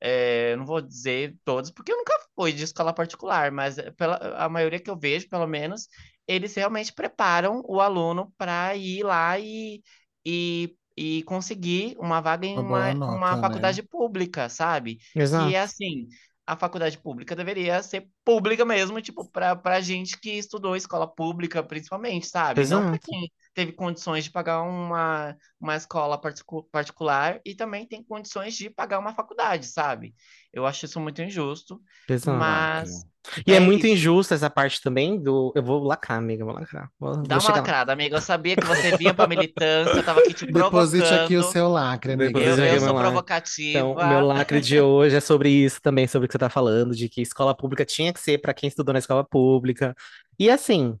é, 0.00 0.52
eu 0.52 0.58
não 0.58 0.66
vou 0.66 0.80
dizer 0.80 1.36
todos, 1.44 1.70
porque 1.70 1.92
eu 1.92 1.96
nunca 1.96 2.12
fui 2.34 2.52
de 2.52 2.62
escola 2.64 2.92
particular, 2.94 3.50
mas 3.52 3.78
é, 3.78 3.90
pela, 3.92 4.16
a 4.44 4.48
maioria 4.48 4.80
que 4.80 4.90
eu 4.90 4.98
vejo, 4.98 5.28
pelo 5.28 5.46
menos, 5.46 5.88
eles 6.26 6.54
realmente 6.54 6.92
preparam 6.92 7.62
o 7.66 7.80
aluno 7.80 8.32
para 8.38 8.74
ir 8.76 9.02
lá 9.04 9.38
e, 9.38 9.82
e, 10.24 10.76
e 10.98 11.22
conseguir 11.24 11.96
uma 11.98 12.20
vaga 12.20 12.46
em 12.46 12.60
Uma 12.60 12.62
uma, 12.64 12.92
nota, 12.92 13.14
uma 13.16 13.36
né? 13.36 13.38
faculdade 13.38 13.82
pública, 13.82 14.48
sabe? 14.48 14.98
Exato. 15.14 15.38
Que 15.44 15.54
é 15.54 15.60
assim, 15.60 16.08
a 16.46 16.56
faculdade 16.56 16.98
pública 16.98 17.36
deveria 17.36 17.82
ser 17.82 18.08
pública 18.24 18.64
mesmo, 18.64 19.00
tipo, 19.02 19.28
para 19.30 19.80
gente 19.80 20.18
que 20.20 20.30
estudou 20.32 20.76
escola 20.76 21.06
pública, 21.06 21.62
principalmente, 21.62 22.26
sabe? 22.26 22.66
Não 22.66 22.84
para 22.84 22.98
Exato. 22.98 22.98
quem 22.98 23.30
teve 23.58 23.72
condições 23.72 24.22
de 24.22 24.30
pagar 24.30 24.62
uma, 24.62 25.36
uma 25.60 25.74
escola 25.74 26.16
particu- 26.16 26.62
particular 26.70 27.40
e 27.44 27.56
também 27.56 27.84
tem 27.84 28.04
condições 28.04 28.54
de 28.54 28.70
pagar 28.70 29.00
uma 29.00 29.12
faculdade, 29.12 29.66
sabe? 29.66 30.14
Eu 30.52 30.64
acho 30.64 30.84
isso 30.84 31.00
muito 31.00 31.20
injusto, 31.20 31.80
Exato. 32.08 32.38
mas 32.38 33.04
E 33.44 33.52
é, 33.52 33.56
é 33.56 33.60
muito 33.60 33.84
injusta 33.86 34.34
essa 34.36 34.48
parte 34.48 34.80
também 34.80 35.20
do. 35.20 35.52
Eu 35.56 35.62
vou 35.62 35.82
lacrar, 35.82 36.18
amiga, 36.18 36.44
vou 36.44 36.54
lacrar. 36.54 36.88
Vou, 36.98 37.14
vou 37.14 37.22
Dá 37.24 37.34
uma 37.34 37.40
chegar 37.40 37.54
lá. 37.54 37.58
lacrada, 37.58 37.92
amiga. 37.92 38.16
Eu 38.16 38.20
sabia 38.22 38.54
que 38.56 38.64
você 38.64 38.96
vinha 38.96 39.12
pra 39.12 39.26
militância, 39.26 39.92
eu 39.92 40.04
tava 40.04 40.20
aqui 40.20 40.32
te 40.34 40.46
Deposite 40.50 41.02
aqui 41.12 41.36
o 41.36 41.40
provocando. 41.40 41.52
seu 41.52 41.68
lacre, 41.68 42.12
amiga. 42.12 42.38
Eu, 42.40 42.56
eu 42.56 42.56
meu 42.56 42.80
sou 42.80 42.92
lacre. 42.92 43.00
provocativa. 43.02 43.78
Então, 43.78 43.92
o 43.92 44.08
meu 44.08 44.20
lacre 44.24 44.60
de 44.60 44.80
hoje 44.80 45.16
é 45.16 45.20
sobre 45.20 45.50
isso 45.50 45.80
também, 45.82 46.06
sobre 46.06 46.26
o 46.26 46.28
que 46.28 46.32
você 46.32 46.38
tá 46.38 46.48
falando, 46.48 46.94
de 46.94 47.08
que 47.08 47.20
escola 47.20 47.56
pública 47.56 47.84
tinha 47.84 48.12
que 48.12 48.20
ser 48.20 48.38
para 48.38 48.54
quem 48.54 48.68
estudou 48.68 48.92
na 48.92 49.00
escola 49.00 49.24
pública. 49.24 49.94
E 50.38 50.48
assim, 50.48 50.96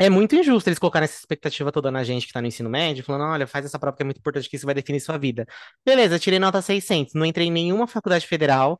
é 0.00 0.08
muito 0.10 0.34
injusto 0.34 0.68
eles 0.68 0.78
colocarem 0.78 1.04
essa 1.04 1.18
expectativa 1.18 1.70
toda 1.70 1.90
na 1.90 2.02
gente 2.02 2.26
que 2.26 2.32
tá 2.32 2.40
no 2.40 2.48
ensino 2.48 2.70
médio, 2.70 3.04
falando, 3.04 3.24
olha, 3.24 3.46
faz 3.46 3.64
essa 3.66 3.78
prova 3.78 3.96
que 3.96 4.02
é 4.02 4.04
muito 4.04 4.18
importante, 4.18 4.48
que 4.48 4.56
isso 4.56 4.66
vai 4.66 4.74
definir 4.74 5.00
sua 5.00 5.18
vida. 5.18 5.46
Beleza, 5.84 6.18
tirei 6.18 6.38
nota 6.38 6.62
600, 6.62 7.14
não 7.14 7.26
entrei 7.26 7.48
em 7.48 7.50
nenhuma 7.52 7.86
faculdade 7.86 8.26
federal, 8.26 8.78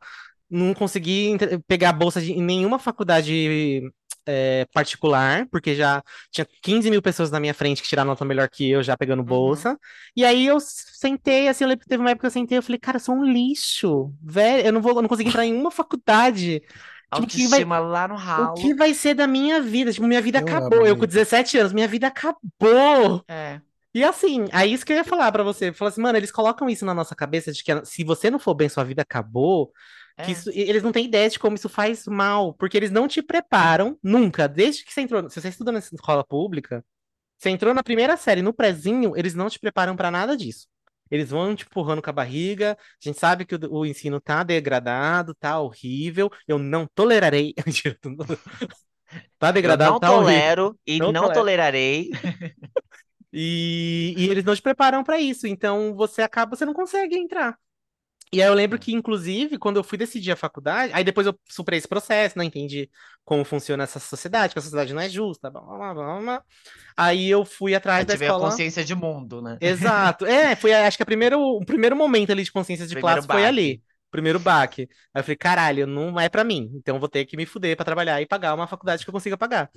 não 0.51 0.75
consegui 0.75 1.37
pegar 1.67 1.93
bolsa 1.93 2.21
de, 2.21 2.33
em 2.33 2.43
nenhuma 2.43 2.79
faculdade 2.79 3.83
é, 4.27 4.67
particular, 4.73 5.47
porque 5.51 5.75
já 5.75 6.03
tinha 6.31 6.47
15 6.63 6.91
mil 6.91 7.03
pessoas 7.03 7.31
na 7.31 7.41
minha 7.41 7.55
frente 7.55 7.83
que 7.83 7.89
tiraram 7.89 8.09
nota 8.11 8.25
melhor 8.25 8.49
que 8.49 8.71
eu, 8.71 8.83
já 8.83 8.97
pegando 8.97 9.21
Uhum. 9.21 9.27
bolsa. 9.27 9.79
E 10.17 10.25
aí 10.25 10.47
eu 10.47 10.59
sentei, 10.61 11.49
assim, 11.49 11.65
eu 11.65 11.69
lembro 11.69 11.87
teve 11.87 12.01
uma 12.03 12.11
época 12.11 12.23
que 12.23 12.27
eu 12.27 12.31
sentei, 12.31 12.59
eu 12.59 12.63
falei, 12.63 12.79
cara, 12.79 12.97
eu 12.97 13.01
sou 13.01 13.15
um 13.15 13.25
lixo, 13.25 14.13
velho, 14.23 14.67
eu 14.67 14.73
não 14.73 14.81
vou, 14.83 14.93
eu 14.97 15.03
não 15.03 15.09
consegui 15.09 15.29
entrar 15.31 15.45
em 15.47 15.53
nenhuma 15.53 15.71
faculdade. 15.71 16.63
Tipo, 17.12 17.25
o 17.25 17.27
que 17.27 17.46
vai, 17.49 17.64
lá 17.64 18.07
no 18.09 18.14
o 18.14 18.16
ralo. 18.16 18.55
que 18.55 18.75
vai 18.75 18.94
ser 18.94 19.14
da 19.14 19.27
minha 19.27 19.61
vida? 19.61 19.92
Tipo, 19.92 20.07
minha 20.07 20.20
vida 20.23 20.38
Eu 20.38 20.42
acabou. 20.42 20.79
Eu 20.87 20.96
com 20.96 21.03
amiga. 21.05 21.07
17 21.09 21.59
anos, 21.59 21.73
minha 21.73 21.88
vida 21.88 22.07
acabou. 22.07 23.25
É. 23.29 23.61
E 23.92 24.05
assim, 24.05 24.46
aí 24.53 24.73
isso 24.73 24.87
que 24.87 24.92
eu 24.92 24.96
ia 24.96 25.05
falar 25.05 25.33
pra 25.33 25.42
você. 25.42 25.73
Falar 25.73 25.88
assim, 25.88 26.01
mano, 26.01 26.16
eles 26.16 26.31
colocam 26.31 26.70
isso 26.70 26.85
na 26.87 26.94
nossa 26.94 27.14
cabeça 27.16 27.53
de 27.53 27.64
que 27.64 27.85
se 27.85 28.05
você 28.05 28.31
não 28.31 28.38
for 28.38 28.55
bem, 28.55 28.68
sua 28.68 28.85
vida 28.85 29.03
acabou. 29.03 29.73
Que 30.23 30.31
É. 30.31 30.31
isso- 30.31 30.51
e- 30.51 30.61
eles 30.61 30.83
não 30.83 30.92
têm 30.92 31.07
ideia 31.07 31.29
de 31.29 31.38
como 31.38 31.57
isso 31.57 31.68
faz 31.68 32.07
mal, 32.07 32.55
porque 32.55 32.77
eles 32.77 32.90
não 32.90 33.09
te 33.09 33.20
preparam 33.23 33.99
nunca, 34.03 34.46
desde 34.46 34.85
que 34.85 34.92
você 34.92 35.01
entrou. 35.01 35.29
Se 35.29 35.40
você 35.40 35.49
estuda 35.49 35.73
nessa 35.73 35.92
escola 35.94 36.23
pública, 36.25 36.85
você 37.38 37.51
entrou 37.51 37.73
na 37.75 37.83
primeira 37.83 38.16
série, 38.16 38.42
no 38.42 38.53
prezinho, 38.53 39.16
eles 39.16 39.35
não 39.35 39.49
te 39.49 39.59
preparam 39.59 39.96
pra 39.96 40.11
nada 40.11 40.37
disso. 40.37 40.66
Eles 41.11 41.31
vão 41.31 41.55
te 41.57 41.64
empurrando 41.64 42.03
com 42.03 42.11
a 42.11 42.12
barriga. 42.12 42.73
A 42.81 43.09
gente 43.09 43.18
sabe 43.18 43.44
que 43.44 43.55
o, 43.55 43.59
o 43.70 43.87
ensino 43.87 44.20
tá 44.20 44.42
degradado, 44.42 45.35
tá 45.35 45.59
horrível. 45.61 46.31
Eu 46.46 46.59
não 46.59 46.87
tolerarei. 46.94 47.55
Tá 49.38 49.51
Eu 49.62 49.75
degradado, 49.75 49.96
não 49.96 50.01
tá 50.01 50.12
horrível. 50.12 50.55
tolero 50.55 50.79
e 50.87 51.01
Não 51.01 51.12
não 51.12 51.29
tolero. 51.29 51.31
tolerarei. 51.31 52.11
E, 53.33 54.14
e 54.16 54.29
eles 54.29 54.44
não 54.44 54.55
te 54.55 54.62
preparam 54.62 55.05
pra 55.05 55.18
isso. 55.20 55.46
Então 55.46 55.94
você 55.94 56.23
acaba, 56.23 56.57
você 56.57 56.64
não 56.64 56.75
consegue 56.75 57.16
entrar. 57.16 57.57
E 58.33 58.40
aí 58.40 58.49
eu 58.49 58.55
lembro 58.55 58.79
que, 58.79 58.93
inclusive, 58.93 59.59
quando 59.59 59.77
eu 59.79 59.85
fui 59.85 59.99
decidir 59.99 60.31
a 60.33 60.37
faculdade, 60.37 60.93
aí 60.95 61.03
depois 61.03 61.27
eu 61.27 61.38
superei 61.49 61.79
esse 61.79 61.88
processo, 61.88 62.38
não 62.38 62.45
entendi 62.45 62.88
como 63.25 63.45
funciona 63.45 63.83
essa 63.85 63.99
sociedade, 63.99 64.53
que 64.53 64.59
a 64.59 64.62
sociedade 64.62 64.95
não 64.95 65.01
é 65.03 65.09
justa, 65.09 65.51
blá, 65.51 65.61
blá, 65.62 65.95
blá, 65.95 66.21
blá. 66.21 66.45
Aí 66.97 67.29
eu 67.29 67.45
fui 67.45 67.75
atrás 67.75 68.05
Aí 68.05 68.07
da 68.07 68.12
tive 68.12 68.27
a 68.27 68.29
escola. 68.29 68.35
consciência 68.35 68.85
de 68.85 68.95
mundo, 68.95 69.40
né? 69.43 69.61
Exato. 69.61 70.25
É, 70.27 70.57
foi 70.57 70.73
acho 70.73 70.97
que 70.97 71.03
a 71.03 71.07
primeiro, 71.07 71.38
o 71.40 71.64
primeiro 71.64 71.95
momento 71.97 72.33
ali 72.33 72.43
de 72.45 72.53
consciência 72.53 72.87
de 72.87 72.95
Primeiro 72.95 72.97
classe 72.97 73.29
foi 73.29 73.45
baque. 73.45 73.47
ali. 73.47 73.83
Primeiro 74.11 74.38
baque. 74.40 74.83
Aí 75.14 75.21
eu 75.21 75.25
falei, 75.25 75.37
caralho, 75.37 75.87
não 75.87 76.19
é 76.19 76.29
pra 76.29 76.43
mim. 76.45 76.71
Então 76.75 76.97
eu 76.97 77.01
vou 77.01 77.09
ter 77.09 77.27
que 77.27 77.37
me 77.37 77.47
fuder 77.47 77.77
pra 77.77 77.85
trabalhar 77.85 78.21
e 78.23 78.27
pagar 78.27 78.55
uma 78.55 78.66
faculdade 78.66 79.05
que 79.05 79.11
eu 79.11 79.12
consiga 79.12 79.37
pagar. 79.37 79.71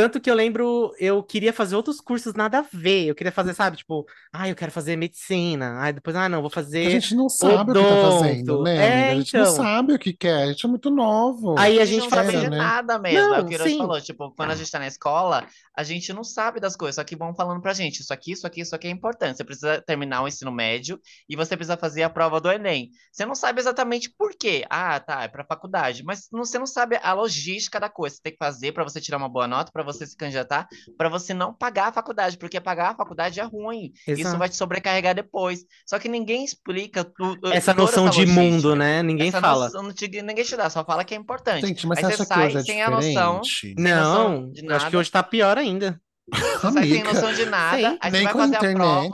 Tanto 0.00 0.20
que 0.20 0.30
eu 0.30 0.34
lembro, 0.34 0.94
eu 1.00 1.20
queria 1.24 1.52
fazer 1.52 1.74
outros 1.74 2.00
cursos 2.00 2.34
nada 2.34 2.60
a 2.60 2.64
ver. 2.72 3.06
Eu 3.06 3.14
queria 3.16 3.32
fazer, 3.32 3.52
sabe, 3.52 3.78
tipo, 3.78 4.06
ah, 4.32 4.48
eu 4.48 4.54
quero 4.54 4.70
fazer 4.70 4.94
medicina. 4.96 5.82
Aí 5.82 5.92
depois, 5.92 6.14
ah, 6.14 6.28
não, 6.28 6.40
vou 6.40 6.46
A 6.48 6.50
fazer 6.50 6.88
gente 6.88 7.16
não 7.16 7.28
sabe 7.28 7.72
o 7.72 7.74
que 7.74 7.80
tá 7.80 8.10
fazendo, 8.20 8.52
odonto. 8.54 8.62
né, 8.62 8.76
É? 8.76 9.10
A 9.10 9.14
gente 9.16 9.34
não 9.34 9.40
então. 9.42 9.54
sabe 9.56 9.92
o 9.94 9.98
que 9.98 10.12
quer. 10.12 10.42
A 10.44 10.46
gente 10.46 10.64
é 10.64 10.68
muito 10.68 10.88
novo. 10.88 11.56
Aí 11.58 11.80
a 11.80 11.82
A 11.82 11.84
gente 11.84 11.94
gente 12.02 12.02
não 12.04 12.10
fala 12.10 12.24
sabe 12.30 12.38
de 12.44 12.50
né? 12.50 12.56
nada 12.58 12.98
mesmo. 12.98 13.18
é 13.18 13.24
o 13.24 13.30
Não, 13.38 13.44
que 13.44 13.50
o 13.50 13.54
Hiroshi 13.54 13.70
sim. 13.72 13.78
falou. 13.78 14.00
Tipo, 14.00 14.30
quando 14.36 14.50
a 14.52 14.54
gente 14.54 14.70
tá 14.70 14.78
na 14.78 14.86
escola, 14.86 15.44
a 15.76 15.82
gente 15.82 16.12
não 16.12 16.22
sabe 16.22 16.60
das 16.60 16.76
coisas, 16.76 16.94
só 16.94 17.02
que 17.02 17.16
vão 17.16 17.34
falando 17.34 17.60
pra 17.60 17.72
gente, 17.72 18.00
isso 18.00 18.12
aqui, 18.14 18.32
isso 18.32 18.46
aqui, 18.46 18.60
isso 18.60 18.76
aqui 18.76 18.86
é 18.86 18.90
importante. 18.90 19.36
Você 19.36 19.44
precisa 19.44 19.82
terminar 19.84 20.22
o 20.22 20.28
ensino 20.28 20.52
médio 20.52 21.00
e 21.28 21.34
você 21.34 21.56
precisa 21.56 21.76
fazer 21.76 22.04
a 22.04 22.10
prova 22.10 22.40
do 22.40 22.50
Enem. 22.52 22.90
Você 23.10 23.26
não 23.26 23.34
sabe 23.34 23.60
exatamente 23.60 24.10
por 24.16 24.30
quê. 24.38 24.64
Ah, 24.70 25.00
tá, 25.00 25.24
é 25.24 25.28
pra 25.28 25.44
faculdade. 25.44 26.04
Mas 26.04 26.28
não- 26.32 26.44
você 26.44 26.56
não 26.58 26.66
sabe 26.66 26.98
a 27.02 27.12
logística 27.12 27.80
da 27.80 27.88
coisa. 27.88 28.14
Você 28.16 28.22
tem 28.22 28.32
que 28.32 28.38
fazer 28.38 28.70
pra 28.70 28.84
você 28.84 29.00
tirar 29.00 29.16
uma 29.18 29.28
boa 29.28 29.48
nota, 29.48 29.72
pra 29.72 29.82
você 29.92 30.06
se 30.06 30.16
candidatar, 30.16 30.68
pra 30.96 31.08
você 31.08 31.32
não 31.34 31.52
pagar 31.54 31.88
a 31.88 31.92
faculdade, 31.92 32.36
porque 32.38 32.60
pagar 32.60 32.90
a 32.90 32.94
faculdade 32.96 33.40
é 33.40 33.44
ruim. 33.44 33.92
Isso 34.16 34.20
Exato. 34.22 34.38
vai 34.38 34.48
te 34.48 34.56
sobrecarregar 34.56 35.14
depois. 35.14 35.64
Só 35.86 35.98
que 35.98 36.08
ninguém 36.08 36.44
explica 36.44 37.04
tu, 37.04 37.38
essa 37.52 37.74
toda 37.74 37.82
noção 37.82 38.08
essa 38.08 38.12
de 38.12 38.26
mundo, 38.26 38.74
né? 38.76 39.02
Ninguém 39.02 39.28
Essa 39.28 39.40
fala. 39.40 39.64
noção 39.66 39.92
te- 39.92 40.22
ninguém 40.22 40.44
te 40.44 40.56
dá, 40.56 40.70
só 40.70 40.84
fala 40.84 41.04
que 41.04 41.14
é 41.14 41.16
importante. 41.16 41.66
Gente, 41.66 41.86
mas 41.86 41.98
Aí 41.98 42.04
você 42.04 42.12
acha 42.14 42.26
que 42.26 42.34
sai 42.34 42.46
hoje 42.46 42.56
é 42.58 42.62
sem 42.62 42.82
a 42.82 42.90
noção, 42.90 43.40
diferente? 43.40 43.74
sem 43.74 43.74
noção 43.94 44.30
Não, 44.42 44.52
de 44.52 44.64
eu 44.66 44.74
acho 44.74 44.90
que 44.90 44.96
hoje 44.96 45.10
tá 45.10 45.22
pior 45.22 45.58
ainda. 45.58 46.00
Você 46.60 46.72
sai 46.72 46.72
sem 46.72 47.00
Amiga, 47.00 47.12
noção 47.14 47.32
de 47.32 47.46
nada, 47.46 47.76
Sei. 47.76 47.84
aí 47.86 48.10
você 48.10 48.10
nem 48.10 48.24
vai 48.24 48.32
com 48.32 48.38
fazer 48.40 48.56
a 48.56 48.58
prova, 48.74 49.08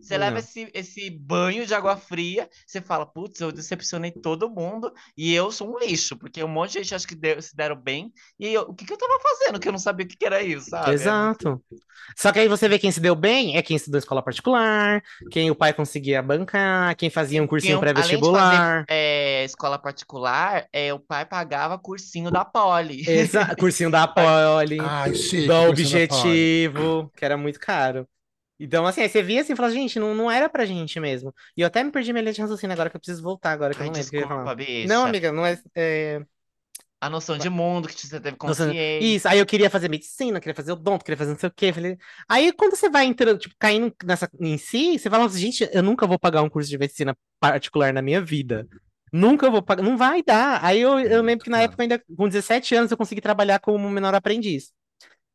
você 0.00 0.18
leva 0.18 0.30
Não. 0.32 0.38
esse, 0.38 0.70
esse 0.72 1.10
banho 1.10 1.66
de 1.66 1.74
água 1.74 1.96
fria, 1.96 2.48
você 2.66 2.80
fala, 2.80 3.04
putz, 3.04 3.40
eu 3.40 3.50
decepcionei 3.50 4.10
todo 4.12 4.48
mundo 4.48 4.92
e 5.16 5.34
eu 5.34 5.50
sou 5.50 5.74
um 5.74 5.78
lixo, 5.78 6.16
porque 6.16 6.42
um 6.44 6.48
monte 6.48 6.72
de 6.72 6.78
gente 6.78 6.94
acha 6.94 7.06
que 7.06 7.14
deu- 7.14 7.42
se 7.42 7.56
deram 7.56 7.74
bem, 7.76 8.12
e 8.38 8.52
eu, 8.54 8.62
o 8.62 8.74
que, 8.74 8.84
que 8.84 8.92
eu 8.92 8.98
tava 8.98 9.18
fazendo 9.20 9.58
que 9.58 9.66
eu 9.68 9.72
não 9.72 9.78
sabia 9.80 10.04
o 10.06 10.08
que, 10.08 10.16
que 10.16 10.26
era 10.26 10.42
isso, 10.42 10.70
sabe? 10.70 10.90
É 10.90 10.94
Exato. 10.94 11.60
Só 12.16 12.32
que 12.32 12.38
aí 12.40 12.48
você 12.48 12.68
vê 12.68 12.78
quem 12.78 12.90
se 12.90 12.98
deu 13.00 13.14
bem 13.14 13.56
é 13.56 13.62
quem 13.62 13.76
estudou 13.76 13.98
escola 13.98 14.22
particular, 14.22 15.02
quem 15.30 15.50
o 15.50 15.54
pai 15.54 15.72
conseguia 15.72 16.22
bancar, 16.22 16.94
quem 16.96 17.08
fazia 17.10 17.42
um 17.42 17.46
cursinho 17.46 17.78
pré-vestibular. 17.78 18.84
é, 18.88 19.44
escola 19.44 19.78
particular, 19.78 20.66
é, 20.72 20.92
o 20.92 20.98
pai 20.98 21.24
pagava 21.24 21.78
cursinho 21.78 22.30
da 22.30 22.44
Poli. 22.44 23.08
Exato, 23.08 23.54
cursinho 23.58 23.90
da 23.90 24.08
Poli, 24.08 24.78
Ai, 24.80 25.14
chique. 25.14 25.46
do 25.46 25.66
cursinho 25.66 26.59
Objetivo, 26.68 27.10
que 27.16 27.24
era 27.24 27.36
muito 27.36 27.58
caro. 27.58 28.08
Então, 28.58 28.86
assim, 28.86 29.00
aí 29.00 29.08
você 29.08 29.22
via 29.22 29.40
assim 29.40 29.54
e 29.54 29.56
falava, 29.56 29.72
gente, 29.72 29.98
não, 29.98 30.14
não 30.14 30.30
era 30.30 30.48
pra 30.48 30.66
gente 30.66 31.00
mesmo. 31.00 31.34
E 31.56 31.62
eu 31.62 31.66
até 31.66 31.82
me 31.82 31.90
perdi 31.90 32.12
minha 32.12 32.22
linha 32.22 32.34
de 32.34 32.42
raciocínio 32.42 32.74
agora, 32.74 32.90
que 32.90 32.96
eu 32.96 33.00
preciso 33.00 33.22
voltar 33.22 33.52
agora, 33.52 33.74
que 33.74 33.80
eu 33.80 33.84
Ai, 33.84 33.88
não 33.88 33.94
lembro 33.94 34.08
o 34.08 34.10
que 34.10 34.16
eu 34.16 34.20
ia 34.20 34.26
desculpa, 34.26 34.44
falar. 34.44 34.54
bicha. 34.54 34.86
Não, 34.86 35.06
amiga, 35.06 35.32
não 35.32 35.46
é, 35.46 35.58
é... 35.74 36.22
A 37.00 37.08
noção 37.08 37.38
de 37.38 37.48
mundo 37.48 37.88
que 37.88 37.94
você 37.94 38.20
teve 38.20 38.36
Nossa, 38.42 38.66
consciência. 38.66 39.06
Isso, 39.06 39.26
aí 39.26 39.38
eu 39.38 39.46
queria 39.46 39.70
fazer 39.70 39.88
medicina, 39.88 40.38
queria 40.38 40.54
fazer 40.54 40.72
odonto, 40.72 41.02
queria 41.02 41.16
fazer 41.16 41.30
não 41.30 41.38
sei 41.38 41.48
o 41.48 41.52
quê. 41.52 41.72
Falei... 41.72 41.96
Aí 42.28 42.52
quando 42.52 42.76
você 42.76 42.90
vai 42.90 43.06
entrando, 43.06 43.38
tipo, 43.38 43.54
caindo 43.58 43.94
nessa 44.04 44.28
em 44.38 44.58
si, 44.58 44.98
você 44.98 45.08
fala 45.08 45.24
assim, 45.24 45.38
gente, 45.38 45.70
eu 45.72 45.82
nunca 45.82 46.06
vou 46.06 46.18
pagar 46.18 46.42
um 46.42 46.50
curso 46.50 46.68
de 46.68 46.76
medicina 46.76 47.16
particular 47.40 47.94
na 47.94 48.02
minha 48.02 48.20
vida. 48.20 48.68
Nunca 49.10 49.50
vou 49.50 49.62
pagar, 49.62 49.82
não 49.82 49.96
vai 49.96 50.22
dar. 50.22 50.62
Aí 50.62 50.82
eu, 50.82 51.00
eu 51.00 51.22
lembro 51.22 51.44
que 51.44 51.50
na 51.50 51.62
época, 51.62 51.82
ainda 51.82 51.98
com 51.98 52.28
17 52.28 52.74
anos, 52.74 52.90
eu 52.90 52.98
consegui 52.98 53.22
trabalhar 53.22 53.58
como 53.58 53.88
menor 53.88 54.14
aprendiz. 54.14 54.70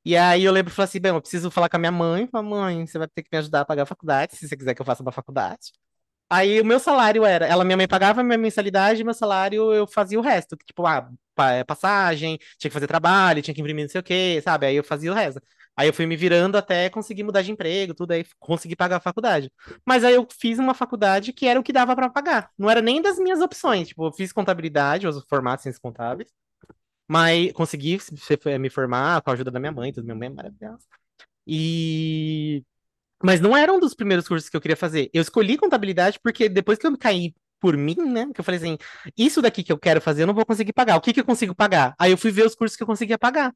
E 0.05 0.15
aí 0.15 0.43
eu 0.43 0.51
lembro 0.53 0.71
e 0.71 0.75
falei 0.75 0.87
assim, 0.87 0.99
bem, 0.99 1.11
eu 1.11 1.21
preciso 1.21 1.49
falar 1.51 1.67
com 1.69 1.77
a 1.77 1.79
minha 1.79 1.91
mãe. 1.91 2.27
Falei, 2.27 2.49
mãe, 2.49 2.87
você 2.87 2.97
vai 2.99 3.07
ter 3.07 3.23
que 3.23 3.29
me 3.31 3.39
ajudar 3.39 3.61
a 3.61 3.65
pagar 3.65 3.83
a 3.83 3.85
faculdade, 3.85 4.35
se 4.35 4.47
você 4.47 4.55
quiser 4.55 4.75
que 4.75 4.81
eu 4.81 4.85
faça 4.85 5.01
uma 5.01 5.11
faculdade. 5.11 5.71
Aí 6.29 6.61
o 6.61 6.65
meu 6.65 6.79
salário 6.79 7.23
era, 7.25 7.45
ela, 7.47 7.63
minha 7.63 7.77
mãe 7.77 7.87
pagava 7.87 8.21
a 8.21 8.23
minha 8.23 8.37
mensalidade, 8.37 9.03
meu 9.03 9.13
salário 9.13 9.73
eu 9.73 9.87
fazia 9.87 10.19
o 10.19 10.23
resto, 10.23 10.57
tipo, 10.65 10.85
ah, 10.85 11.09
é, 11.39 11.63
passagem, 11.63 12.37
tinha 12.57 12.69
que 12.69 12.73
fazer 12.73 12.87
trabalho, 12.87 13.41
tinha 13.43 13.53
que 13.53 13.61
imprimir 13.61 13.85
não 13.85 13.89
sei 13.91 14.01
o 14.01 14.03
quê, 14.03 14.41
sabe? 14.43 14.65
Aí 14.67 14.75
eu 14.75 14.83
fazia 14.83 15.11
o 15.11 15.15
resto. 15.15 15.41
Aí 15.77 15.87
eu 15.87 15.93
fui 15.93 16.05
me 16.05 16.15
virando 16.15 16.57
até 16.57 16.89
conseguir 16.89 17.23
mudar 17.23 17.41
de 17.43 17.51
emprego, 17.51 17.93
tudo, 17.93 18.11
aí 18.13 18.25
consegui 18.39 18.75
pagar 18.75 18.97
a 18.97 18.99
faculdade. 18.99 19.51
Mas 19.85 20.03
aí 20.03 20.15
eu 20.15 20.27
fiz 20.39 20.57
uma 20.59 20.73
faculdade 20.73 21.33
que 21.33 21.45
era 21.47 21.59
o 21.59 21.63
que 21.63 21.73
dava 21.73 21.95
pra 21.95 22.09
pagar. 22.09 22.49
Não 22.57 22.69
era 22.69 22.81
nem 22.81 23.01
das 23.01 23.19
minhas 23.19 23.41
opções, 23.41 23.89
tipo, 23.89 24.07
eu 24.07 24.13
fiz 24.13 24.31
contabilidade, 24.31 25.05
eu 25.05 25.13
sou 25.13 25.21
em 25.21 25.57
ciências 25.57 25.79
contábeis, 25.79 26.29
mas 27.07 27.51
consegui 27.53 27.99
se- 27.99 28.15
se- 28.17 28.57
me 28.59 28.69
formar 28.69 29.21
com 29.21 29.29
a 29.29 29.33
ajuda 29.33 29.51
da 29.51 29.59
minha 29.59 29.71
mãe, 29.71 29.91
tudo, 29.93 30.05
minha 30.05 30.15
mãe 30.15 30.27
é 30.27 30.31
maravilhosa. 30.31 30.85
E 31.47 32.63
mas 33.23 33.39
não 33.41 33.55
era 33.55 33.73
um 33.73 33.79
dos 33.79 33.93
primeiros 33.95 34.27
cursos 34.27 34.49
que 34.49 34.57
eu 34.57 34.61
queria 34.61 34.77
fazer. 34.77 35.09
Eu 35.13 35.21
escolhi 35.21 35.57
contabilidade 35.57 36.19
porque 36.21 36.49
depois 36.49 36.77
que 36.77 36.85
eu 36.85 36.91
me 36.91 36.97
caí 36.97 37.33
por 37.59 37.75
mim, 37.77 37.95
né? 37.97 38.27
Que 38.33 38.41
eu 38.41 38.45
falei 38.45 38.59
assim, 38.59 38.77
isso 39.17 39.41
daqui 39.41 39.63
que 39.63 39.71
eu 39.71 39.77
quero 39.79 40.01
fazer, 40.01 40.23
eu 40.23 40.27
não 40.27 40.33
vou 40.33 40.45
conseguir 40.45 40.73
pagar. 40.73 40.97
O 40.97 41.01
que 41.01 41.13
que 41.13 41.19
eu 41.21 41.25
consigo 41.25 41.55
pagar? 41.55 41.95
Aí 41.97 42.11
eu 42.11 42.17
fui 42.17 42.29
ver 42.31 42.45
os 42.45 42.53
cursos 42.55 42.75
que 42.77 42.83
eu 42.83 42.87
conseguia 42.87 43.17
pagar. 43.17 43.53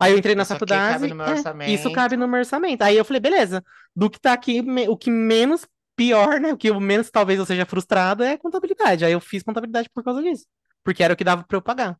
Aí 0.00 0.12
eu 0.12 0.18
entrei 0.18 0.34
na 0.34 0.42
Isso 0.42 0.52
faculdade. 0.54 0.94
cabe 0.94 1.08
no 1.08 1.14
meu 1.16 1.26
é, 1.26 1.70
isso 1.70 1.92
cabe 1.92 2.16
no 2.16 2.26
meu 2.26 2.38
orçamento. 2.40 2.82
Aí 2.82 2.96
eu 2.96 3.04
falei, 3.04 3.20
beleza. 3.20 3.62
Do 3.94 4.08
que 4.08 4.18
tá 4.20 4.32
aqui, 4.32 4.64
o 4.88 4.96
que 4.96 5.10
menos 5.10 5.66
pior, 5.94 6.40
né? 6.40 6.52
O 6.52 6.56
que 6.56 6.72
menos 6.72 7.10
talvez 7.10 7.38
eu 7.38 7.46
seja 7.46 7.66
frustrado 7.66 8.22
é 8.24 8.36
contabilidade. 8.38 9.04
Aí 9.04 9.12
eu 9.12 9.20
fiz 9.20 9.42
contabilidade 9.42 9.90
por 9.92 10.02
causa 10.02 10.22
disso. 10.22 10.46
Porque 10.82 11.02
era 11.02 11.12
o 11.14 11.16
que 11.16 11.22
dava 11.24 11.44
pra 11.44 11.56
eu 11.56 11.62
pagar. 11.62 11.96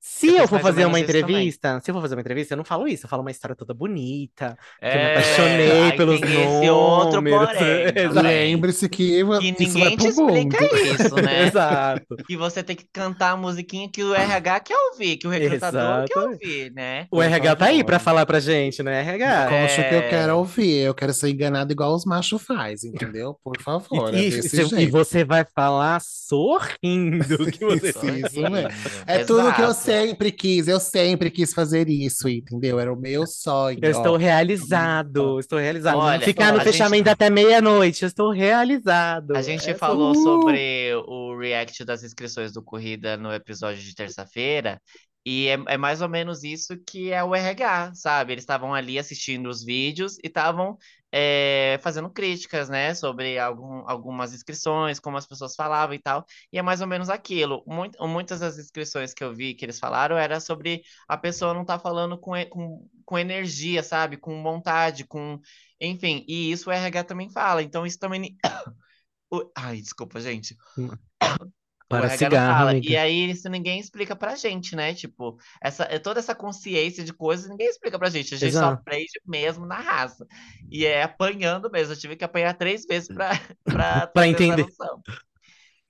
Se 0.00 0.28
Eu 0.36 0.46
for 0.46 0.60
fazer 0.60 0.84
uma 0.84 0.90
também. 0.98 1.02
entrevista, 1.02 1.80
se 1.80 1.90
eu 1.90 1.94
for 1.94 2.00
fazer 2.00 2.14
uma 2.14 2.20
entrevista, 2.20 2.54
eu 2.54 2.56
não 2.56 2.64
falo 2.64 2.86
isso, 2.86 3.04
eu 3.04 3.10
falo 3.10 3.20
uma 3.22 3.30
história 3.32 3.56
toda 3.56 3.74
bonita, 3.74 4.56
que 4.80 4.86
eu 4.86 4.90
me 4.92 4.96
É, 4.96 5.10
apaixonei 5.12 5.70
aí 5.82 5.96
pelos 5.96 6.20
tem 6.20 6.30
esse 6.60 6.70
outro 6.70 7.16
números. 7.16 7.48
porém 7.48 7.82
Exato. 7.96 8.14
também. 8.14 8.54
Lembre-se 8.54 8.88
que, 8.88 8.96
Que 8.96 9.64
isso 9.64 9.78
vai 9.78 9.90
ninguém 9.90 9.96
te 9.96 10.14
pro 10.14 10.30
explica 10.30 10.60
mundo. 10.60 10.76
isso, 10.76 11.14
né? 11.16 11.42
Exato. 11.48 12.16
Que 12.26 12.36
você 12.36 12.62
tem 12.62 12.76
que 12.76 12.86
cantar 12.92 13.32
a 13.32 13.36
musiquinha 13.36 13.88
que 13.92 14.02
o 14.04 14.14
RH 14.14 14.60
quer 14.60 14.76
ouvir, 14.92 15.16
que 15.16 15.26
o 15.26 15.30
recrutador 15.30 16.04
quer 16.06 16.18
ouvir, 16.18 16.72
né? 16.72 17.06
O 17.10 17.20
RH 17.20 17.56
tá 17.56 17.64
aí 17.66 17.82
pra 17.82 17.98
falar 17.98 18.24
pra 18.24 18.38
gente, 18.38 18.82
né, 18.82 19.00
RH? 19.00 19.46
Conte 19.48 19.80
o 19.80 19.88
que 19.88 19.94
eu 19.94 19.98
É. 20.00 20.08
quero 20.08 20.36
ouvir. 20.38 20.78
Eu 20.78 20.94
quero 20.94 21.12
ser 21.12 21.28
enganado 21.30 21.72
igual 21.72 21.92
os 21.94 22.04
machos 22.04 22.40
faz, 22.42 22.84
entendeu? 22.84 23.36
Por 23.42 23.60
favor, 23.60 24.14
é 24.14 24.18
E, 24.18 24.28
e- 24.28 24.30
desse 24.30 24.60
e 24.60 24.64
jeito. 24.64 24.92
você 24.92 25.24
vai 25.24 25.44
falar 25.54 26.00
sorrindo 26.00 27.26
que 27.50 27.64
você 27.64 27.88
Isso, 27.90 28.06
isso 28.06 28.40
mesmo. 28.42 28.70
É 29.06 29.24
tudo 29.24 29.52
que 29.54 29.60
eu 29.60 29.66
Exato. 29.68 29.87
Sempre 29.88 30.30
quis. 30.32 30.68
Eu 30.68 30.78
sempre 30.80 31.30
quis 31.30 31.52
fazer 31.52 31.88
isso, 31.88 32.28
entendeu? 32.28 32.78
Era 32.78 32.92
o 32.92 32.96
meu 32.96 33.26
sonho. 33.26 33.78
Eu 33.82 33.90
estou 33.90 34.14
ó. 34.14 34.16
realizado, 34.16 35.38
estou 35.40 35.58
realizado. 35.58 35.98
Olha, 35.98 36.20
Ficar 36.20 36.52
no 36.52 36.60
a 36.60 36.64
gente- 36.64 36.72
fechamento 36.72 37.08
até 37.10 37.30
meia-noite, 37.30 38.02
eu 38.02 38.06
estou 38.08 38.30
realizado. 38.30 39.36
A 39.36 39.42
gente 39.42 39.68
É 39.70 39.74
falou 39.74 40.12
Uh! 40.12 40.14
sobre 40.22 40.92
o 41.06 41.36
react 41.38 41.84
das 41.84 42.02
inscrições 42.02 42.52
do 42.52 42.62
Corrida 42.62 43.16
no 43.16 43.32
episódio 43.32 43.82
de 43.82 43.94
terça-feira, 43.94 44.80
e 45.28 45.48
é, 45.48 45.58
é 45.74 45.76
mais 45.76 46.00
ou 46.00 46.08
menos 46.08 46.42
isso 46.42 46.74
que 46.78 47.12
é 47.12 47.22
o 47.22 47.34
RH, 47.34 47.94
sabe? 47.94 48.32
Eles 48.32 48.42
estavam 48.42 48.72
ali 48.72 48.98
assistindo 48.98 49.50
os 49.50 49.62
vídeos 49.62 50.16
e 50.24 50.26
estavam 50.26 50.78
é, 51.12 51.78
fazendo 51.82 52.08
críticas, 52.08 52.70
né, 52.70 52.94
sobre 52.94 53.38
algum, 53.38 53.86
algumas 53.86 54.32
inscrições, 54.32 54.98
como 54.98 55.18
as 55.18 55.26
pessoas 55.26 55.54
falavam 55.54 55.94
e 55.94 55.98
tal, 55.98 56.24
e 56.50 56.58
é 56.58 56.62
mais 56.62 56.80
ou 56.80 56.86
menos 56.86 57.10
aquilo. 57.10 57.62
Muito, 57.66 58.02
muitas 58.08 58.40
das 58.40 58.56
inscrições 58.58 59.12
que 59.12 59.22
eu 59.22 59.34
vi 59.34 59.52
que 59.54 59.66
eles 59.66 59.78
falaram 59.78 60.16
era 60.16 60.40
sobre 60.40 60.82
a 61.06 61.18
pessoa 61.18 61.52
não 61.52 61.60
estar 61.62 61.78
falando 61.78 62.16
com, 62.18 62.32
com, 62.46 62.88
com 63.04 63.18
energia, 63.18 63.82
sabe? 63.82 64.16
Com 64.16 64.42
vontade, 64.42 65.04
com. 65.04 65.38
Enfim, 65.78 66.24
e 66.26 66.50
isso 66.50 66.70
o 66.70 66.72
RH 66.72 67.04
também 67.04 67.28
fala, 67.30 67.62
então 67.62 67.84
isso 67.84 67.98
também. 67.98 68.34
Ai, 69.54 69.80
desculpa, 69.80 70.20
gente. 70.20 70.56
Para 71.88 72.10
cigarro, 72.10 72.58
fala. 72.58 72.70
amiga. 72.72 72.88
E 72.90 72.96
aí, 72.96 73.30
isso 73.30 73.48
ninguém 73.48 73.80
explica 73.80 74.14
pra 74.14 74.36
gente, 74.36 74.76
né? 74.76 74.94
Tipo, 74.94 75.38
essa, 75.62 75.84
é 75.84 75.98
toda 75.98 76.20
essa 76.20 76.34
consciência 76.34 77.02
de 77.02 77.12
coisas, 77.14 77.48
ninguém 77.48 77.66
explica 77.68 77.98
pra 77.98 78.10
gente. 78.10 78.34
A 78.34 78.38
gente 78.38 78.56
só 78.58 78.66
Exato. 78.66 78.74
aprende 78.80 79.20
mesmo 79.26 79.64
na 79.66 79.76
raça. 79.80 80.26
E 80.70 80.84
é 80.84 81.02
apanhando 81.02 81.70
mesmo. 81.70 81.94
Eu 81.94 81.98
tive 81.98 82.16
que 82.16 82.24
apanhar 82.24 82.54
três 82.54 82.84
vezes 82.84 83.08
pra, 83.08 83.30
pra, 83.64 84.06
Pra 84.08 84.28
entender. 84.28 84.66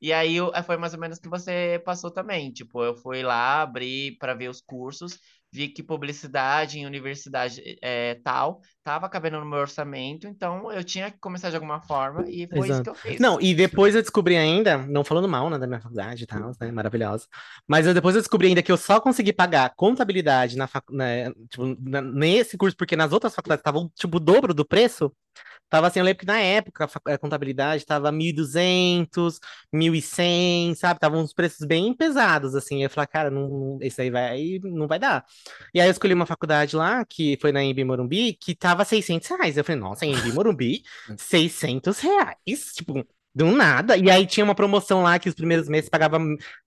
E 0.01 0.13
aí, 0.13 0.41
o- 0.41 0.53
foi 0.65 0.77
mais 0.77 0.95
ou 0.95 1.01
menos 1.01 1.19
o 1.19 1.21
que 1.21 1.29
você 1.29 1.83
passou 1.85 2.11
também. 2.11 2.53
Tipo, 2.53 2.85
eu 2.85 2.95
fui 2.97 3.23
lá, 3.23 3.63
abri 3.63 4.17
pra 4.19 4.35
ver 4.35 4.49
os 4.49 4.61
cursos, 4.61 5.19
vi 5.53 5.69
que 5.69 5.83
publicidade 5.83 6.79
em 6.79 6.87
universidade 6.87 7.61
é, 7.83 8.15
tal 8.23 8.61
tava 8.89 9.07
cabendo 9.07 9.39
no 9.39 9.45
meu 9.45 9.59
orçamento, 9.59 10.27
então 10.27 10.73
eu 10.73 10.83
tinha 10.83 11.11
que 11.11 11.19
começar 11.19 11.51
de 11.51 11.57
alguma 11.57 11.79
forma 11.83 12.25
e 12.27 12.47
foi 12.47 12.69
isso 12.69 12.81
Exato. 12.81 12.83
que 12.83 12.89
eu 12.89 12.95
fiz. 12.95 13.21
Não, 13.21 13.39
e 13.39 13.55
depois 13.55 13.95
eu 13.95 14.01
descobri 14.01 14.35
ainda, 14.35 14.79
não 14.79 15.05
falando 15.05 15.29
mal, 15.29 15.51
né, 15.51 15.59
da 15.59 15.67
minha 15.67 15.79
faculdade 15.79 16.25
e 16.25 16.27
tal, 16.27 16.53
né, 16.59 16.73
maravilhosa, 16.73 17.27
mas 17.69 17.87
eu, 17.87 17.93
depois 17.93 18.15
eu 18.17 18.23
descobri 18.23 18.49
ainda 18.49 18.63
que 18.63 18.73
eu 18.73 18.79
só 18.79 18.99
consegui 18.99 19.31
pagar 19.31 19.75
contabilidade 19.77 20.57
na, 20.57 20.67
facu- 20.67 20.95
né, 20.95 21.31
tipo, 21.51 21.77
na- 21.81 22.01
nesse 22.01 22.57
curso, 22.57 22.75
porque 22.79 22.97
nas 22.97 23.13
outras 23.13 23.35
faculdades 23.35 23.61
estavam, 23.61 23.91
tipo, 23.95 24.17
o 24.17 24.21
dobro 24.21 24.55
do 24.55 24.65
preço, 24.65 25.13
tava 25.69 25.87
assim, 25.87 25.99
eu 26.01 26.05
lembro 26.05 26.21
que 26.21 26.27
na 26.27 26.39
época 26.41 26.85
a, 26.85 26.89
fac- 26.89 27.19
contabilidade 27.21 27.85
tava 27.85 28.11
1.200, 28.13 29.39
1.100, 29.73 30.75
sabe, 30.75 31.01
tava 31.01 31.17
uns 31.17 31.33
preços 31.33 31.67
bem 31.67 31.95
pesados, 31.95 32.55
assim, 32.55 32.83
eu 32.83 32.91
falei, 32.91 33.07
cara, 33.09 33.31
não, 33.31 33.79
esse 33.83 34.01
aí 34.01 34.11
vai, 34.11 34.59
não 34.63 34.87
vai 34.89 34.99
dar. 34.99 35.25
E 35.75 35.81
aí 35.81 35.89
eu 35.89 35.93
escolhi 35.93 36.15
uma 36.15 36.27
faculdade 36.27 36.77
lá, 36.77 37.05
que 37.05 37.37
foi 37.41 37.53
na 37.53 37.63
Embi 37.63 37.85
Morumbi, 37.85 38.35
que 38.35 38.55
tava 38.55 38.78
600 38.85 39.29
reais, 39.29 39.57
eu 39.57 39.65
falei, 39.65 39.81
nossa, 39.81 40.07
Embi 40.07 40.33
Morumbi, 40.33 40.83
600 41.19 41.99
reais, 42.01 42.73
tipo, 42.75 43.05
do 43.35 43.47
nada. 43.53 43.97
E 43.97 44.11
aí 44.11 44.27
tinha 44.27 44.45
uma 44.45 44.55
promoção 44.55 45.03
lá 45.03 45.19
que 45.19 45.29
os 45.29 45.35
primeiros 45.35 45.69
meses 45.69 45.89
pagava, 45.89 46.19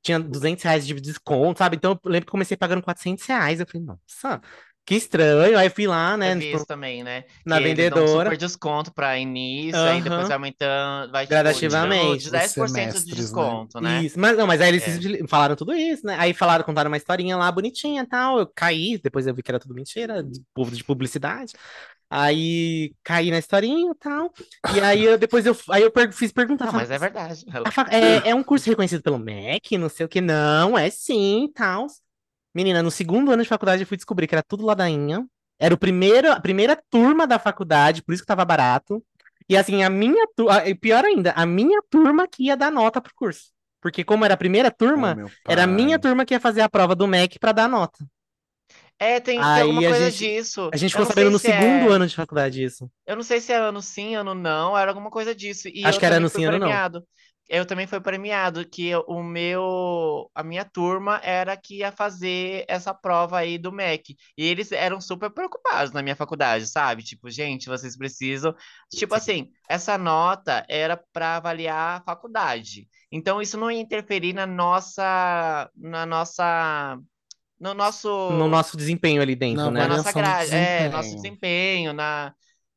tinha 0.02 0.20
200 0.20 0.64
reais 0.64 0.86
de 0.88 0.94
desconto, 0.96 1.60
sabe? 1.60 1.76
Então 1.78 1.92
eu 2.04 2.10
lembro 2.12 2.26
que 2.26 2.32
comecei 2.32 2.56
pagando 2.58 2.82
400 2.82 3.26
reais. 3.26 3.60
Eu 3.60 3.68
falei, 3.68 3.86
nossa, 3.86 4.42
que 4.86 4.96
estranho. 4.96 5.58
Aí 5.58 5.70
fui 5.70 5.88
lá, 5.88 6.16
né, 6.18 6.34
Eu 6.34 6.38
vi 6.38 6.46
tipo, 6.46 6.58
isso 6.58 6.66
também, 6.66 7.04
né? 7.04 7.24
na 7.46 7.58
que 7.58 7.64
eles 7.64 7.88
dão 7.88 8.06
vendedora. 8.06 8.08
super 8.08 8.38
desconto 8.38 8.94
para 8.94 9.18
início, 9.18 9.88
aí 9.88 10.02
depois 10.02 10.28
vai 10.28 10.36
aumentando, 10.36 11.12
vai 11.12 11.28
tipo, 11.28 11.30
Gradativamente, 11.30 12.18
tirando 12.18 12.18
de 12.18 12.30
os 12.30 12.32
10% 12.32 13.04
de 13.06 13.16
né? 13.16 13.16
desconto, 13.16 13.80
né? 13.82 14.04
Isso, 14.04 14.20
mas 14.20 14.38
não, 14.38 14.48
mas 14.48 14.60
aí 14.62 14.70
eles 14.70 14.84
É. 14.86 15.28
falaram 15.28 15.56
tudo 15.56 15.74
isso, 15.74 16.06
né? 16.06 16.16
Aí 16.20 16.34
falaram, 16.34 16.64
contaram 16.64 16.90
uma 16.90 16.98
historinha 16.98 17.38
lá 17.38 17.52
bonitinha 17.52 18.04
e 18.04 18.08
tal. 18.08 18.40
Eu 18.40 18.48
caí, 18.48 19.00
depois 19.02 19.28
eu 19.28 19.34
vi 19.34 19.42
que 19.44 19.52
era 19.52 19.60
tudo 19.60 19.74
mentira, 19.74 20.24
de 20.24 20.42
povo 20.54 20.72
de 20.72 20.84
publicidade. 20.84 21.54
Aí 22.14 22.94
caí 23.04 23.32
na 23.32 23.40
historinha 23.40 23.92
e 23.92 23.96
tal. 23.96 24.32
E 24.76 24.80
aí 24.82 25.04
eu, 25.06 25.18
depois 25.18 25.46
eu, 25.46 25.56
aí 25.70 25.82
eu 25.82 25.92
per- 25.92 26.12
fiz 26.12 26.32
perguntar. 26.32 26.66
Não, 26.66 26.74
mas 26.74 26.92
é 26.92 26.98
verdade. 27.00 27.46
É, 27.90 28.30
é 28.30 28.36
um 28.36 28.44
curso 28.44 28.70
reconhecido 28.70 29.02
pelo 29.02 29.18
MEC, 29.18 29.78
não 29.78 29.88
sei 29.90 30.06
o 30.06 30.10
que, 30.10 30.20
não, 30.20 30.78
é 30.78 30.90
sim, 30.90 31.50
tal. 31.56 31.88
Menina, 32.54 32.84
no 32.84 32.92
segundo 32.92 33.32
ano 33.32 33.44
de 33.44 33.50
faculdade 33.50 33.84
eu 33.84 33.88
fui 33.88 33.96
descobrir 33.98 34.28
que 34.28 34.36
era 34.36 34.44
tudo 34.44 34.66
ladainha. 34.66 35.26
Era 35.58 35.74
o 35.74 35.78
primeiro, 35.78 36.32
a 36.32 36.40
primeira 36.40 36.76
turma 36.90 37.26
da 37.26 37.40
faculdade, 37.40 38.04
por 38.04 38.14
isso 38.14 38.24
que 38.24 38.28
tava 38.28 38.44
barato. 38.44 39.04
E 39.48 39.56
assim, 39.56 39.84
a 39.84 39.90
minha 39.90 40.28
turma, 40.36 40.62
pior 40.80 41.06
ainda, 41.06 41.32
a 41.34 41.46
minha 41.46 41.82
turma 41.90 42.28
que 42.28 42.44
ia 42.46 42.58
dar 42.58 42.72
nota 42.72 43.00
pro 43.02 43.14
curso. 43.16 43.52
Porque 43.80 44.04
como 44.04 44.26
era 44.26 44.34
a 44.34 44.38
primeira 44.38 44.70
Oh, 44.70 44.78
turma, 44.78 45.10
meu 45.10 45.38
era 45.48 45.64
a 45.64 45.68
minha 45.68 45.98
turma 46.00 46.26
que 46.26 46.34
ia 46.34 46.40
fazer 46.40 46.62
a 46.62 46.70
prova 46.70 46.96
do 46.96 47.08
MEC 47.08 47.40
pra 47.40 47.52
dar 47.52 47.70
nota. 47.70 48.06
É, 49.00 49.20
tem, 49.20 49.40
tem 49.40 49.62
alguma 49.62 49.82
coisa 49.82 50.12
gente- 50.12 50.18
disso. 50.36 50.70
A 50.74 50.78
gente 50.78 50.92
ficou 50.92 51.06
não 51.06 51.10
sabendo 51.12 51.32
no 51.32 51.40
se 51.40 51.48
segundo 51.48 51.92
é- 51.92 51.96
ano 51.96 52.08
de 52.08 52.16
faculdade 52.16 52.64
isso. 52.64 52.90
Eu 53.06 53.16
não 53.16 53.24
sei 53.24 53.42
se 53.42 53.52
é 53.52 53.58
ano 53.58 53.82
sim, 53.82 54.16
ano 54.16 54.34
não, 54.36 54.78
era 54.78 54.92
alguma 54.92 55.10
coisa 55.10 55.34
disso. 55.34 55.68
E 55.68 55.84
Acho 55.86 56.00
que 56.00 56.06
era 56.06 56.18
ano 56.18 56.30
sim, 56.30 56.46
ano 56.46 56.60
não. 56.60 56.68
premiado. 56.68 57.04
Eu 57.50 57.66
também 57.66 57.86
fui 57.86 58.00
premiado, 58.00 58.66
que 58.66 58.96
o 58.96 59.22
meu, 59.22 60.32
a 60.34 60.42
minha 60.42 60.64
turma 60.64 61.20
era 61.22 61.58
que 61.58 61.80
ia 61.80 61.92
fazer 61.92 62.64
essa 62.66 62.94
prova 62.94 63.40
aí 63.40 63.58
do 63.58 63.74
MEC. 63.74 64.16
E 64.38 64.46
eles 64.48 64.72
eram 64.72 65.02
super 65.02 65.30
preocupados 65.30 65.92
na 65.92 66.02
minha 66.02 66.16
faculdade, 66.16 66.66
sabe? 66.68 67.04
Tipo, 67.04 67.30
gente, 67.30 67.68
vocês 67.68 67.98
precisam. 67.98 68.56
Tipo 68.90 69.16
assim, 69.16 69.50
essa 69.70 69.98
nota 69.98 70.64
era 70.70 70.96
para 71.12 71.36
avaliar 71.38 72.00
a 72.00 72.04
faculdade. 72.06 72.88
Então 73.12 73.42
isso 73.42 73.58
não 73.58 73.70
ia 73.70 73.82
interferir 73.82 74.32
na 74.32 74.46
nossa, 74.48 75.70
na 75.76 76.06
nossa, 76.06 76.98
no 77.62 77.74
nosso 77.74 78.10
No 78.32 78.48
nosso 78.50 78.76
desempenho 78.76 79.22
ali 79.22 79.36
dentro, 79.36 79.66
Na 79.66 79.72
né? 79.72 79.88
na 79.88 79.98
nossa 79.98 80.12
grade, 80.12 80.54
é, 80.54 80.90
nosso 80.90 81.16
desempenho. 81.16 81.94
na... 81.94 82.34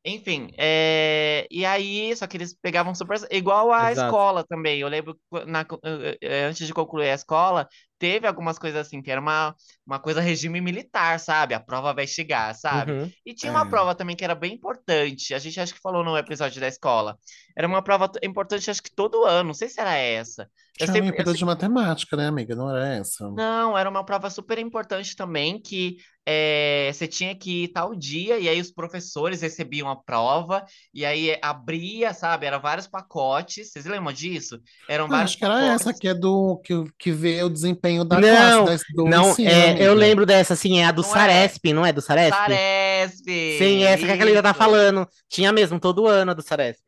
Enfim, 0.07 0.51
é, 0.55 1.47
e 1.49 1.65
aí, 1.65 2.15
só 2.15 2.27
que 2.27 2.37
eles 2.37 2.53
pegavam 2.53 2.93
super... 2.93 3.17
Igual 3.31 3.73
a 3.73 3.91
Exato. 3.91 4.07
escola 4.07 4.45
também, 4.47 4.79
eu 4.79 4.87
lembro, 4.87 5.19
na, 5.47 5.61
eh, 5.83 6.17
eh, 6.21 6.43
antes 6.45 6.67
de 6.67 6.73
concluir 6.75 7.09
a 7.09 7.15
escola, 7.15 7.67
teve 7.99 8.27
algumas 8.27 8.57
coisas 8.59 8.79
assim, 8.87 9.01
que 9.01 9.11
era 9.11 9.21
uma, 9.21 9.55
uma 9.85 9.99
coisa 9.99 10.21
regime 10.21 10.61
militar, 10.61 11.19
sabe? 11.19 11.53
A 11.53 11.59
prova 11.59 11.93
vai 11.93 12.07
chegar, 12.07 12.53
sabe? 12.55 12.93
Uhum. 12.93 13.13
E 13.25 13.33
tinha 13.33 13.51
uma 13.51 13.65
É. 13.65 13.69
prova 13.69 13.95
também 13.95 14.15
que 14.15 14.23
era 14.23 14.35
bem 14.35 14.53
importante, 14.53 15.33
a 15.33 15.39
gente 15.39 15.59
acho 15.59 15.73
que 15.73 15.79
falou 15.81 16.03
no 16.03 16.17
episódio 16.17 16.59
da 16.61 16.67
escola, 16.67 17.17
era 17.55 17.67
uma 17.67 17.81
prova 17.83 18.11
importante, 18.23 18.69
acho 18.69 18.83
que 18.83 18.93
todo 18.93 19.25
ano, 19.25 19.47
não 19.47 19.53
sei 19.53 19.69
se 19.69 19.79
era 19.81 19.95
essa. 19.95 20.49
Eu 20.79 20.87
Tinha 20.87 20.93
sempre, 20.93 21.19
eu 21.19 21.25
Olimpíada 21.25 21.33
de 21.33 21.43
Matemática, 21.45 22.15
né, 22.17 22.27
amiga? 22.27 22.55
Não 22.55 22.69
era 22.69 22.87
essa? 22.95 23.25
não, 23.33 23.77
era 23.77 23.89
uma 23.89 24.05
prova 24.05 24.29
super 24.29 24.57
importante 24.59 25.15
também, 25.15 25.61
que 25.61 25.97
eh, 26.25 26.89
você 26.93 27.07
tinha 27.07 27.35
que 27.37 27.63
ir 27.65 27.67
tal 27.69 27.93
dia, 27.95 28.39
e 28.39 28.47
aí 28.47 28.61
os 28.61 28.71
professores 28.71 29.41
recebiam 29.41 29.89
a 29.89 29.95
prova, 30.01 30.65
e 30.93 31.05
aí 31.05 31.37
abria, 31.41 32.13
sabe? 32.13 32.45
Eram 32.45 32.61
vários 32.61 32.87
pacotes. 32.87 33.71
Vocês 33.71 33.85
lembram 33.85 34.13
disso? 34.13 34.61
Eram 34.87 35.09
Ah, 35.09 35.21
vários 35.21 35.23
acho 35.23 35.37
que 35.37 35.45
era 35.45 35.63
pacotes. 35.63 35.75
essa 35.75 35.93
que 35.93 36.07
é 36.07 36.13
do 36.15 36.57
que, 36.63 36.73
que 36.97 37.11
vê 37.11 37.43
o 37.43 37.49
desempenho 37.49 37.84
da 38.05 38.19
Não, 38.19 38.65
classe, 38.65 38.65
da, 38.65 38.77
do 38.89 39.05
Não, 39.05 39.31
ensino, 39.31 39.49
é, 39.49 39.77
eu 39.79 39.93
lembro 39.93 40.25
dessa, 40.25 40.53
assim, 40.53 40.79
é 40.79 40.85
a 40.85 40.91
do 40.91 41.03
Não 41.03 41.09
é? 41.09 41.13
Saresp, 41.13 41.73
não 41.73 41.85
é 41.85 41.93
do 41.93 42.01
Saresp? 42.01 42.35
Saresp! 42.35 43.25
Sim, 43.57 43.83
essa 43.83 44.05
que 44.05 44.11
a 44.11 44.17
Kalina 44.17 44.41
tá 44.43 44.51
Isso! 44.51 44.59
falando. 44.59 45.07
Tinha 45.29 45.51
mesmo, 45.51 45.79
todo 45.79 46.07
ano 46.07 46.31
a 46.31 46.33
do 46.33 46.41
Saresp. 46.41 46.83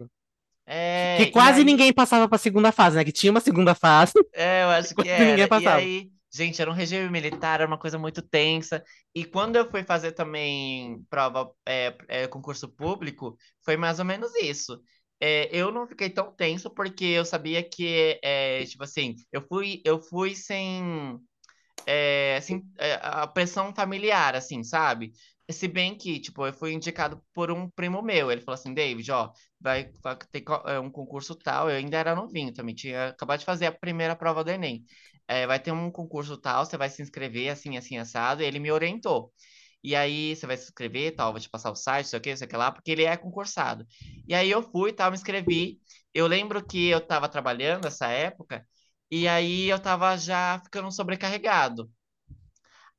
É, 0.66 1.18
Que 1.18 1.28
quase 1.28 1.62
aí, 1.62 1.66
ninguém 1.66 1.94
passava 1.94 2.28
pra 2.28 2.38
segunda 2.38 2.72
fase, 2.72 2.98
né? 2.98 3.06
Que 3.06 3.12
tinha 3.12 3.32
uma 3.32 3.40
segunda 3.40 3.74
fase, 3.74 4.14
é, 4.34 4.64
eu 4.64 4.70
acho 4.70 4.96
que 4.96 5.10
quase 5.10 5.26
ninguém 5.26 5.46
era. 5.46 5.46
E 5.46 5.48
passava. 5.48 5.78
aí, 5.78 6.12
gente, 6.34 6.62
era 6.62 6.70
um 6.70 6.74
regime 6.74 7.10
militar, 7.10 7.62
era 7.62 7.68
uma 7.68 7.78
coisa 7.78 7.98
muito 7.98 8.22
tensa. 8.22 8.84
E 9.16 9.26
quando 9.26 9.56
eu 9.56 9.70
fui 9.70 9.84
fazer 9.84 10.12
também 10.12 11.02
prova, 11.10 11.52
é, 11.66 11.96
é, 12.08 12.28
concurso 12.28 12.68
público, 12.70 13.38
foi 13.64 13.78
mais 13.78 14.00
ou 14.00 14.06
menos 14.06 14.34
isso. 14.36 14.80
É, 15.20 15.50
eu 15.56 15.72
não 15.72 15.88
fiquei 15.88 16.10
tão 16.10 16.32
tenso 16.32 16.70
porque 16.70 17.06
eu 17.06 17.26
sabia 17.26 17.64
que, 17.68 18.20
é, 18.24 18.64
tipo 18.66 18.84
assim, 18.84 19.16
eu 19.32 19.42
fui, 19.48 19.82
eu 19.86 20.00
fui 20.02 20.36
sem, 20.36 21.20
é, 21.86 22.38
assim, 22.38 22.64
é, 22.78 22.94
a 23.02 23.28
pressão 23.28 23.74
familiar, 23.74 24.36
assim, 24.36 24.64
sabe? 24.64 25.12
Se 25.50 25.68
bem 25.68 25.98
que, 25.98 26.20
tipo, 26.20 26.46
eu 26.46 26.54
fui 26.54 26.74
indicado 26.74 27.22
por 27.34 27.50
um 27.52 27.70
primo 27.70 28.02
meu. 28.02 28.32
Ele 28.32 28.42
falou 28.42 28.56
assim, 28.60 28.74
David, 28.74 29.10
ó, 29.12 29.32
vai, 29.60 29.92
vai 30.04 30.18
ter 30.32 30.44
é, 30.68 30.80
um 30.80 30.92
concurso 30.92 31.36
tal. 31.36 31.70
Eu 31.70 31.78
ainda 31.78 31.98
era 31.98 32.16
novinho 32.16 32.54
também, 32.54 32.76
tinha 32.76 33.10
acabado 33.10 33.40
de 33.40 33.46
fazer 33.46 33.66
a 33.68 33.72
primeira 33.72 34.16
prova 34.16 34.44
do 34.44 34.52
Enem. 34.52 34.84
É, 35.28 35.48
vai 35.48 35.60
ter 35.60 35.72
um 35.72 35.90
concurso 35.92 36.38
tal, 36.38 36.66
você 36.66 36.78
vai 36.78 36.90
se 36.90 37.02
inscrever 37.02 37.50
assim, 37.50 37.78
assim, 37.78 37.98
assado. 37.98 38.44
Ele 38.44 38.60
me 38.60 38.72
orientou. 38.72 39.32
E 39.88 39.96
aí, 39.96 40.36
você 40.36 40.46
vai 40.46 40.58
se 40.58 40.66
inscrever, 40.66 41.16
tal, 41.16 41.32
vou 41.32 41.40
te 41.42 41.50
passar 41.50 41.72
o 41.72 41.76
site, 41.76 42.08
sei 42.10 42.20
o 42.20 42.22
que, 42.22 42.36
sei 42.36 42.46
o 42.46 42.50
que 42.50 42.58
lá, 42.58 42.72
porque 42.72 42.92
ele 42.92 43.04
é 43.06 43.16
concursado. 43.18 43.88
E 44.28 44.36
aí 44.36 44.50
eu 44.52 44.62
fui, 44.62 44.92
tal, 44.94 45.12
me 45.12 45.18
inscrevi. 45.18 45.80
Eu 46.14 46.28
lembro 46.28 46.66
que 46.66 46.88
eu 46.90 47.00
tava 47.06 47.30
trabalhando 47.30 47.84
nessa 47.86 48.08
época, 48.10 48.68
e 49.10 49.28
aí 49.28 49.70
eu 49.70 49.80
tava 49.82 50.18
já 50.18 50.60
ficando 50.64 50.92
sobrecarregado. 50.92 51.90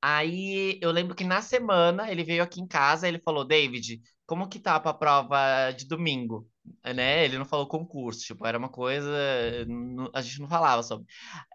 Aí 0.01 0.79
eu 0.81 0.91
lembro 0.93 1.15
que 1.15 1.25
na 1.25 1.43
semana 1.43 2.11
ele 2.11 2.23
veio 2.25 2.43
aqui 2.43 2.61
em 2.61 2.67
casa, 2.67 3.09
ele 3.09 3.21
falou, 3.21 3.45
David, 3.45 4.01
como 4.27 4.49
que 4.49 4.61
tá 4.61 4.79
pra 4.79 4.95
prova 4.95 5.71
de 5.73 5.87
domingo? 5.87 6.49
Né? 6.95 7.25
Ele 7.25 7.39
não 7.39 7.45
falou 7.45 7.67
concurso, 7.69 8.21
tipo, 8.25 8.47
era 8.47 8.59
uma 8.59 8.69
coisa, 8.69 9.09
nu- 9.67 10.11
a 10.15 10.21
gente 10.23 10.41
não 10.41 10.49
falava 10.49 10.83
sobre. 10.83 11.07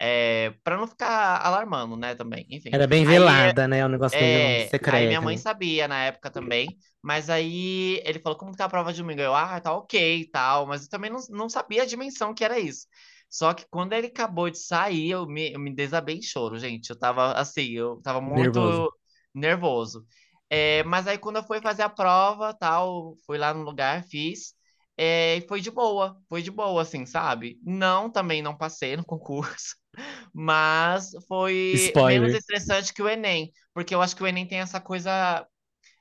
É, 0.02 0.52
para 0.64 0.78
não 0.78 0.88
ficar 0.88 1.38
alarmando, 1.46 1.96
né, 1.98 2.16
também, 2.16 2.46
enfim. 2.50 2.74
Era 2.74 2.88
bem 2.88 3.06
Aí, 3.06 3.06
velada, 3.06 3.68
né? 3.70 3.86
Um 3.86 3.90
negócio 3.90 4.18
é, 4.18 4.76
aí 4.86 5.08
minha 5.08 5.20
secreto. 5.20 5.22
mãe 5.22 5.38
né? 5.38 5.38
sabia 5.38 5.88
na 5.88 6.04
época 6.06 6.30
também, 6.32 6.78
mas 7.02 7.30
aí 7.30 8.02
ele 8.06 8.20
falou, 8.20 8.38
como 8.38 8.52
que 8.52 8.58
tá 8.58 8.66
a 8.66 8.70
prova 8.70 8.94
de 8.94 9.02
domingo? 9.02 9.22
Eu, 9.22 9.36
ah, 9.36 9.60
tá 9.60 9.74
ok 9.74 10.22
e 10.22 10.30
tal, 10.30 10.68
mas 10.68 10.84
eu 10.84 10.90
também 10.90 11.12
não, 11.12 11.20
não 11.30 11.50
sabia 11.50 11.84
a 11.84 11.86
dimensão 11.86 12.34
que 12.34 12.44
era 12.44 12.60
isso. 12.60 12.88
Só 13.30 13.54
que 13.54 13.66
quando 13.70 13.94
ele 13.94 14.08
acabou 14.08 14.50
de 14.50 14.60
sair, 14.60 15.10
eu 15.12 15.26
me, 15.28 15.54
eu 15.54 15.60
me 15.60 15.74
desabei 15.74 16.18
em 16.18 16.22
choro, 16.22 16.58
gente. 16.60 16.90
Eu 16.92 16.98
tava 17.00 17.34
assim, 17.34 17.72
eu 17.72 18.00
tava 18.04 18.22
muito 18.22 18.60
Nervoso. 18.60 18.86
nervoso. 19.34 20.06
É, 20.50 20.84
mas 20.84 21.08
aí 21.08 21.18
quando 21.18 21.38
eu 21.38 21.44
fui 21.44 21.60
fazer 21.62 21.82
a 21.84 21.90
prova, 21.90 22.54
tal, 22.54 23.16
fui 23.26 23.38
lá 23.38 23.54
no 23.54 23.64
lugar, 23.64 24.04
fiz, 24.06 24.54
é, 24.98 25.38
e 25.38 25.42
foi 25.48 25.62
de 25.62 25.72
boa, 25.72 26.18
foi 26.30 26.42
de 26.42 26.52
boa, 26.52 26.82
assim, 26.82 27.06
sabe? 27.06 27.60
Não, 27.64 28.10
também 28.10 28.42
não 28.42 28.58
passei 28.58 28.96
no 28.98 29.06
concurso, 29.06 29.76
mas 30.34 31.12
foi 31.28 31.96
menos 32.00 32.34
Spoiler. 32.34 32.34
estressante 32.34 32.94
que 32.94 33.02
o 33.02 33.10
Enem, 33.10 33.52
porque 33.74 33.96
eu 33.96 34.02
acho 34.02 34.16
que 34.16 34.24
o 34.24 34.28
Enem 34.28 34.48
tem 34.48 34.60
essa 34.60 34.80
coisa 34.82 35.46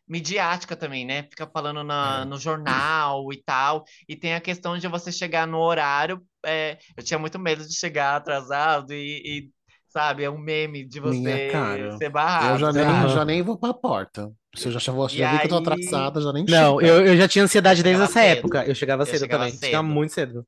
midiática 0.08 0.76
também, 0.76 1.04
né? 1.06 1.22
Fica 1.24 1.46
falando 1.46 1.82
na, 1.84 2.24
É. 2.24 2.26
no 2.26 2.38
jornal 2.38 3.32
e 3.32 3.42
tal, 3.42 3.84
e 4.08 4.16
tem 4.16 4.34
a 4.34 4.40
questão 4.40 4.76
de 4.78 4.88
você 4.88 5.12
chegar 5.12 5.46
no 5.46 5.58
horário. 5.58 6.22
é, 6.44 6.78
eu 6.96 7.02
tinha 7.04 7.18
muito 7.18 7.38
medo 7.38 7.66
de 7.66 7.74
chegar 7.74 8.16
atrasado 8.16 8.92
e, 8.92 9.48
e, 9.48 9.50
sabe, 9.92 10.24
é 10.24 10.30
um 10.30 10.38
meme 10.38 10.84
de 10.86 11.00
você 11.00 11.40
cara. 11.46 11.98
ser 11.98 12.10
Eu 12.38 12.56
barrado, 12.56 12.58
já 12.58 12.72
nem, 12.72 13.08
já 13.08 13.24
nem 13.24 13.42
vou 13.42 13.58
pra 13.58 13.74
porta. 13.74 14.32
Se 14.56 14.68
eu 14.68 14.72
já, 14.72 14.78
já, 14.78 14.92
vou, 14.92 15.08
E 15.10 15.16
já 15.16 15.26
vi 15.26 15.38
que 15.38 15.46
eu 15.46 15.48
tô 15.50 15.56
aí 15.56 15.56
atrasada, 15.56 16.20
já 16.20 16.32
nem 16.32 16.46
Não, 16.46 16.80
chego. 16.80 16.80
eu, 16.80 17.06
eu 17.06 17.16
já 17.16 17.28
tinha 17.28 17.44
eu 17.64 17.74
ansiedade 17.74 17.82
desde 17.82 18.02
chegava 18.02 18.04
essa 18.04 18.20
cedo, 18.20 18.22
época. 18.22 18.66
Eu 18.66 18.74
chegava 18.74 19.06
eu 19.06 19.14
cedo 19.14 19.16
chegava 19.16 19.48
também. 19.48 19.60
Chegava 19.62 19.82
cedo, 19.82 19.86
muito 19.86 20.12
cedo. 20.12 20.46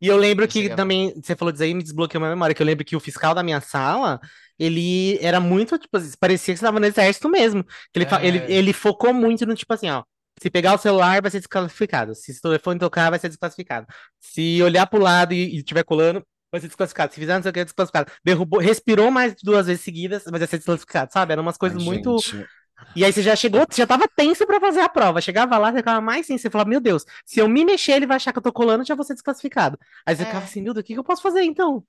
E 0.00 0.08
eu 0.08 0.16
lembro 0.16 0.46
eu 0.46 0.48
que 0.48 0.70
chegava. 0.70 0.70
também, 0.70 1.12
você 1.22 1.36
falou 1.36 1.52
disso 1.52 1.62
aí, 1.64 1.74
me 1.74 1.82
desbloqueou 1.82 2.20
minha 2.20 2.30
memória, 2.30 2.54
que 2.54 2.62
eu 2.62 2.66
lembro 2.66 2.84
que 2.84 2.96
o 2.96 3.00
fiscal 3.00 3.34
da 3.34 3.42
minha 3.42 3.60
sala, 3.60 4.18
ele 4.58 5.18
era 5.20 5.38
muito, 5.38 5.78
tipo, 5.78 5.96
assim, 5.96 6.12
parecia 6.18 6.54
que 6.54 6.58
você 6.58 6.64
estava 6.64 6.80
no 6.80 6.86
exército 6.86 7.28
mesmo. 7.28 7.62
Que 7.92 7.98
ele, 7.98 8.06
fa- 8.06 8.20
ele, 8.24 8.42
É, 8.44 8.46
ele 8.48 8.72
focou 8.72 9.12
muito 9.12 9.44
no 9.46 9.54
tipo 9.54 9.72
assim, 9.74 9.90
ó, 9.90 10.02
Se 10.40 10.50
pegar 10.50 10.74
o 10.74 10.78
celular, 10.78 11.20
vai 11.22 11.30
ser 11.30 11.38
desclassificado. 11.40 12.14
Se 12.14 12.32
o 12.32 12.40
telefone 12.40 12.80
tocar, 12.80 13.10
vai 13.10 13.18
ser 13.18 13.28
desclassificado. 13.28 13.86
Se 14.20 14.62
olhar 14.62 14.86
pro 14.86 14.98
lado 15.00 15.34
e 15.34 15.56
estiver 15.58 15.84
colando, 15.84 16.24
vai 16.52 16.60
ser 16.60 16.68
desclassificado. 16.68 17.14
Se 17.14 17.20
fizer 17.20 17.34
não 17.34 17.42
sei 17.42 17.50
o 17.50 17.54
que, 17.54 17.60
é 17.60 17.64
desclassificado. 17.64 18.12
Derrubou, 18.24 18.60
respirou 18.60 19.10
mais 19.10 19.34
de 19.34 19.42
duas 19.44 19.66
vezes 19.66 19.82
seguidas, 19.82 20.24
vai 20.26 20.40
ser 20.46 20.58
desclassificado, 20.58 21.12
sabe? 21.12 21.32
Eram 21.32 21.42
umas 21.42 21.58
coisas 21.58 21.78
Ai, 21.78 21.84
muito. 21.84 22.16
gente, 22.18 22.48
E 22.96 23.04
aí 23.04 23.12
você 23.12 23.22
já 23.22 23.36
chegou, 23.36 23.66
você 23.70 23.82
já 23.82 23.86
tava 23.86 24.08
tenso 24.16 24.46
pra 24.46 24.60
fazer 24.60 24.80
a 24.80 24.88
prova. 24.88 25.20
Chegava 25.20 25.58
lá, 25.58 25.70
você 25.72 25.78
ficava 25.78 26.00
mais 26.00 26.26
tenso. 26.26 26.42
Você 26.42 26.50
falava, 26.50 26.70
meu 26.70 26.80
Deus, 26.80 27.04
se 27.26 27.40
eu 27.40 27.48
me 27.48 27.64
mexer, 27.64 27.92
ele 27.92 28.06
vai 28.06 28.16
achar 28.16 28.32
que 28.32 28.38
eu 28.38 28.42
tô 28.42 28.52
colando, 28.52 28.84
já 28.84 28.94
vou 28.94 29.04
ser 29.04 29.14
desclassificado. 29.14 29.78
Aí 30.06 30.16
você 30.16 30.22
É. 30.22 30.26
ficava 30.26 30.44
assim, 30.46 30.62
meu 30.62 30.74
Deus, 30.74 30.82
o 30.82 30.86
que 30.86 30.94
que 30.94 30.98
eu 31.00 31.04
posso 31.04 31.22
fazer 31.22 31.42
então? 31.42 31.84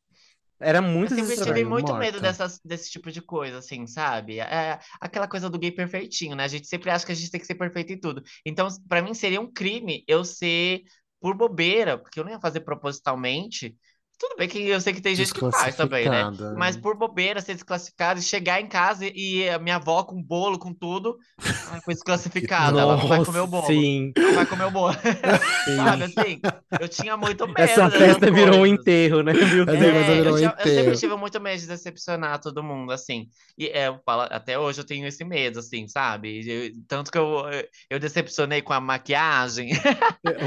Era 0.60 0.80
Eu 0.80 0.84
muito 0.84 1.14
sempre 1.16 1.36
tive 1.38 1.66
muito 1.66 1.88
morta. 1.88 2.00
medo 2.00 2.22
dessas, 2.22 2.60
desse 2.64 2.90
tipo 2.92 3.12
de 3.12 3.22
coisa, 3.22 3.58
assim, 3.58 3.86
sabe? 3.86 4.40
É 4.40 4.80
aquela 5.02 5.28
coisa 5.28 5.50
do 5.50 5.60
gay 5.60 5.72
perfeitinho, 5.72 6.36
né? 6.36 6.46
A 6.46 6.48
gente 6.48 6.68
sempre 6.68 6.90
acha 6.90 7.06
que 7.06 7.12
a 7.12 7.16
gente 7.16 7.30
tem 7.32 7.40
que 7.42 7.48
ser 7.48 7.56
perfeito 7.56 7.92
em 7.92 8.00
tudo. 8.00 8.24
Então, 8.46 8.68
pra 8.88 9.02
mim, 9.02 9.14
seria 9.14 9.42
um 9.42 9.52
crime 9.52 10.04
eu 10.08 10.24
ser 10.24 10.84
por 11.20 11.36
bobeira, 11.36 11.98
porque 11.98 12.20
eu 12.20 12.24
não 12.24 12.32
ia 12.32 12.40
fazer 12.40 12.62
propositalmente. 12.62 13.76
Tudo 14.24 14.38
bem 14.38 14.48
que 14.48 14.70
eu 14.70 14.80
sei 14.80 14.94
que 14.94 15.02
tem 15.02 15.14
gente 15.16 15.34
que 15.34 15.52
faz 15.52 15.76
também, 15.76 16.08
né? 16.08 16.20
Desclassificada. 16.30 16.58
Mas 16.58 16.78
por 16.78 16.96
bobeira 16.98 17.42
ser 17.42 17.56
desclassificado 17.56 18.22
e 18.22 18.24
chegar 18.24 18.62
em 18.62 18.68
casa 18.68 19.04
e 19.06 19.50
a 19.50 19.60
minha 19.60 19.76
avó 19.76 20.02
com 20.04 20.24
bolo, 20.24 20.58
com 20.58 20.74
tudo, 20.74 21.18
foi 21.84 21.94
desclassificada, 21.94 22.80
ela 22.80 22.96
não 22.96 23.06
vai 23.06 23.26
comer 23.26 23.40
o 23.42 23.48
bolo. 23.48 23.68
sim, 23.68 24.14
Não 24.18 24.34
vai 24.34 24.46
comer 24.46 24.64
o 24.64 24.72
bolo. 24.72 24.94
Sabe 25.76 26.04
assim? 26.04 26.40
Eu 26.80 26.88
tinha 26.88 27.18
muito 27.18 27.46
medo 27.46 27.60
Essa 27.60 27.90
festa 27.90 28.32
virou 28.32 28.56
um 28.56 28.60
coisas. 28.60 28.80
enterro, 28.80 29.24
né? 29.24 29.34
Deus. 29.34 29.68
é, 29.68 29.74
É, 29.76 30.20
eu, 30.22 30.34
um 30.34 30.38
tinha- 30.38 30.56
eu 30.58 30.68
sempre 30.68 30.98
tive 30.98 31.16
muito 31.18 31.42
medo 31.42 31.60
de 31.60 31.68
decepcionar 31.68 32.40
todo 32.40 32.64
mundo, 32.64 32.94
assim. 32.94 33.28
E 33.58 33.68
é, 33.68 33.90
eu 33.90 34.00
falo- 34.06 34.28
até 34.32 34.58
hoje 34.58 34.80
eu 34.80 34.86
tenho 34.86 35.06
esse 35.06 35.26
medo, 35.26 35.60
assim, 35.60 35.86
sabe? 35.90 36.48
Eu- 36.50 36.72
tanto 36.88 37.12
que 37.12 37.18
eu, 37.18 37.44
eu 37.90 38.00
decepcionei 38.00 38.62
com 38.62 38.72
a 38.72 38.80
maquiagem 38.80 39.72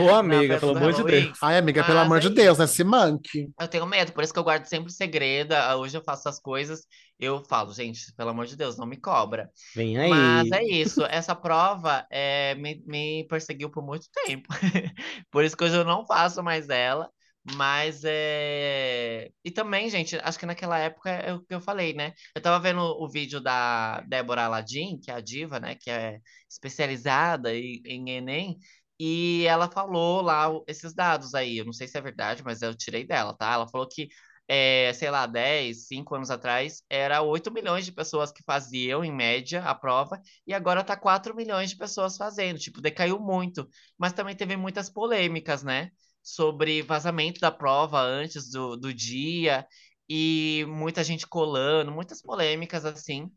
Ô, 0.00 0.14
amiga, 0.16 0.58
pelo 0.58 0.76
amor 0.76 0.92
de. 0.94 1.04
Deus. 1.04 1.38
Ai, 1.42 1.58
amiga, 1.58 1.84
pelo 1.84 1.98
Mas 1.98 2.06
amor 2.06 2.16
é 2.16 2.20
de 2.20 2.30
Deus, 2.30 2.58
né? 2.58 2.66
Se 2.66 2.82
manque. 2.82 3.48
Eu 3.66 3.70
tenho 3.70 3.86
medo, 3.86 4.12
por 4.12 4.22
isso 4.22 4.32
que 4.32 4.38
eu 4.38 4.44
guardo 4.44 4.64
sempre 4.66 4.92
segredo. 4.92 5.52
Ah, 5.52 5.76
Hoje 5.76 5.96
eu 5.96 6.02
faço 6.02 6.28
as 6.28 6.38
coisas, 6.38 6.86
eu 7.18 7.44
falo, 7.44 7.74
gente, 7.74 8.12
pelo 8.14 8.30
amor 8.30 8.46
de 8.46 8.56
Deus, 8.56 8.76
não 8.76 8.86
me 8.86 8.96
cobra. 8.96 9.50
Vem 9.74 9.98
Mas 10.08 10.50
é 10.52 10.58
aí. 10.58 10.80
isso, 10.82 11.04
essa 11.06 11.34
prova 11.34 12.06
é, 12.08 12.54
me, 12.54 12.80
me 12.86 13.26
perseguiu 13.28 13.68
por 13.68 13.84
muito 13.84 14.06
tempo. 14.24 14.48
Por 15.32 15.44
isso 15.44 15.56
que 15.56 15.64
hoje 15.64 15.76
eu 15.76 15.84
não 15.84 16.06
faço 16.06 16.42
mais 16.42 16.68
ela. 16.68 17.10
Mas 17.54 18.02
é. 18.04 19.30
E 19.44 19.50
também, 19.52 19.88
gente, 19.88 20.16
acho 20.16 20.38
que 20.38 20.46
naquela 20.46 20.78
época 20.78 21.10
é 21.10 21.32
o 21.32 21.40
que 21.40 21.54
eu 21.54 21.60
falei, 21.60 21.94
né? 21.94 22.12
Eu 22.34 22.42
tava 22.42 22.58
vendo 22.58 22.80
o 22.80 23.08
vídeo 23.08 23.40
da 23.40 24.00
Débora 24.02 24.44
Aladim, 24.46 24.98
que 25.00 25.10
é 25.12 25.14
a 25.14 25.20
diva, 25.20 25.60
né? 25.60 25.76
Que 25.76 25.90
é 25.90 26.18
especializada 26.50 27.54
em, 27.54 27.80
em 27.84 28.10
Enem. 28.10 28.58
E 28.98 29.44
ela 29.46 29.70
falou 29.70 30.22
lá 30.22 30.48
esses 30.66 30.94
dados 30.94 31.34
aí. 31.34 31.58
Eu 31.58 31.64
não 31.66 31.72
sei 31.72 31.86
se 31.88 31.98
é 31.98 32.00
verdade, 32.00 32.42
mas 32.44 32.62
eu 32.62 32.74
tirei 32.74 33.06
dela, 33.06 33.34
tá? 33.36 33.52
Ela 33.54 33.68
falou 33.68 33.86
que, 33.88 34.08
é, 34.48 34.92
sei 34.94 35.10
lá, 35.10 35.26
10, 35.26 35.86
5 35.86 36.14
anos 36.14 36.30
atrás, 36.30 36.82
era 36.88 37.20
8 37.22 37.50
milhões 37.52 37.84
de 37.84 37.92
pessoas 37.92 38.32
que 38.32 38.42
faziam, 38.44 39.04
em 39.04 39.12
média, 39.12 39.62
a 39.64 39.74
prova, 39.74 40.20
e 40.46 40.54
agora 40.54 40.82
tá 40.84 40.96
4 40.96 41.34
milhões 41.34 41.70
de 41.70 41.76
pessoas 41.76 42.16
fazendo. 42.16 42.58
Tipo, 42.58 42.80
decaiu 42.80 43.18
muito. 43.20 43.68
Mas 43.98 44.12
também 44.12 44.34
teve 44.36 44.56
muitas 44.56 44.88
polêmicas, 44.90 45.62
né? 45.62 45.90
Sobre 46.22 46.82
vazamento 46.82 47.40
da 47.40 47.50
prova 47.52 48.00
antes 48.00 48.50
do, 48.50 48.76
do 48.76 48.92
dia, 48.94 49.66
e 50.08 50.64
muita 50.68 51.02
gente 51.04 51.26
colando, 51.26 51.92
muitas 51.92 52.22
polêmicas 52.22 52.84
assim. 52.84 53.30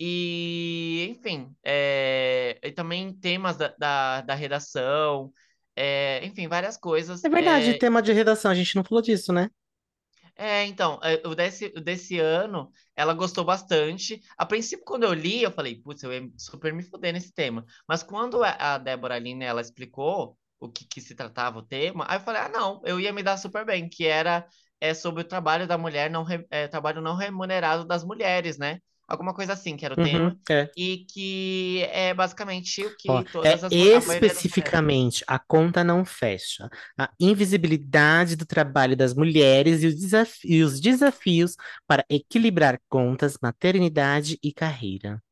E, 0.00 1.08
enfim, 1.10 1.54
é, 1.64 2.58
e 2.62 2.72
também 2.72 3.12
temas 3.14 3.56
da, 3.56 3.68
da, 3.78 4.20
da 4.22 4.34
redação, 4.34 5.32
é, 5.76 6.24
enfim, 6.24 6.48
várias 6.48 6.76
coisas. 6.76 7.22
É 7.22 7.28
verdade, 7.28 7.74
é, 7.74 7.78
tema 7.78 8.02
de 8.02 8.12
redação, 8.12 8.50
a 8.50 8.54
gente 8.56 8.74
não 8.74 8.82
falou 8.84 9.00
disso, 9.02 9.32
né? 9.32 9.48
é, 10.36 10.64
então, 10.66 11.00
é, 11.02 11.20
o 11.26 11.34
desse, 11.34 11.68
desse 11.70 12.18
ano, 12.18 12.70
ela 12.94 13.12
gostou 13.14 13.44
bastante. 13.44 14.22
A 14.36 14.46
princípio, 14.46 14.84
quando 14.84 15.02
eu 15.04 15.12
li, 15.12 15.42
eu 15.42 15.50
falei, 15.50 15.80
putz, 15.82 16.02
eu 16.02 16.12
ia 16.12 16.30
super 16.38 16.72
me 16.72 16.82
fuder 16.82 17.12
nesse 17.12 17.32
tema. 17.32 17.64
Mas 17.88 18.02
quando 18.02 18.42
a 18.44 18.74
a 18.74 18.78
Débora 18.78 19.14
Aline, 19.16 19.44
ela 19.44 19.60
explicou 19.60 20.38
o 20.60 20.68
que, 20.68 20.84
que 20.86 21.00
se 21.00 21.14
tratava 21.14 21.58
o 21.58 21.62
tema, 21.62 22.04
aí 22.08 22.16
eu 22.16 22.20
falei, 22.20 22.42
ah, 22.42 22.48
não, 22.48 22.80
eu 22.84 22.98
ia 23.00 23.12
me 23.12 23.22
dar 23.22 23.36
super 23.36 23.64
bem, 23.64 23.88
que 23.88 24.04
era 24.06 24.46
é, 24.80 24.92
sobre 24.94 25.22
o 25.22 25.24
trabalho 25.28 25.66
da 25.68 25.78
mulher, 25.78 26.10
não 26.10 26.22
re- 26.24 26.46
é, 26.50 26.66
trabalho 26.68 27.00
não 27.00 27.14
remunerado 27.16 27.84
das 27.84 28.04
mulheres, 28.04 28.58
né? 28.58 28.80
Alguma 29.08 29.34
coisa 29.34 29.54
assim, 29.54 29.76
que 29.76 29.84
era 29.84 29.94
o 29.94 29.96
Uhum, 29.96 30.02
tema. 30.02 30.38
é. 30.50 30.70
E 30.76 31.06
que 31.10 31.82
é 31.90 32.14
basicamente 32.14 32.84
o 32.86 32.94
que 32.96 33.08
Ó, 33.08 33.24
todas 33.30 33.64
é 33.64 33.64
as, 33.64 33.72
especificamente 33.96 35.24
a 35.26 35.38
conta 35.38 35.82
não 35.82 36.04
fecha. 36.04 36.68
A 36.98 37.10
invisibilidade 37.18 38.36
do 38.36 38.44
trabalho 38.46 38.94
das 38.96 39.14
mulheres 39.14 39.82
e 39.82 39.86
os 39.86 39.96
e 40.44 40.62
os 40.62 40.78
desafios 40.80 41.56
para 41.86 42.04
equilibrar 42.10 42.78
contas, 42.88 43.38
maternidade 43.42 44.38
e 44.42 44.52
carreira. 44.52 45.22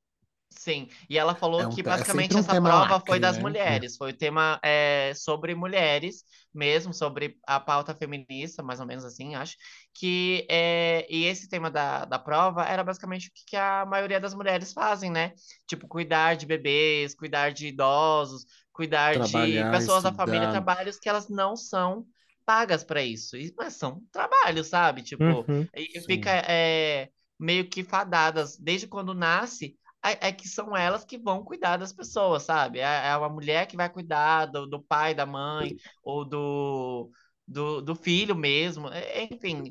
Sim, 0.67 0.89
e 1.09 1.17
ela 1.17 1.33
falou 1.37 1.65
É 1.65 1.67
um 1.67 1.77
que 1.77 1.81
é 1.85 2.03
basicamente 2.03 2.05
sempre 2.05 2.37
um 2.37 2.45
essa 2.45 2.57
prova 2.57 2.99
lacre, 2.99 3.05
foi 3.07 3.21
das 3.21 3.39
né? 3.39 3.39
mulheres, 3.39 3.97
foi 3.97 4.11
o 4.11 4.17
tema 4.17 4.59
é, 4.65 5.13
sobre 5.15 5.55
mulheres 5.55 6.25
mesmo, 6.53 6.93
sobre 6.93 7.39
a 7.47 7.61
pauta 7.61 7.95
feminista, 7.95 8.65
mais 8.65 8.81
ou 8.81 8.87
menos 8.87 9.05
assim, 9.05 9.37
acho, 9.37 9.57
que 9.95 10.45
é, 10.51 11.07
e 11.09 11.25
esse 11.25 11.49
tema 11.49 11.71
da, 11.71 12.05
da 12.05 12.19
prova 12.19 12.65
era 12.65 12.83
basicamente 12.83 13.29
o 13.29 13.33
que, 13.33 13.45
que 13.47 13.57
a 13.57 13.87
maioria 13.87 14.19
das 14.21 14.35
mulheres 14.35 14.73
fazem, 14.73 15.09
né? 15.09 15.35
Tipo, 15.69 15.87
cuidar 15.87 16.35
de 16.37 16.47
bebês, 16.47 17.15
cuidar 17.15 17.51
de 17.53 17.69
idosos, 17.69 18.45
cuidar 18.73 19.19
de 19.19 19.65
Trabalhar, 19.69 19.71
pessoas 19.71 20.03
da 20.03 20.13
família, 20.13 20.49
estudar. 20.49 20.49
trabalhos 20.49 20.99
que 20.99 21.09
elas 21.09 21.29
não 21.29 21.55
são 21.55 22.05
pagas 22.45 22.83
para 22.85 23.03
isso, 23.03 23.37
mas 23.57 23.75
são 23.75 24.03
trabalhos, 24.13 24.67
sabe? 24.69 25.03
Tipo, 25.03 25.49
Uhum. 25.49 25.69
e 25.77 26.01
fica 26.01 26.31
é, 26.49 27.11
meio 27.39 27.69
que 27.69 27.85
fadadas 27.85 28.57
desde 28.59 28.87
quando 28.87 29.15
nasce 29.15 29.77
é, 30.05 30.29
é 30.29 30.33
que 30.33 30.49
são 30.49 30.77
elas 30.77 31.05
que 31.05 31.19
vão 31.19 31.45
cuidar 31.45 31.77
das 31.77 31.93
pessoas, 31.93 32.45
sabe? 32.45 32.79
É, 32.81 32.83
é 32.83 33.11
a 33.13 33.29
mulher 33.29 33.67
que 33.67 33.77
vai 33.77 33.89
cuidar 33.91 34.47
do, 34.47 34.67
do 34.67 34.83
pai, 34.83 35.15
da 35.15 35.27
mãe, 35.27 35.77
ou 36.03 36.25
do, 36.25 37.11
do, 37.47 37.83
do 37.83 37.95
filho 37.95 38.35
mesmo. 38.37 38.89
É, 38.89 39.25
Enfim, 39.25 39.63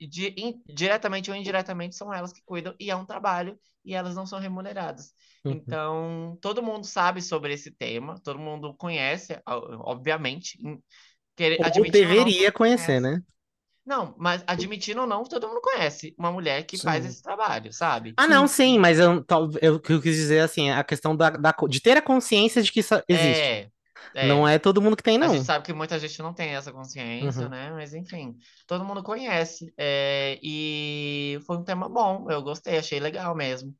di- 0.00 0.34
in- 0.36 0.62
diretamente 0.66 1.30
ou 1.30 1.36
indiretamente 1.36 1.94
são 1.96 2.12
elas 2.12 2.32
que 2.32 2.42
cuidam, 2.44 2.74
e 2.80 2.90
é 2.90 2.96
um 2.96 3.04
trabalho, 3.06 3.58
e 3.84 3.94
elas 3.94 4.14
não 4.14 4.26
são 4.26 4.38
remuneradas. 4.38 5.14
Uhum. 5.44 5.60
Então, 5.66 6.38
todo 6.40 6.62
mundo 6.62 6.86
sabe 6.86 7.20
sobre 7.20 7.52
esse 7.52 7.70
tema, 7.70 8.18
todo 8.22 8.38
mundo 8.38 8.74
conhece, 8.74 9.40
obviamente. 9.46 10.58
querer- 11.36 11.60
Ou 12.02 12.14
não, 12.14 12.30
deveria 12.30 12.50
mundo 12.50 12.52
conhecer, 12.52 13.00
conhece. 13.00 13.00
né? 13.00 13.22
Não, 13.84 14.14
mas 14.16 14.44
admitindo 14.46 15.00
ou 15.00 15.06
não, 15.06 15.24
todo 15.24 15.48
mundo 15.48 15.60
conhece 15.60 16.14
uma 16.16 16.30
mulher 16.30 16.64
que 16.64 16.78
faz 16.78 17.02
Sim. 17.02 17.10
esse 17.10 17.22
trabalho, 17.22 17.72
sabe? 17.72 18.14
Ah, 18.16 18.28
não, 18.28 18.46
sim, 18.46 18.78
mas 18.78 18.98
eu, 18.98 19.24
eu, 19.60 19.74
o 19.74 19.80
que 19.80 19.92
eu 19.92 20.00
quis 20.00 20.14
dizer 20.14 20.40
assim, 20.40 20.70
a 20.70 20.84
questão 20.84 21.16
da, 21.16 21.30
da 21.30 21.52
de 21.68 21.80
ter 21.80 21.96
a 21.96 22.02
consciência 22.02 22.62
de 22.62 22.70
que 22.70 22.80
isso 22.80 22.94
existe. 23.08 23.70
É, 24.14 24.26
Não 24.28 24.46
é. 24.46 24.54
é 24.54 24.58
todo 24.58 24.80
mundo 24.80 24.96
que 24.96 25.02
tem, 25.02 25.16
A 25.16 25.26
não. 25.26 25.34
gente 25.34 25.46
sabe 25.46 25.64
que 25.64 25.72
muita 25.72 25.98
gente 25.98 26.20
não 26.22 26.32
tem 26.32 26.50
essa 26.54 26.72
consciência, 26.72 27.42
Uhum. 27.42 27.48
né? 27.48 27.70
Mas 27.72 27.94
enfim, 27.94 28.36
todo 28.66 28.84
mundo 28.84 29.02
conhece. 29.02 29.72
É, 29.76 30.38
e 30.42 31.38
foi 31.46 31.56
um 31.56 31.64
tema 31.64 31.88
bom, 31.88 32.30
eu 32.30 32.42
gostei, 32.42 32.78
achei 32.78 33.00
legal 33.00 33.34
mesmo. 33.34 33.74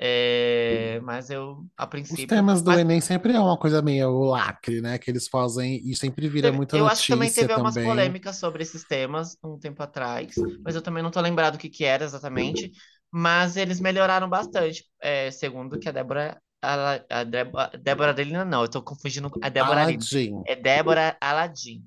É, 0.00 1.00
mas 1.02 1.28
eu, 1.28 1.66
a 1.76 1.84
Os 1.84 1.88
princípio. 1.90 2.26
temas 2.26 2.62
do 2.62 2.70
Mas 2.70 2.80
Enem 2.80 3.00
sempre 3.00 3.32
é 3.34 3.40
uma 3.40 3.58
coisa 3.58 3.82
meio 3.82 4.10
lacre, 4.24 4.80
né? 4.80 4.98
Que 4.98 5.10
eles 5.10 5.26
fazem 5.28 5.80
e 5.84 5.96
sempre 5.96 6.28
vira 6.28 6.52
muita 6.52 6.76
eu 6.76 6.86
acho 6.86 7.02
que 7.02 7.08
também 7.08 7.28
notícia 7.28 7.46
teve 7.46 7.54
também. 7.54 7.84
polêmicas 7.86 8.36
sobre 8.36 8.62
esses 8.62 8.84
temas 8.84 9.36
um 9.42 9.58
tempo 9.58 9.82
atrás, 9.82 10.34
mas 10.64 10.74
eu 10.74 10.82
também 10.82 11.02
não 11.02 11.10
tô 11.10 11.20
lembrado 11.20 11.56
o 11.56 11.58
que 11.58 11.68
que 11.68 11.84
era 11.84 12.04
exatamente. 12.04 12.70
Mas 13.10 13.56
eles 13.56 13.80
melhoraram 13.80 14.28
bastante, 14.28 14.84
é, 15.00 15.30
segundo 15.30 15.78
que 15.78 15.88
a 15.88 15.92
Débora. 15.92 16.40
A, 16.60 17.20
a 17.20 17.24
Débora, 17.24 17.70
Débora 17.78 18.10
Adelina, 18.10 18.44
não, 18.44 18.62
eu 18.62 18.68
tô 18.68 18.82
confundindo 18.82 19.30
a 19.40 19.48
Débora 19.48 19.82
Aline. 19.82 20.02
Aladdin. 20.02 20.42
É 20.46 20.56
Débora 20.56 21.16
Aladim. 21.20 21.82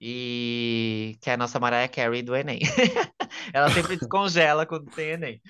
E 0.00 1.16
que 1.20 1.30
é 1.30 1.34
a 1.34 1.36
nossa 1.36 1.58
Mariah 1.60 1.88
Carey 1.88 2.22
do 2.22 2.36
Enem. 2.36 2.60
Ela 3.54 3.70
sempre 3.70 3.96
descongela 3.96 4.66
quando 4.66 4.90
tem 4.90 5.10
Enem. 5.12 5.40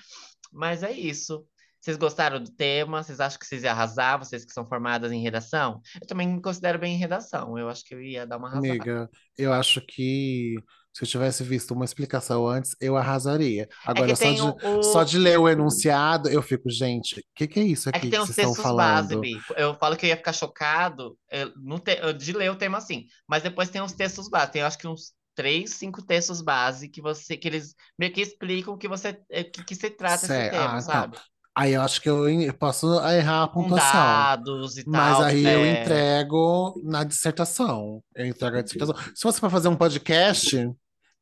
Mas 0.53 0.83
é 0.83 0.91
isso. 0.91 1.45
Vocês 1.85 1.97
gostaram 1.97 2.41
do 2.41 2.49
tema? 2.49 3.03
Vocês 3.03 3.19
acham 3.19 3.37
que 3.37 3.45
vocês 3.45 3.61
iam 3.61 3.71
arrasar? 3.71 4.17
Vocês 4.17 4.43
que 4.43 4.51
são 4.51 4.67
formadas 4.67 5.11
em 5.11 5.21
redação? 5.21 5.79
Eu 6.01 6.07
também 6.07 6.27
me 6.27 6.41
considero 6.41 6.79
bem 6.79 6.95
em 6.95 6.97
redação. 6.97 7.59
Eu 7.59 7.69
acho 7.69 7.85
que 7.85 7.93
eu 7.93 8.01
ia 8.01 8.25
dar 8.25 8.37
uma 8.37 8.47
arrasada. 8.47 8.71
Amiga, 8.71 9.09
eu 9.37 9.53
acho 9.53 9.79
que 9.81 10.55
se 10.91 11.03
eu 11.03 11.07
tivesse 11.07 11.43
visto 11.43 11.75
uma 11.75 11.85
explicação 11.85 12.47
antes, 12.47 12.75
eu 12.81 12.97
arrasaria. 12.97 13.63
É 13.65 13.67
Agora, 13.85 14.15
só 14.15 14.23
tem 14.23 14.33
de, 14.33 14.41
o, 14.41 14.81
só 14.81 15.03
de 15.03 15.19
ler 15.19 15.37
o 15.37 15.47
enunciado, 15.47 16.27
eu 16.27 16.41
fico, 16.41 16.71
gente, 16.71 17.19
o 17.19 17.23
que, 17.35 17.47
que 17.47 17.59
é 17.59 17.63
isso 17.63 17.87
É 17.89 17.91
que 17.91 17.97
aqui 17.99 18.09
tem 18.09 18.19
que 18.19 18.33
vocês 18.33 18.49
estão 18.49 18.75
base, 18.75 19.09
falando? 19.09 19.21
Bi. 19.21 19.39
Eu 19.55 19.75
falo 19.75 19.95
que 19.95 20.07
eu 20.07 20.09
ia 20.09 20.17
ficar 20.17 20.33
chocado 20.33 21.15
eh, 21.29 21.45
te- 21.83 21.99
eh, 22.01 22.13
de 22.13 22.33
ler 22.33 22.49
o 22.49 22.55
tema 22.55 22.79
assim, 22.79 23.05
mas 23.27 23.43
depois 23.43 23.69
tem 23.69 23.83
os 23.83 23.91
textos 23.91 24.27
base. 24.27 24.53
Tem, 24.53 24.61
eu 24.61 24.67
acho 24.67 24.79
que 24.79 24.87
uns 24.87 25.13
três, 25.35 25.75
cinco 25.75 26.03
textos 26.03 26.41
base 26.41 26.89
que 26.89 26.99
você 26.99 27.37
que 27.37 27.47
eles 27.47 27.75
meio 27.99 28.11
que 28.11 28.21
explicam 28.21 28.75
que 28.75 28.87
você 28.87 29.19
eh, 29.29 29.43
que, 29.43 29.63
que 29.63 29.75
se 29.75 29.91
trata 29.91 30.25
esse 30.25 30.27
Cé- 30.27 30.49
tema, 30.49 30.63
ah, 30.63 30.79
então. 30.79 30.81
sabe? 30.81 31.17
Aí 31.57 31.73
eu 31.73 31.81
acho 31.81 32.01
que 32.01 32.09
eu 32.09 32.27
en- 32.27 32.51
posso 32.51 32.99
errar 33.09 33.43
a 33.43 33.47
pontuação. 33.47 33.91
dados 33.91 34.77
e 34.77 34.83
Mas 34.85 35.17
tal. 35.17 35.23
aí 35.23 35.43
eu 35.45 35.59
é, 35.61 35.81
entrego 35.81 36.81
na 36.83 37.03
dissertação. 37.03 38.01
Eu 38.13 38.25
entrego 38.25 38.57
a 38.57 38.61
dissertação. 38.61 38.95
Se 39.15 39.21
fosse 39.21 39.39
para 39.39 39.49
fazer 39.49 39.69
um 39.69 39.75
podcast, 39.75 40.69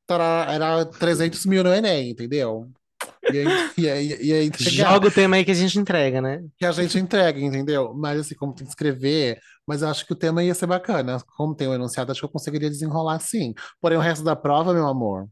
tará, 0.07 0.47
era 0.49 0.85
300 0.85 1.45
mil 1.45 1.63
no 1.63 1.73
Enem, 1.73 2.09
entendeu? 2.09 2.67
E 3.31 3.37
aí, 3.39 3.45
e 3.77 3.89
aí, 3.89 4.17
e 4.21 4.33
aí 4.33 4.45
entregar. 4.47 4.93
Joga 4.93 5.07
o 5.07 5.11
tema 5.11 5.35
aí 5.35 5.45
que 5.45 5.51
a 5.51 5.55
gente 5.55 5.77
entrega, 5.77 6.19
né? 6.21 6.43
Que 6.57 6.65
a 6.65 6.71
gente 6.71 6.97
entrega, 6.97 7.39
entendeu? 7.39 7.93
Mas 7.93 8.19
assim, 8.21 8.35
como 8.35 8.53
tem 8.55 8.65
que 8.65 8.71
escrever, 8.71 9.39
mas 9.67 9.81
eu 9.81 9.89
acho 9.89 10.05
que 10.05 10.13
o 10.13 10.15
tema 10.15 10.43
ia 10.43 10.55
ser 10.55 10.65
bacana. 10.65 11.19
Como 11.37 11.53
tem 11.55 11.67
o 11.67 11.73
enunciado, 11.75 12.11
acho 12.11 12.21
que 12.21 12.25
eu 12.25 12.31
conseguiria 12.31 12.69
desenrolar 12.69 13.19
sim. 13.19 13.53
Porém, 13.79 13.97
o 13.97 14.01
resto 14.01 14.23
da 14.25 14.35
prova, 14.35 14.73
meu 14.73 14.87
amor, 14.87 15.27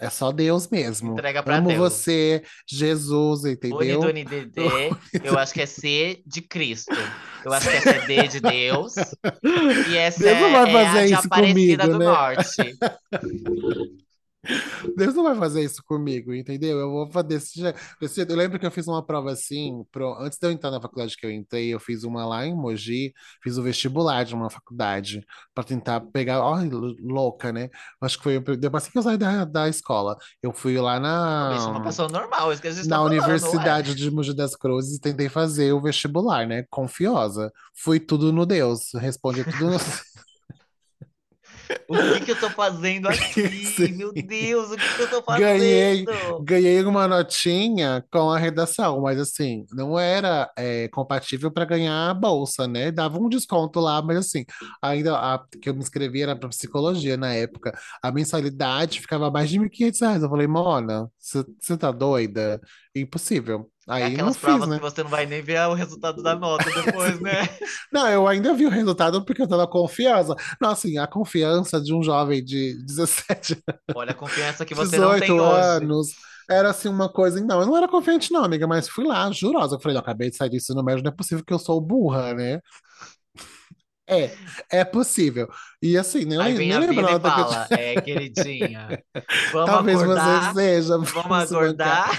é 0.00 0.10
só 0.10 0.30
Deus 0.32 0.68
mesmo. 0.68 1.12
Entrega 1.12 1.42
pra 1.42 1.56
Amo 1.56 1.68
Deus. 1.68 1.78
você, 1.78 2.42
Jesus, 2.68 3.44
entendeu? 3.44 4.00
Unidunidede, 4.00 4.50
eu 5.24 5.38
acho 5.38 5.52
que 5.54 5.62
é 5.62 5.66
C 5.66 6.22
de 6.26 6.42
Cristo. 6.42 6.94
Eu 7.44 7.52
acho 7.52 7.68
que 7.68 7.76
essa 7.76 7.90
é 7.90 8.06
D 8.06 8.28
de 8.28 8.40
Deus. 8.40 8.94
E 9.88 9.96
essa 9.96 10.22
Deus 10.22 10.40
não 10.40 10.48
é, 10.48 10.52
vai 10.52 10.60
é 10.60 10.86
a 10.86 10.86
fazer 10.92 11.06
de 11.06 11.12
isso 11.14 11.26
Aparecida 11.26 11.82
comigo, 11.84 11.86
do 11.92 11.98
né? 11.98 12.04
Norte. 12.04 12.78
Deus 14.96 15.14
não 15.14 15.24
vai 15.24 15.34
fazer 15.34 15.62
isso 15.64 15.82
comigo, 15.84 16.34
entendeu? 16.34 16.78
Eu 16.78 16.90
vou 16.90 17.10
fazer 17.10 17.28
desse 17.28 17.60
jeito. 17.60 18.30
Eu 18.30 18.36
lembro 18.36 18.58
que 18.58 18.66
eu 18.66 18.70
fiz 18.70 18.86
uma 18.86 19.04
prova 19.04 19.32
assim, 19.32 19.84
pro... 19.90 20.14
antes 20.20 20.38
de 20.38 20.46
eu 20.46 20.50
entrar 20.50 20.70
na 20.70 20.80
faculdade 20.80 21.16
que 21.16 21.26
eu 21.26 21.30
entrei, 21.30 21.68
eu 21.68 21.80
fiz 21.80 22.04
uma 22.04 22.24
lá 22.26 22.46
em 22.46 22.54
Mogi, 22.54 23.12
fiz 23.42 23.58
o 23.58 23.62
vestibular 23.62 24.24
de 24.24 24.34
uma 24.34 24.50
faculdade 24.50 25.24
para 25.54 25.64
tentar 25.64 26.00
pegar. 26.00 26.40
Olha, 26.40 26.70
louca, 27.00 27.52
né? 27.52 27.68
Acho 28.00 28.18
que 28.18 28.22
foi 28.24 28.56
depois 28.56 28.84
assim 28.84 28.92
que 28.92 28.98
eu 28.98 29.02
saí 29.02 29.16
da, 29.16 29.44
da 29.44 29.68
escola. 29.68 30.16
Eu 30.42 30.52
fui 30.52 30.78
lá 30.78 30.96
Eu 31.52 31.60
sou 31.60 31.70
uma 31.70 31.78
na, 31.78 31.84
pessoa 31.84 32.08
normal, 32.08 32.50
é 32.50 32.54
isso 32.54 32.62
que 32.62 32.68
a 32.68 32.72
gente 32.72 32.88
na 32.88 32.96
tá 32.96 33.02
falando. 33.02 33.12
Universidade 33.12 33.94
de 33.94 34.10
Mogi 34.10 34.34
das 34.34 34.54
Cruzes 34.54 34.96
e 34.96 35.00
tentei 35.00 35.28
fazer 35.28 35.72
o 35.72 35.80
vestibular, 35.80 36.46
né? 36.46 36.64
Confiosa. 36.70 37.52
Fui 37.74 38.00
tudo 38.00 38.32
no 38.32 38.46
Deus, 38.46 38.92
respondi 38.94 39.44
tudo 39.44 39.70
no. 39.70 39.76
O 41.88 42.14
que 42.14 42.20
que 42.26 42.30
eu 42.32 42.40
tô 42.40 42.50
fazendo 42.50 43.06
aqui? 43.08 43.92
Meu 43.92 44.12
Deus, 44.12 44.70
o 44.70 44.76
que 44.76 44.94
que 44.96 45.02
eu 45.02 45.10
tô 45.10 45.22
fazendo? 45.22 45.46
Ganhei, 45.46 46.04
ganhei 46.42 46.82
uma 46.84 47.06
notinha 47.06 48.04
com 48.10 48.30
a 48.30 48.38
redação, 48.38 49.00
mas 49.00 49.18
assim, 49.18 49.64
não 49.72 49.98
era 49.98 50.50
é, 50.56 50.88
compatível 50.88 51.50
para 51.50 51.64
ganhar 51.64 52.10
a 52.10 52.14
bolsa, 52.14 52.66
né? 52.66 52.90
Dava 52.90 53.18
um 53.18 53.28
desconto 53.28 53.80
lá, 53.80 54.02
mas 54.02 54.18
assim, 54.18 54.44
ainda 54.82 55.16
a 55.16 55.44
que 55.60 55.68
eu 55.68 55.74
me 55.74 55.80
inscrevi 55.80 56.22
era 56.22 56.36
para 56.36 56.48
psicologia 56.48 57.16
na 57.16 57.32
época. 57.34 57.76
A 58.02 58.10
mensalidade 58.10 59.00
ficava 59.00 59.30
mais 59.30 59.48
de 59.50 59.58
1.500 59.58 60.00
reais. 60.00 60.22
Eu 60.22 60.28
falei, 60.28 60.46
Mona, 60.46 61.08
você 61.18 61.76
tá 61.76 61.90
doida? 61.90 62.60
Impossível. 62.94 63.70
É 63.88 64.02
Aí 64.02 64.16
não 64.16 64.30
aquelas 64.30 64.36
fiz, 64.36 64.42
provas 64.42 64.68
né? 64.68 64.76
que 64.76 64.82
você 64.82 65.02
não 65.02 65.10
vai 65.10 65.26
nem 65.26 65.42
ver 65.42 65.60
o 65.68 65.74
resultado 65.74 66.22
da 66.22 66.34
nota 66.34 66.64
depois, 66.70 67.20
né? 67.20 67.48
Não, 67.92 68.08
eu 68.08 68.26
ainda 68.26 68.52
vi 68.52 68.66
o 68.66 68.70
resultado 68.70 69.24
porque 69.24 69.40
eu 69.42 69.48
tava 69.48 69.66
confiança. 69.66 70.34
Não, 70.60 70.70
assim, 70.70 70.98
a 70.98 71.06
confiança 71.06 71.80
de 71.80 71.94
um 71.94 72.02
jovem 72.02 72.42
de 72.44 72.74
17 72.84 73.62
Olha 73.94 74.10
a 74.10 74.14
confiança 74.14 74.64
que 74.64 74.74
você 74.74 74.98
não 74.98 75.10
18 75.10 75.20
tem 75.20 75.40
hoje. 75.40 75.60
anos. 75.60 76.08
Era 76.50 76.70
assim 76.70 76.88
uma 76.88 77.08
coisa. 77.08 77.40
Não, 77.40 77.60
eu 77.60 77.66
não 77.66 77.76
era 77.76 77.86
confiante, 77.88 78.32
não, 78.32 78.44
amiga, 78.44 78.66
mas 78.66 78.88
fui 78.88 79.04
lá, 79.06 79.30
jurosa. 79.30 79.76
Eu 79.76 79.80
falei, 79.80 79.94
não, 79.94 80.00
acabei 80.00 80.30
de 80.30 80.36
sair 80.36 80.48
do 80.50 80.56
ensino 80.56 80.82
médio, 80.82 81.04
não 81.04 81.10
é 81.10 81.14
possível 81.14 81.44
que 81.44 81.52
eu 81.52 81.58
sou 81.58 81.80
burra, 81.80 82.34
né? 82.34 82.60
É, 84.08 84.30
é 84.70 84.84
possível. 84.84 85.48
E 85.82 85.98
assim, 85.98 86.24
nem, 86.24 86.38
Aí 86.38 86.54
nem 86.54 86.70
vem 86.70 86.80
lembro 86.80 87.06
a 87.06 87.12
eu 87.12 87.20
fala, 87.20 87.66
é, 87.72 88.00
queridinha, 88.00 89.02
vamos 89.52 89.70
Talvez 89.70 90.00
acordar, 90.00 90.54
você 90.54 90.60
seja, 90.60 90.98
vamos 90.98 91.52
acordar. 91.52 92.10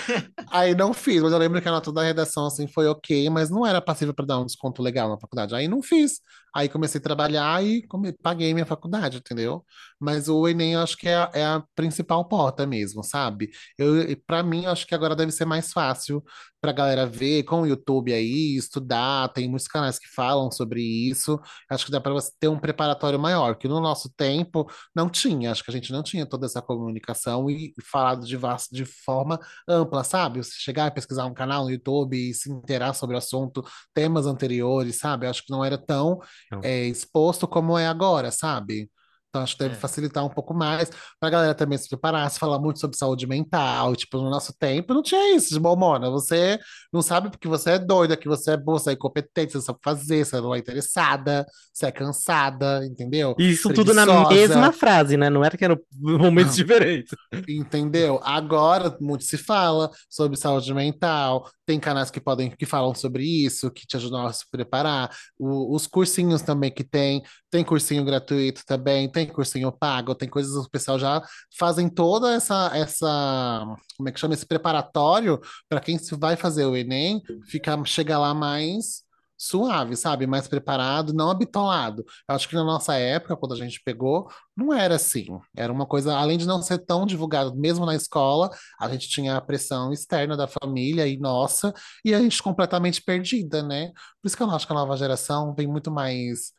Aí 0.52 0.76
não 0.76 0.94
fiz, 0.94 1.22
mas 1.22 1.32
eu 1.32 1.38
lembro 1.38 1.62
que 1.62 1.68
a 1.68 1.72
nota 1.72 1.92
da 1.92 2.04
redação 2.04 2.46
assim 2.46 2.68
foi 2.68 2.88
ok, 2.88 3.30
mas 3.30 3.50
não 3.50 3.66
era 3.66 3.82
passível 3.82 4.14
para 4.14 4.26
dar 4.26 4.40
um 4.40 4.46
desconto 4.46 4.82
legal 4.82 5.10
na 5.10 5.18
faculdade. 5.18 5.56
Aí 5.56 5.68
não 5.68 5.82
fiz. 5.82 6.20
Aí 6.58 6.68
comecei 6.70 7.00
a 7.00 7.04
trabalhar 7.04 7.64
e 7.64 7.86
come- 7.88 8.14
paguei 8.14 8.54
minha 8.54 8.66
faculdade, 8.66 9.18
entendeu? 9.18 9.64
Mas 10.00 10.28
o 10.28 10.48
Enem 10.48 10.74
eu 10.74 10.82
acho 10.82 10.98
que 10.98 11.08
é 11.08 11.16
a, 11.16 11.32
é 11.34 11.46
a 11.46 11.64
principal 11.76 12.26
porta 12.28 12.66
mesmo, 12.66 13.04
sabe? 13.04 13.50
Eu, 13.78 13.94
para 14.26 14.42
mim, 14.44 14.66
eu 14.66 14.72
acho 14.72 14.88
que 14.88 14.96
agora 14.96 15.16
deve 15.16 15.32
ser 15.32 15.46
mais 15.46 15.72
fácil 15.72 16.24
pra 16.60 16.72
galera 16.72 17.06
ver 17.06 17.44
com 17.44 17.62
o 17.62 17.66
YouTube 17.68 18.12
aí, 18.14 18.56
estudar. 18.58 19.30
Tem 19.30 19.48
muitos 19.48 19.68
canais 19.68 20.00
que 20.00 20.08
falam 20.08 20.52
sobre 20.52 20.82
isso. 20.82 21.40
Acho 21.70 21.86
que 21.86 21.92
dá 21.92 22.02
para 22.02 22.14
você 22.14 22.32
ter 22.40 22.48
um 22.48 22.60
preparatório 22.60 23.20
maior, 23.20 23.56
que 23.56 23.68
no 23.68 23.80
nosso 23.80 24.10
tempo 24.16 24.68
não 24.96 25.10
tinha. 25.10 25.52
Acho 25.52 25.64
que 25.64 25.70
a 25.72 25.74
gente 25.74 25.92
não 25.92 26.02
tinha 26.04 26.26
toda 26.26 26.46
essa 26.46 26.62
comunicação 26.62 27.50
e 27.50 27.74
falado 27.92 28.26
de, 28.26 28.38
de 28.72 28.86
forma 28.86 29.40
ampla, 29.68 30.04
sabe? 30.04 30.44
Você 30.44 30.52
chegar 30.58 30.88
e 30.88 30.92
pesquisar 30.92 31.26
um 31.26 31.34
canal 31.34 31.64
no 31.66 31.72
YouTube 31.72 32.18
e 32.18 32.34
se 32.34 32.52
inteirar 32.52 32.94
sobre 32.94 33.16
o 33.16 33.20
assunto, 33.20 33.64
temas 33.94 34.26
anteriores, 34.26 34.98
sabe? 34.98 35.28
Acho 35.28 35.44
que 35.44 35.52
não 35.52 35.64
era 35.64 35.78
tão. 35.78 36.20
É, 36.62 36.86
exposto 36.86 37.48
como 37.48 37.78
é 37.78 37.88
agora, 37.88 38.32
sabe? 38.32 38.90
Então 39.38 39.44
acho 39.44 39.54
que 39.56 39.64
deve 39.64 39.76
É. 39.76 39.78
facilitar 39.80 40.26
um 40.26 40.30
pouco 40.30 40.54
mais 40.54 40.90
pra 41.20 41.30
galera 41.30 41.54
também 41.54 41.78
se 41.78 41.88
preparar, 41.88 42.30
se 42.32 42.40
falar 42.40 42.58
muito 42.60 42.80
sobre 42.80 42.98
saúde 42.98 43.28
mental. 43.28 43.96
Tipo, 43.96 44.18
no 44.18 44.30
nosso 44.30 44.54
tempo 44.58 44.94
não 44.94 45.04
tinha 45.04 45.36
isso, 45.36 45.54
de 45.54 45.60
Mona. 45.60 46.10
Você 46.10 46.60
não 46.92 47.02
sabe 47.02 47.30
porque 47.30 47.48
você 47.48 47.72
é 47.72 47.80
doida, 47.80 48.18
que 48.18 48.28
você 48.28 48.52
é 48.52 48.58
boa, 48.58 48.80
você 48.80 48.92
é 48.92 48.94
incompetente, 48.94 49.52
você 49.52 49.58
não 49.60 49.66
sabe 49.66 49.80
fazer, 49.84 50.26
você 50.26 50.42
não 50.42 50.56
é 50.56 50.60
interessada, 50.60 51.46
você 51.74 51.86
é 51.86 51.92
cansada, 51.92 52.84
entendeu? 52.86 53.36
Isso 53.38 53.72
tudo 53.74 53.94
na 53.94 54.04
Preguiçosa. 54.06 54.34
mesma 54.34 54.72
frase, 54.72 55.18
né? 55.18 55.30
Não 55.30 55.44
era 55.46 55.56
que 55.58 55.64
eram 55.66 55.78
momentos 55.94 56.56
diferentes. 56.58 57.12
Entendeu? 57.48 58.20
Agora 58.24 58.96
muito 59.00 59.24
se 59.24 59.38
fala 59.38 59.90
sobre 60.10 60.38
saúde 60.38 60.74
mental, 60.74 61.50
tem 61.66 61.80
canais 61.80 62.10
que 62.10 62.20
podem 62.20 62.50
que 62.50 62.66
falam 62.66 62.94
sobre 62.96 63.24
isso, 63.24 63.70
que 63.72 63.86
te 63.86 63.98
ajudam 63.98 64.26
a 64.26 64.34
se 64.34 64.46
preparar. 64.50 65.10
O- 65.38 65.76
os 65.76 65.86
cursinhos 65.88 66.42
também 66.42 66.72
que 66.72 66.84
tem, 66.84 67.22
tem 67.58 67.64
cursinho 67.64 68.06
gratuito 68.06 68.62
também, 68.68 69.10
tem 69.10 69.26
cursinho 69.26 69.72
pago, 69.72 70.14
tem 70.14 70.30
coisas 70.30 70.54
que 70.54 70.68
o 70.68 70.70
pessoal 70.70 71.00
já 71.00 71.24
fazem 71.58 71.90
toda 71.90 72.36
essa 72.36 72.70
essa, 72.76 73.66
como 73.98 74.08
é 74.08 74.12
que 74.12 74.20
chama 74.20 74.36
esse 74.36 74.46
preparatório 74.46 75.40
para 75.68 75.80
quem 75.80 75.98
vai 76.20 76.36
fazer 76.36 76.66
o 76.66 76.76
Enem, 76.76 77.20
ficar 77.48 77.84
chegar 77.86 78.20
lá 78.20 78.32
mais 78.34 79.04
suave, 79.36 79.96
sabe? 79.96 80.28
Mais 80.28 80.48
preparado, 80.48 81.14
não 81.14 81.32
habitolado. 81.32 82.04
Eu 82.30 82.36
acho 82.36 82.48
que 82.48 82.56
na 82.56 82.64
nossa 82.64 82.96
época, 82.96 83.36
quando 83.36 83.54
a 83.54 83.58
gente 83.58 83.82
pegou, 83.84 84.30
não 84.56 84.74
era 84.74 84.96
assim. 84.96 85.26
Era 85.56 85.72
uma 85.74 85.86
coisa, 85.86 86.16
além 86.16 86.38
de 86.38 86.46
não 86.46 86.62
ser 86.62 86.80
tão 86.80 87.06
divulgado, 87.06 87.56
mesmo 87.56 87.86
na 87.86 87.96
escola, 87.96 88.50
a 88.80 88.90
gente 88.90 89.08
tinha 89.10 89.36
a 89.36 89.42
pressão 89.42 89.92
externa 89.92 90.36
da 90.38 90.48
família 90.48 91.08
e 91.08 91.18
nossa, 91.18 91.74
e 92.06 92.14
a 92.14 92.20
gente 92.20 92.42
completamente 92.42 93.02
perdida, 93.02 93.64
né? 93.64 93.92
Por 94.22 94.28
isso 94.28 94.38
que 94.38 94.44
eu 94.44 94.50
acho 94.52 94.66
que 94.68 94.74
a 94.74 94.76
nova 94.76 94.98
geração 94.98 95.54
vem 95.56 95.68
muito 95.68 95.92
mais 95.92 96.56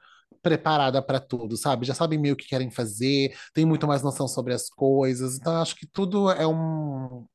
preparada 0.49 1.03
para 1.03 1.21
tudo, 1.21 1.57
sabe? 1.57 1.87
Já 1.87 1.95
sabem 1.95 2.19
meio 2.19 2.35
o 2.35 2.37
que 2.37 2.47
querem 2.49 2.71
fazer, 2.71 3.37
tem 3.55 3.65
muito 3.67 3.87
mais 3.87 4.03
noção 4.03 4.29
sobre 4.29 4.55
as 4.55 4.69
coisas. 4.71 5.37
Então, 5.37 5.61
acho 5.61 5.77
que 5.77 5.87
tudo 5.87 6.31
é 6.31 6.47
um, 6.47 7.27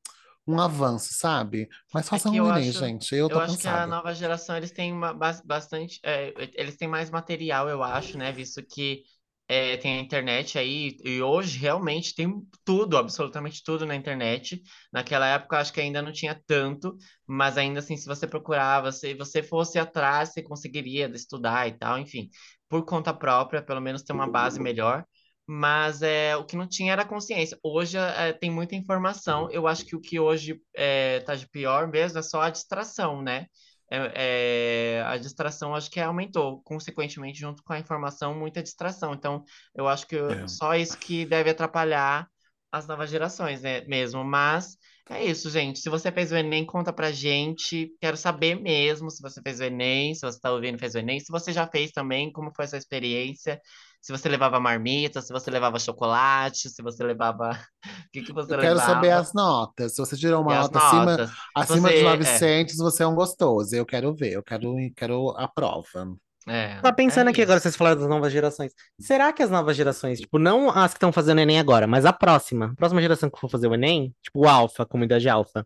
um 0.47 0.59
avanço, 0.59 1.13
sabe? 1.13 1.69
Mas 1.93 2.09
É 2.11 2.19
façam 2.19 2.35
que 2.39 2.39
um 2.39 2.47
acho, 2.47 2.71
gente. 2.71 3.15
Eu 3.15 3.29
tô 3.29 3.39
eu 3.39 3.39
acho 3.39 3.57
que 3.57 3.67
a 3.67 3.87
cansada. 3.87 3.87
nova 3.87 4.13
geração 4.13 4.55
eles 4.57 4.71
têm 4.71 4.91
uma, 4.93 5.13
bas- 5.13 5.41
bastante, 5.41 5.99
é, 6.03 6.33
eles 6.55 6.75
têm 6.77 6.87
mais 6.87 7.09
material, 7.09 7.69
eu 7.69 7.81
acho, 7.83 8.17
né? 8.17 8.31
Visto 8.31 8.63
que 8.65 9.03
é, 9.47 9.77
tem 9.77 9.97
a 9.99 10.01
internet 10.01 10.57
aí 10.57 10.97
e 11.03 11.21
hoje 11.21 11.57
realmente 11.59 12.15
tem 12.15 12.31
tudo, 12.63 12.97
absolutamente 12.97 13.63
tudo 13.63 13.85
na 13.85 13.95
internet. 13.95 14.61
Naquela 14.91 15.27
época 15.27 15.57
acho 15.59 15.73
que 15.73 15.81
ainda 15.81 16.01
não 16.01 16.11
tinha 16.11 16.39
tanto, 16.47 16.95
mas 17.27 17.57
ainda 17.57 17.79
assim, 17.79 17.97
se 17.97 18.05
você 18.05 18.27
procurava, 18.27 18.91
se 18.91 19.13
você 19.15 19.41
fosse 19.43 19.79
atrás, 19.79 20.29
você 20.33 20.41
conseguiria 20.43 21.07
estudar 21.15 21.67
e 21.67 21.73
tal, 21.77 21.97
enfim, 21.99 22.29
por 22.73 22.85
conta 22.85 23.13
própria, 23.13 23.61
pelo 23.61 23.79
menos 23.79 24.01
ter 24.01 24.13
uma 24.13 24.27
base 24.27 24.59
melhor. 24.59 25.05
Mas 25.45 26.01
é, 26.01 26.35
o 26.35 26.43
que 26.43 26.55
não 26.55 26.67
tinha 26.67 26.91
era 26.91 27.05
consciência. 27.05 27.55
Hoje 27.61 27.99
é, 27.99 28.33
tem 28.33 28.49
muita 28.49 28.75
informação. 28.75 29.47
Eu 29.51 29.67
acho 29.67 29.85
que 29.85 29.95
o 29.95 30.01
que 30.01 30.19
hoje 30.19 30.59
é, 30.75 31.19
tá 31.19 31.35
de 31.35 31.47
pior 31.47 31.87
mesmo 31.87 32.17
é 32.17 32.23
só 32.23 32.41
a 32.41 32.49
distração, 32.49 33.21
né? 33.21 33.45
É, 33.91 34.97
é, 34.97 35.03
a 35.03 35.17
distração 35.17 35.75
acho 35.75 35.91
que 35.91 35.99
aumentou, 35.99 36.63
consequentemente, 36.63 37.39
junto 37.39 37.61
com 37.63 37.73
a 37.73 37.79
informação, 37.79 38.33
muita 38.33 38.63
distração. 38.63 39.13
Então, 39.13 39.43
eu 39.75 39.87
acho 39.87 40.07
que 40.07 40.15
É. 40.15 40.47
só 40.47 40.73
isso 40.73 40.97
que 40.97 41.27
deve 41.27 41.51
atrapalhar 41.51 42.27
as 42.71 42.87
novas 42.87 43.07
gerações, 43.07 43.61
né, 43.61 43.81
mesmo. 43.81 44.23
Mas 44.23 44.77
é 45.09 45.25
isso, 45.25 45.49
gente. 45.49 45.79
Se 45.79 45.89
você 45.89 46.11
fez 46.11 46.31
o 46.31 46.35
Enem, 46.35 46.65
conta 46.65 46.93
pra 46.93 47.11
gente. 47.11 47.93
Quero 47.99 48.15
saber 48.15 48.55
mesmo 48.59 49.11
se 49.11 49.21
você 49.21 49.41
fez 49.41 49.59
o 49.59 49.63
Enem, 49.63 50.15
se 50.15 50.25
você 50.25 50.39
tá 50.39 50.51
ouvindo 50.51 50.75
e 50.75 50.79
fez 50.79 50.95
o 50.95 50.99
Enem, 50.99 51.19
se 51.19 51.31
você 51.31 51.51
já 51.51 51.67
fez 51.67 51.91
também, 51.91 52.31
como 52.31 52.51
foi 52.55 52.65
a 52.65 52.67
sua 52.69 52.77
experiência. 52.77 53.59
Se 54.01 54.11
você 54.11 54.27
levava 54.27 54.59
marmita, 54.59 55.21
se 55.21 55.31
você 55.31 55.49
levava 55.49 55.79
chocolate, 55.79 56.69
se 56.69 56.81
você 56.81 57.03
levava. 57.03 57.51
O 58.07 58.11
que 58.13 58.21
que 58.21 58.33
você 58.33 58.53
Eu 58.53 58.59
quero 58.59 58.79
saber 58.79 59.07
levava? 59.07 59.21
as 59.21 59.33
notas. 59.33 59.95
Se 59.95 59.97
você 59.97 60.15
tirou 60.15 60.41
uma 60.41 60.55
nota 60.61 60.77
acima, 60.77 61.05
notas. 61.05 61.31
Acima 61.55 61.89
de 61.89 61.95
você. 61.95 61.99
É, 61.99 62.03
900, 62.03 62.75
você 62.77 63.03
é 63.03 63.07
um 63.07 63.15
gostoso. 63.15 63.75
Eu 63.75 63.85
quero 63.85 64.13
ver, 64.13 64.33
eu 64.33 64.43
quero, 64.43 64.75
quero 64.95 65.29
a 65.31 65.47
prova. 65.47 66.15
É, 66.47 66.79
Tá 66.81 66.91
pensando 66.91 67.27
é 67.27 67.31
aqui 67.31 67.41
agora, 67.41 67.57
isso. 67.57 67.63
vocês 67.63 67.75
falaram 67.75 67.99
das 67.99 68.09
novas 68.09 68.31
gerações. 68.31 68.73
Será 68.99 69.31
que 69.31 69.41
as 69.41 69.49
novas 69.49 69.75
gerações, 69.75 70.19
tipo, 70.19 70.37
não 70.37 70.69
as 70.69 70.93
que 70.93 70.97
estão 70.97 71.11
fazendo 71.11 71.39
Enem 71.39 71.59
agora, 71.59 71.87
mas 71.87 72.05
a 72.05 72.13
próxima, 72.13 72.67
a 72.67 72.75
próxima 72.75 73.01
geração 73.01 73.29
que 73.29 73.39
for 73.39 73.49
fazer 73.49 73.67
o 73.67 73.73
Enem, 73.73 74.13
tipo 74.21 74.41
o 74.41 74.47
Alfa, 74.47 74.85
comunidade 74.85 75.27
Alfa, 75.29 75.65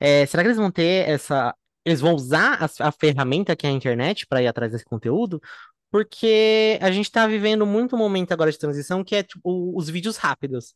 é, 0.00 0.26
será 0.26 0.42
que 0.42 0.48
eles 0.48 0.58
vão 0.58 0.70
ter 0.70 1.08
essa, 1.08 1.54
eles 1.84 2.00
vão 2.00 2.14
usar 2.14 2.58
a, 2.62 2.88
a 2.88 2.92
ferramenta 2.92 3.56
que 3.56 3.66
é 3.66 3.70
a 3.70 3.72
internet 3.72 4.26
para 4.26 4.42
ir 4.42 4.46
atrás 4.46 4.72
desse 4.72 4.84
conteúdo, 4.84 5.40
porque 5.90 6.78
a 6.82 6.90
gente 6.90 7.06
está 7.06 7.26
vivendo 7.26 7.66
muito 7.66 7.96
um 7.96 7.98
momento 7.98 8.32
agora 8.32 8.52
de 8.52 8.58
transição 8.58 9.02
que 9.02 9.16
é 9.16 9.22
tipo 9.22 9.76
os 9.76 9.88
vídeos 9.88 10.16
rápidos. 10.16 10.74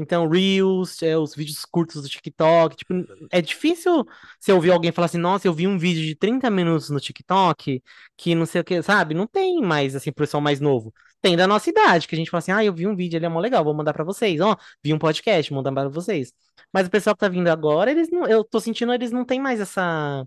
Então, 0.00 0.28
Reels, 0.28 1.02
é, 1.02 1.16
os 1.16 1.34
vídeos 1.34 1.64
curtos 1.64 2.02
do 2.02 2.08
TikTok. 2.08 2.76
Tipo, 2.76 2.94
é 3.30 3.40
difícil 3.42 4.06
você 4.38 4.52
ouvir 4.52 4.70
alguém 4.70 4.92
falar 4.92 5.06
assim, 5.06 5.18
nossa, 5.18 5.46
eu 5.46 5.52
vi 5.52 5.66
um 5.66 5.78
vídeo 5.78 6.02
de 6.04 6.14
30 6.14 6.50
minutos 6.50 6.90
no 6.90 7.00
TikTok, 7.00 7.82
que 8.16 8.34
não 8.34 8.46
sei 8.46 8.60
o 8.60 8.64
que, 8.64 8.82
sabe? 8.82 9.14
Não 9.14 9.26
tem 9.26 9.60
mais, 9.60 9.94
assim, 9.94 10.10
pro 10.12 10.24
pessoal 10.24 10.40
mais 10.40 10.60
novo. 10.60 10.92
Tem 11.20 11.36
da 11.36 11.46
nossa 11.46 11.68
idade, 11.70 12.08
que 12.08 12.14
a 12.14 12.18
gente 12.18 12.30
fala 12.30 12.38
assim, 12.38 12.52
ah, 12.52 12.64
eu 12.64 12.72
vi 12.72 12.86
um 12.86 12.96
vídeo, 12.96 13.18
ele 13.18 13.26
é 13.26 13.28
mó 13.28 13.40
legal, 13.40 13.62
vou 13.62 13.74
mandar 13.74 13.92
pra 13.92 14.04
vocês. 14.04 14.40
Ó, 14.40 14.56
vi 14.82 14.94
um 14.94 14.98
podcast, 14.98 15.50
vou 15.52 15.62
mandar 15.62 15.72
pra 15.72 15.88
vocês. 15.90 16.32
Mas 16.72 16.86
o 16.86 16.90
pessoal 16.90 17.14
que 17.14 17.20
tá 17.20 17.28
vindo 17.28 17.48
agora, 17.48 17.90
eles 17.90 18.10
não, 18.10 18.26
eu 18.26 18.42
tô 18.44 18.60
sentindo, 18.60 18.92
eles 18.94 19.10
não 19.12 19.24
têm 19.24 19.40
mais 19.40 19.60
essa, 19.60 20.24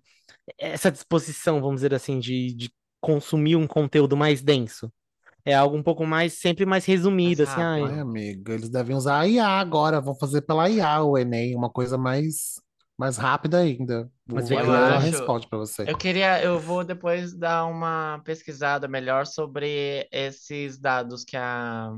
essa 0.57 0.91
disposição, 0.91 1.61
vamos 1.61 1.77
dizer 1.77 1.93
assim, 1.93 2.19
de, 2.19 2.53
de 2.53 2.73
consumir 3.01 3.55
um 3.55 3.67
conteúdo 3.67 4.15
mais 4.15 4.41
denso. 4.41 4.91
É 5.45 5.53
algo 5.53 5.75
um 5.77 5.83
pouco 5.83 6.05
mais, 6.05 6.33
sempre 6.39 6.65
mais 6.65 6.85
resumido, 6.85 7.43
assim, 7.43 7.61
ai. 7.61 7.83
Ai, 7.83 7.99
amigo, 7.99 8.51
eles 8.51 8.69
devem 8.69 8.95
usar 8.95 9.19
a 9.19 9.27
IA 9.27 9.47
agora, 9.59 9.99
vão 10.01 10.15
fazer 10.15 10.41
pela 10.41 10.69
IA 10.69 11.03
o 11.03 11.17
Enem, 11.17 11.55
uma 11.55 11.69
coisa 11.69 11.97
mais, 11.97 12.61
mais 12.97 13.17
rápida 13.17 13.59
ainda. 13.59 14.09
Mas 14.25 14.49
O. 14.49 14.53
Eu 14.55 14.65
já 14.65 14.95
acho- 14.95 15.05
responde 15.05 15.47
pra 15.49 15.59
você. 15.59 15.83
Eu 15.85 15.97
queria, 15.97 16.41
eu 16.43 16.59
vou 16.59 16.83
depois 16.83 17.33
dar 17.37 17.65
uma 17.65 18.21
pesquisada 18.23 18.87
melhor 18.87 19.25
sobre 19.25 20.07
esses 20.11 20.77
dados 20.79 21.25
que 21.25 21.35
a, 21.35 21.91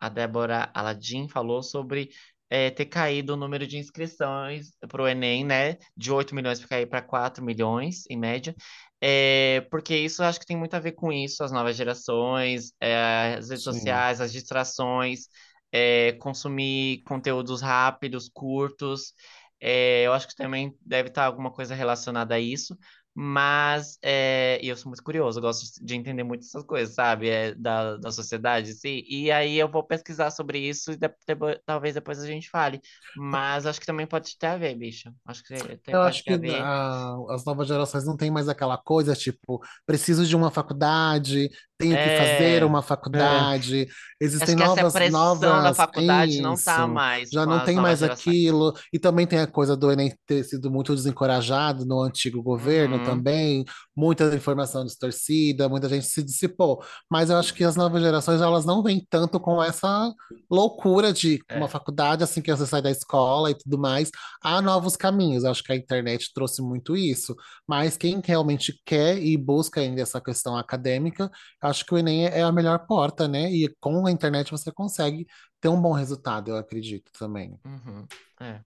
a 0.00 0.08
Débora 0.08 0.70
Aladim 0.72 1.28
falou 1.28 1.60
sobre 1.62 2.10
eh, 2.54 2.70
ter 2.70 2.86
caído 2.86 3.34
o 3.34 3.36
número 3.36 3.66
de 3.66 3.78
inscrições 3.78 4.68
para 4.88 5.02
o 5.02 5.08
Enem, 5.08 5.44
né? 5.44 5.76
De 5.96 6.12
8 6.12 6.34
milhões 6.34 6.58
para 6.60 6.68
cair 6.68 6.86
para 6.86 7.02
4 7.02 7.44
milhões, 7.44 8.04
em 8.10 8.16
média. 8.18 8.54
Eh, 9.00 9.66
porque 9.70 9.96
isso 9.96 10.22
acho 10.22 10.40
que 10.40 10.46
tem 10.46 10.56
muito 10.56 10.74
a 10.74 10.80
ver 10.80 10.92
com 10.92 11.12
isso, 11.12 11.44
as 11.44 11.52
novas 11.52 11.76
gerações, 11.76 12.72
eh, 12.80 13.36
as 13.38 13.48
redes 13.50 13.64
Sim. 13.64 13.64
sociais, 13.64 14.20
as 14.20 14.32
distrações, 14.32 15.28
eh, 15.72 16.12
consumir 16.20 17.02
conteúdos 17.04 17.60
rápidos, 17.60 18.28
curtos. 18.32 19.12
É, 19.60 20.02
eu 20.06 20.12
acho 20.12 20.28
que 20.28 20.34
também 20.36 20.76
deve 20.80 21.08
estar 21.08 21.24
alguma 21.24 21.50
coisa 21.50 21.74
relacionada 21.74 22.34
a 22.34 22.40
isso, 22.40 22.76
mas 23.14 23.98
é, 24.02 24.58
e 24.62 24.68
eu 24.68 24.76
sou 24.76 24.88
muito 24.90 25.02
curioso, 25.02 25.40
gosto 25.40 25.84
de 25.84 25.94
entender 25.94 26.24
muito 26.24 26.42
essas 26.44 26.64
coisas, 26.64 26.94
sabe? 26.94 27.28
É, 27.28 27.54
da, 27.54 27.96
da 27.96 28.10
sociedade, 28.12 28.72
assim, 28.72 29.02
e 29.08 29.30
aí 29.30 29.56
eu 29.56 29.68
vou 29.70 29.82
pesquisar 29.84 30.30
sobre 30.30 30.58
isso 30.58 30.92
e 30.92 30.96
de- 30.96 31.14
depois- 31.26 31.58
talvez 31.64 31.94
depois 31.94 32.18
a 32.20 32.26
gente 32.26 32.50
fale. 32.50 32.80
Mas 33.14 33.66
acho 33.66 33.80
que 33.80 33.86
também 33.86 34.06
pode 34.06 34.36
ter 34.38 34.46
a 34.48 34.56
ver, 34.56 34.74
bicho. 34.74 35.12
Acho 35.24 35.42
que 35.44 35.76
tem, 35.78 35.96
Eu 35.96 36.00
pode 36.00 36.02
acho 36.02 36.24
ter 36.24 36.32
a 36.32 36.36
que 36.36 36.38
ver. 36.38 36.72
ah, 36.76 37.16
as 37.30 37.44
novas 37.44 37.68
gerações 37.68 38.04
não 38.04 38.16
têm 38.16 38.30
mais 38.30 38.48
aquela 38.48 38.76
coisa, 38.76 39.14
tipo, 39.14 39.62
preciso 39.86 40.26
de 40.26 40.34
uma 40.34 40.50
faculdade, 40.50 41.50
tenho 41.88 41.96
que 41.96 42.16
fazer 42.16 42.62
É, 42.62 42.64
uma 42.64 42.82
faculdade. 42.82 43.86
Existem 44.20 44.56
que 44.56 44.62
essa 44.62 44.74
novas, 44.76 44.92
pressão 44.92 45.38
da 45.38 45.60
novas, 45.62 45.76
faculdade 45.76 46.40
não 46.40 46.54
tá 46.54 46.84
isso. 46.84 46.88
mais 46.88 47.28
Já 47.30 47.44
não 47.46 47.60
tem 47.60 47.76
novas 47.76 47.82
mais 47.82 47.98
gerações. 48.00 48.20
aquilo. 48.20 48.72
E 48.92 48.98
também 48.98 49.26
tem 49.26 49.38
a 49.40 49.46
coisa 49.46 49.76
do 49.76 49.90
Enem 49.92 50.14
ter 50.26 50.42
sido 50.44 50.70
muito 50.70 50.94
desencorajado 50.94 51.84
no 51.84 52.00
antigo 52.00 52.42
governo 52.42 52.98
Uhum. 52.98 53.04
também. 53.04 53.64
Muita 53.96 54.34
informação 54.34 54.84
distorcida, 54.84 55.68
muita 55.68 55.88
gente 55.88 56.06
se 56.06 56.22
dissipou. 56.22 56.82
Mas 57.10 57.30
eu 57.30 57.36
acho 57.38 57.52
que 57.54 57.64
as 57.64 57.76
novas 57.76 58.02
gerações, 58.02 58.40
elas 58.40 58.64
não 58.64 58.82
vêm 58.82 59.04
tanto 59.10 59.38
com 59.40 59.62
essa 59.62 60.12
loucura 60.50 61.12
de 61.12 61.40
uma 61.52 61.66
É. 61.66 61.68
faculdade, 61.68 62.22
assim 62.24 62.40
que 62.40 62.54
você 62.54 62.66
sai 62.66 62.82
da 62.82 62.90
escola 62.90 63.50
e 63.50 63.54
tudo 63.54 63.78
mais. 63.78 64.10
Há 64.42 64.60
novos 64.62 64.96
caminhos. 64.96 65.44
Acho 65.44 65.62
que 65.62 65.72
a 65.72 65.76
internet 65.76 66.32
trouxe 66.34 66.62
muito 66.62 66.96
isso. 66.96 67.34
Mas 67.68 67.96
quem 67.96 68.20
realmente 68.24 68.80
quer 68.84 69.18
e 69.22 69.36
busca 69.36 69.80
ainda 69.80 70.00
essa 70.02 70.20
questão 70.20 70.56
acadêmica, 70.56 71.30
acho 71.74 71.84
que 71.84 71.92
o 71.92 71.98
Enem 71.98 72.26
é 72.26 72.42
a 72.42 72.52
melhor 72.52 72.86
porta, 72.86 73.26
né? 73.26 73.50
E 73.50 73.68
com 73.80 74.06
a 74.06 74.10
internet 74.10 74.50
você 74.50 74.70
consegue 74.70 75.26
ter 75.60 75.68
um 75.68 75.80
bom 75.80 75.92
resultado, 75.92 76.50
eu 76.50 76.56
acredito 76.56 77.10
também. 77.18 77.58
Uhum. 77.64 78.06
É. 78.40 78.60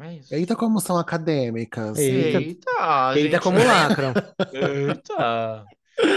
É 0.00 0.14
isso. 0.14 0.34
Eita, 0.34 0.56
como 0.56 0.80
são 0.80 0.96
acadêmicas. 0.98 1.98
Eita. 1.98 2.38
Eita, 2.40 2.70
Eita, 3.14 3.30
gente. 3.30 3.40
como 3.40 3.58
lacram. 3.58 4.12
Eita. 4.52 5.64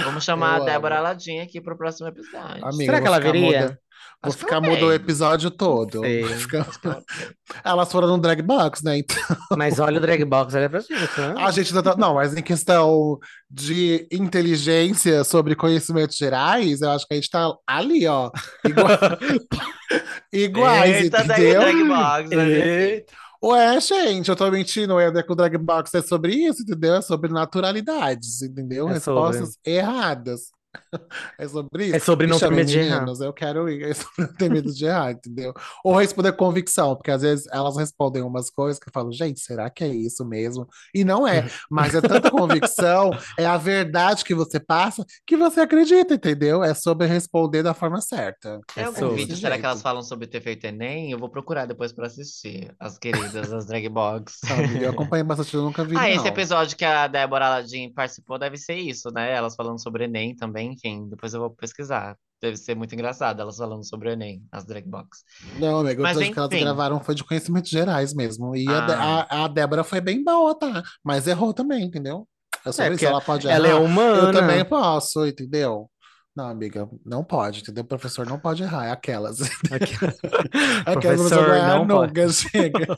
Vamos 0.06 0.24
chamar 0.24 0.58
Eu 0.58 0.64
a 0.64 0.66
Débora 0.66 0.96
amo. 0.96 1.08
Aladim 1.08 1.40
aqui 1.40 1.60
pro 1.60 1.78
próximo 1.78 2.08
episódio. 2.08 2.66
Amiga, 2.66 2.86
Será 2.86 3.02
que 3.02 3.08
ela 3.08 3.20
viria? 3.20 3.62
muda. 3.62 3.80
Vou 4.26 4.34
Acho 4.34 4.38
ficar 4.40 4.60
muda 4.60 4.86
o 4.86 4.94
episódio 4.94 5.50
todo. 5.52 6.02
ficar- 6.38 6.68
Elas 7.64 7.92
foram 7.92 8.08
no 8.08 8.18
drag 8.18 8.42
box, 8.42 8.84
né? 8.84 8.98
Então, 8.98 9.18
Mas 9.58 9.80
olha 9.80 9.98
o 9.98 10.02
drag 10.02 10.24
box, 10.26 10.56
olha 10.56 10.70
pra 10.70 10.80
gente, 10.80 10.94
né? 10.94 11.36
a 11.38 11.52
gente 11.52 11.70
ainda 11.70 11.84
tá... 11.84 11.96
Não, 11.98 12.16
mas 12.16 12.36
em 12.36 12.42
questão 12.42 13.18
de 13.50 14.08
inteligência 14.12 15.24
sobre 15.24 15.56
conhecimentos 15.56 16.18
gerais, 16.18 16.82
eu 16.82 16.90
acho 16.92 17.08
que 17.08 17.14
a 17.14 17.18
gente 17.18 17.30
tá 17.30 17.54
ali, 17.68 18.08
ó. 18.08 18.32
Igual... 18.66 18.88
Iguais, 20.34 21.04
Eita, 21.04 21.24
drag, 21.24 21.42
entendeu? 21.42 21.62
drag 21.62 21.84
box. 21.88 22.30
né? 22.36 22.50
Eita. 22.92 23.14
Ué, 23.44 23.80
gente, 23.80 24.28
eu 24.30 24.36
tô 24.36 24.50
mentindo, 24.50 25.00
é 25.00 25.22
que 25.22 25.32
o 25.32 25.36
Drag 25.36 25.56
Box 25.58 25.94
é 25.94 26.02
sobre 26.02 26.34
isso, 26.34 26.64
entendeu? 26.64 26.96
É 26.96 27.02
sobre 27.02 27.32
naturalidades, 27.32 28.42
entendeu? 28.42 28.90
É 28.90 29.00
sobre. 29.00 29.22
Respostas 29.38 29.60
erradas. 29.64 30.55
É 31.38 31.48
sobre 31.48 31.86
isso. 31.88 31.96
É 31.96 32.00
sobre 32.00 32.28
não 32.28 32.40
ter 32.40 32.52
medo 32.52 32.68
de 32.70 32.80
errar. 32.80 33.06
eu 33.22 33.34
quero 33.34 33.70
ir, 33.70 33.84
é 33.84 33.94
sobre 33.96 34.14
não 34.20 34.34
ter 34.34 34.50
medo 34.50 34.74
de 34.74 34.86
errar, 34.86 35.12
entendeu? 35.12 35.54
Ou 35.84 35.96
responder 35.96 36.34
convicção, 36.34 36.96
porque 36.96 37.12
às 37.12 37.22
vezes 37.22 37.46
elas 37.52 37.78
respondem 37.78 38.22
umas 38.22 38.50
coisas 38.50 38.80
que 38.80 38.88
eu 38.90 38.94
falo, 38.94 39.12
gente, 39.12 39.40
será 39.40 39.70
que 39.70 39.84
é 39.84 39.88
isso 39.88 40.26
mesmo? 40.26 40.68
E 40.94 41.04
não 41.04 41.28
é, 41.28 41.46
mas 41.70 41.94
é 41.96 42.02
tanta 42.02 42.30
convicção, 42.32 43.12
é 43.38 43.46
a 43.46 43.58
verdade 43.58 44.24
que 44.24 44.34
você 44.36 44.60
passa, 44.60 45.06
que 45.26 45.36
você 45.38 45.62
acredita, 45.62 46.14
entendeu? 46.14 46.64
É 46.64 46.74
sobre 46.74 47.08
responder 47.08 47.64
da 47.64 47.74
forma 47.74 48.02
certa. 48.02 48.60
Tem 48.74 48.84
É 48.84 48.88
algum 48.88 49.00
sobre. 49.00 49.16
vídeo, 49.18 49.36
será 49.38 49.58
que 49.58 49.66
elas 49.66 49.82
falam 49.82 50.02
sobre 50.02 50.28
ter 50.28 50.42
feito 50.42 50.66
Enem? 50.66 51.12
Eu 51.12 51.20
vou 51.20 51.30
procurar 51.30 51.66
depois 51.66 51.92
pra 51.94 52.08
assistir. 52.08 52.74
As 52.80 52.98
queridas, 52.98 53.52
as 53.54 53.66
drag 53.66 53.88
box. 53.90 54.40
Eu 54.82 54.90
acompanho 54.90 55.26
bastante, 55.26 55.54
eu 55.54 55.62
nunca 55.62 55.84
vi, 55.84 55.96
Ah, 55.98 56.10
esse 56.10 56.20
não. 56.20 56.28
episódio 56.28 56.78
que 56.78 56.86
a 56.86 57.08
Débora 57.08 57.46
Aladim 57.48 57.92
participou 57.94 58.38
deve 58.40 58.58
ser 58.58 58.76
isso, 58.76 59.10
né? 59.14 59.34
Elas 59.34 59.56
falando 59.56 59.82
sobre 59.82 60.06
Enem 60.06 60.36
também, 60.36 60.65
enfim, 60.72 61.08
depois 61.10 61.34
eu 61.34 61.40
vou 61.40 61.50
pesquisar. 61.50 62.16
Deve 62.42 62.58
ser 62.58 62.76
muito 62.76 62.94
engraçado 62.94 63.42
elas 63.42 63.58
falando 63.58 63.88
sobre 63.88 64.10
o 64.10 64.12
Enem, 64.12 64.44
as 64.52 64.66
drag 64.66 64.88
box. 64.88 65.24
Não, 65.58 65.80
amigo, 65.80 66.02
o 66.02 66.04
Mas 66.04 66.12
episódio 66.18 66.34
que 66.34 66.40
elas 66.40 66.52
enfim. 66.52 66.64
gravaram 66.64 67.00
foi 67.00 67.16
de 67.16 67.24
conhecimentos 67.24 67.70
gerais 67.72 68.14
mesmo. 68.14 68.56
E 68.56 68.66
Ah. 68.68 69.26
a, 69.30 69.46
a 69.46 69.48
Débora 69.48 69.84
foi 69.84 70.02
bem 70.02 70.24
boa, 70.24 70.54
tá? 70.54 70.84
Mas 71.04 71.28
errou 71.28 71.54
também, 71.54 71.84
entendeu? 71.86 72.28
É 72.66 72.72
sobre 72.72 72.92
porque 72.92 73.06
isso, 73.06 73.12
ela 73.12 73.22
pode 73.22 73.48
Ela 73.48 73.68
é 73.68 73.72
errar. 73.72 73.80
humana. 73.82 74.22
Eu 74.24 74.32
também 74.34 74.66
posso, 74.66 75.26
entendeu? 75.26 75.90
Não, 76.36 76.50
amiga, 76.50 76.90
não 77.06 77.24
pode, 77.24 77.62
entendeu? 77.62 77.84
O 77.86 77.88
professor 77.88 78.26
não 78.28 78.38
pode 78.38 78.62
errar, 78.62 78.88
é 78.88 78.92
aquelas. 78.92 79.38
Aquelas 80.86 81.22
Professor, 81.22 81.48
não 81.48 81.56
errar 81.56 81.86
não 81.86 81.86
nunca, 82.02 82.30
chega. 82.30 82.98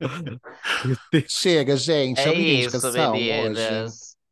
Chega, 1.28 1.76
gente. 1.76 2.20
É 2.20 2.28
É 2.28 2.34
isso, 2.34 2.76
hoje. 2.86 3.88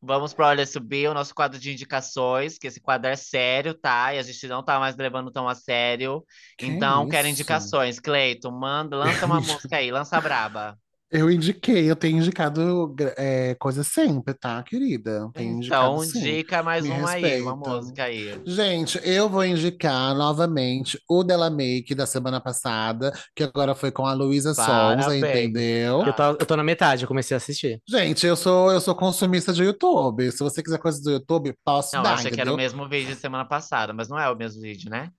Vamos 0.07 0.35
para 0.35 0.49
Olha 0.49 0.67
Subir, 0.67 1.09
o 1.09 1.15
nosso 1.15 1.35
quadro 1.35 1.59
de 1.59 1.73
indicações, 1.73 2.59
que 2.59 2.67
esse 2.67 2.79
quadro 2.79 3.11
é 3.11 3.17
sério, 3.17 3.73
tá? 3.73 4.15
E 4.15 4.19
a 4.19 4.23
gente 4.23 4.47
não 4.47 4.63
tá 4.63 4.79
mais 4.79 4.97
levando 4.97 5.31
tão 5.31 5.49
a 5.49 5.55
sério. 5.55 6.23
Que 6.59 6.67
então, 6.67 7.09
quero 7.09 7.27
isso? 7.27 7.41
indicações. 7.41 7.99
Cleiton, 7.99 8.51
manda, 8.51 8.97
lança 8.97 9.25
uma 9.25 9.41
música 9.41 9.77
aí, 9.77 9.91
lança 9.91 10.19
a 10.19 10.21
braba. 10.21 10.79
Eu 11.15 11.31
indiquei, 11.31 11.89
eu 11.89 11.95
tenho 11.95 12.19
indicado 12.19 12.93
é, 13.17 13.55
coisa 13.55 13.85
sempre, 13.85 14.35
tá, 14.35 14.61
querida? 14.65 15.31
Tenho 15.33 15.63
Então, 15.63 16.03
indica 16.03 16.61
mais 16.61 16.83
Me 16.83 16.91
uma 16.91 17.09
aí, 17.09 17.41
uma 17.41 17.55
música 17.55 18.03
aí. 18.03 18.43
Gente, 18.45 19.01
eu 19.05 19.29
vou 19.29 19.45
indicar 19.45 20.13
novamente 20.17 21.01
o 21.09 21.23
Della 21.23 21.49
Make 21.49 21.95
da 21.95 22.05
semana 22.05 22.41
passada, 22.41 23.13
que 23.33 23.45
agora 23.45 23.77
foi 23.77 23.93
com 23.93 24.05
a 24.05 24.13
Luísa 24.13 24.55
Sonza, 24.55 24.67
Parabéns. 24.67 25.23
entendeu? 25.23 26.03
Eu 26.05 26.13
tô, 26.13 26.23
eu 26.25 26.47
tô 26.47 26.57
na 26.57 26.65
metade, 26.65 27.05
eu 27.05 27.09
comecei 27.09 27.37
a 27.37 27.39
assistir. 27.39 27.81
Gente, 27.89 28.27
eu 28.27 28.35
sou 28.35 28.73
eu 28.73 28.81
sou 28.81 28.97
consumista 28.97 29.53
de 29.53 29.63
YouTube. 29.63 30.33
Se 30.33 30.41
você 30.41 30.65
quiser 30.65 30.79
coisas 30.79 31.01
do 31.01 31.13
YouTube, 31.13 31.55
posso 31.65 31.95
Não, 31.95 32.03
dar, 32.03 32.15
achei 32.15 32.33
que 32.33 32.41
era 32.41 32.53
o 32.53 32.57
mesmo 32.57 32.89
vídeo 32.89 33.15
de 33.15 33.21
semana 33.21 33.45
passada, 33.45 33.93
mas 33.93 34.09
não 34.09 34.19
é 34.19 34.29
o 34.29 34.35
mesmo 34.35 34.61
vídeo, 34.61 34.91
né? 34.91 35.11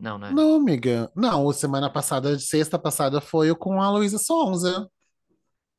Não, 0.00 0.16
né? 0.18 0.30
Não, 0.30 0.56
amiga. 0.56 1.10
Não, 1.14 1.44
o 1.44 1.52
semana 1.52 1.90
passada, 1.90 2.38
sexta 2.38 2.78
passada, 2.78 3.20
foi 3.20 3.50
o 3.50 3.56
com 3.56 3.82
a 3.82 3.90
Luísa 3.90 4.16
Sonza. 4.16 4.88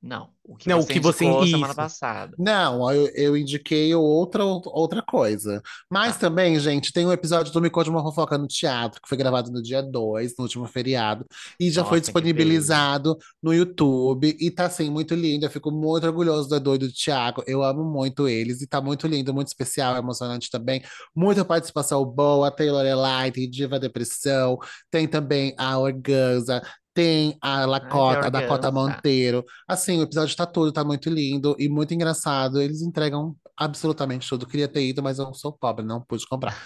Não, 0.08 0.30
o 0.42 0.56
que 0.56 0.70
Não, 0.70 0.80
o 0.80 0.84
você 0.84 0.94
que 0.94 1.00
você- 1.02 1.26
indicou 1.26 1.46
semana 1.48 1.76
passada. 1.76 2.34
Não, 2.40 2.90
eu, 2.94 3.08
eu 3.14 3.36
indiquei 3.36 3.94
outra, 3.94 4.42
outra 4.46 5.02
coisa. 5.02 5.62
Mas 5.92 6.14
Tá. 6.14 6.22
também, 6.30 6.58
gente, 6.62 6.94
tem 6.94 7.06
um 7.06 7.12
episódio 7.12 7.52
do 7.52 7.60
Me 7.60 7.70
Conte 7.70 7.90
uma 7.90 8.02
Fofoca 8.02 8.38
no 8.38 8.48
Teatro, 8.48 9.02
que 9.02 9.10
foi 9.10 9.18
gravado 9.18 9.52
no 9.52 9.62
dia 9.62 9.82
2, 9.84 10.34
no 10.38 10.44
último 10.46 10.66
feriado, 10.66 11.26
e 11.60 11.70
já 11.70 11.84
foi 11.84 11.98
Nossa, 12.00 12.10
que 12.14 12.22
disponibilizado 12.22 13.18
no 13.44 13.54
YouTube, 13.54 14.34
e 14.40 14.50
tá, 14.50 14.68
assim, 14.68 14.90
muito 14.90 15.14
lindo. 15.14 15.46
Eu 15.46 15.50
fico 15.50 15.70
muito 15.72 16.06
orgulhoso 16.08 16.48
do 16.48 16.58
doido 16.58 16.88
do 16.88 16.94
Thiago. 16.94 17.44
Eu 17.46 17.62
amo 17.62 17.84
muito 17.84 18.30
eles, 18.30 18.62
e 18.62 18.68
tá 18.68 18.80
muito 18.80 19.08
lindo, 19.08 19.34
muito 19.34 19.48
especial, 19.48 19.98
emocionante 19.98 20.50
também. 20.50 20.82
Muita 21.14 21.44
participação 21.44 22.06
boa, 22.06 22.50
Taylor 22.50 22.86
Elite, 22.86 23.46
Diva 23.46 23.78
Depressão, 23.78 24.58
tem 24.90 25.06
também 25.06 25.54
a 25.58 25.78
Organza, 25.78 26.62
Tem 26.98 27.38
a 27.40 27.64
Lakota, 27.64 28.22
Ai, 28.22 28.26
a 28.26 28.30
Dakota 28.32 28.70
organza. 28.70 28.96
Monteiro. 28.96 29.46
Assim, 29.68 30.00
o 30.00 30.02
episódio 30.02 30.36
tá 30.36 30.48
tudo, 30.48 30.72
tá 30.72 30.84
muito 30.84 31.12
lindo 31.12 31.56
e 31.60 31.70
muito 31.70 31.94
engraçado. 31.94 32.60
Eles 32.60 32.82
entregam 32.82 33.36
absolutamente 33.56 34.28
tudo. 34.28 34.48
Queria 34.48 34.68
ter 34.68 34.84
ido, 34.84 35.04
mas 35.04 35.20
eu 35.20 35.32
sou 35.36 35.54
pobre, 35.54 35.86
não 35.86 36.02
pude 36.02 36.26
comprar. 36.26 36.60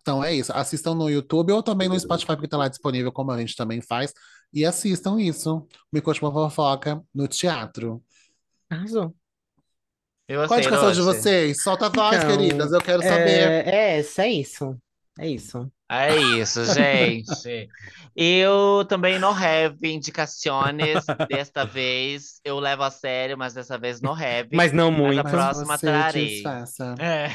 Então 0.00 0.24
é 0.24 0.34
isso. 0.34 0.52
Assistam 0.52 0.96
no 0.96 1.08
YouTube 1.08 1.52
ou 1.52 1.62
também 1.62 1.88
no 1.88 1.96
Spotify, 2.00 2.34
porque 2.34 2.48
tá 2.48 2.56
lá 2.56 2.66
disponível, 2.66 3.12
como 3.12 3.30
a 3.30 3.38
gente 3.38 3.54
também 3.54 3.80
faz. 3.80 4.12
E 4.52 4.64
assistam 4.64 5.20
isso. 5.20 5.64
Me 5.92 6.00
conte 6.00 6.20
uma 6.20 6.32
fofoca 6.32 7.00
no 7.14 7.28
teatro. 7.28 8.02
Arrasou. 8.68 9.14
E 10.28 10.34
Qual 10.34 10.52
a 10.52 10.58
indicação 10.58 10.90
de 10.90 11.00
vocês? 11.00 11.62
Solta 11.62 11.86
a 11.86 11.90
voz, 11.90 12.16
Então, 12.16 12.36
queridas. 12.36 12.72
Eu 12.72 12.80
quero 12.80 13.02
saber. 13.04 13.38
É, 13.38 13.70
é, 13.70 14.00
isso, 14.00 14.20
é 14.20 14.28
isso. 14.28 14.76
É 15.18 15.28
isso. 15.28 15.70
É 15.88 16.16
isso, 16.16 16.64
gente. 16.64 17.68
Eu 18.14 18.84
também 18.88 19.18
não 19.18 19.30
have 19.30 19.76
indicações. 19.88 21.04
Desta 21.28 21.64
vez 21.64 22.40
eu 22.44 22.58
levo 22.58 22.82
a 22.82 22.90
sério, 22.90 23.36
mas 23.38 23.54
dessa 23.54 23.78
vez 23.78 24.00
não 24.00 24.12
have. 24.12 24.48
Mas 24.52 24.72
não 24.72 24.90
Mas 25.02 25.18
a 25.18 25.24
muito. 25.24 25.24
Mas 25.24 25.30
próxima 25.30 25.78
você 25.78 25.86
trarei. 25.86 26.26
disfarça. 26.26 26.94
É, 26.98 27.30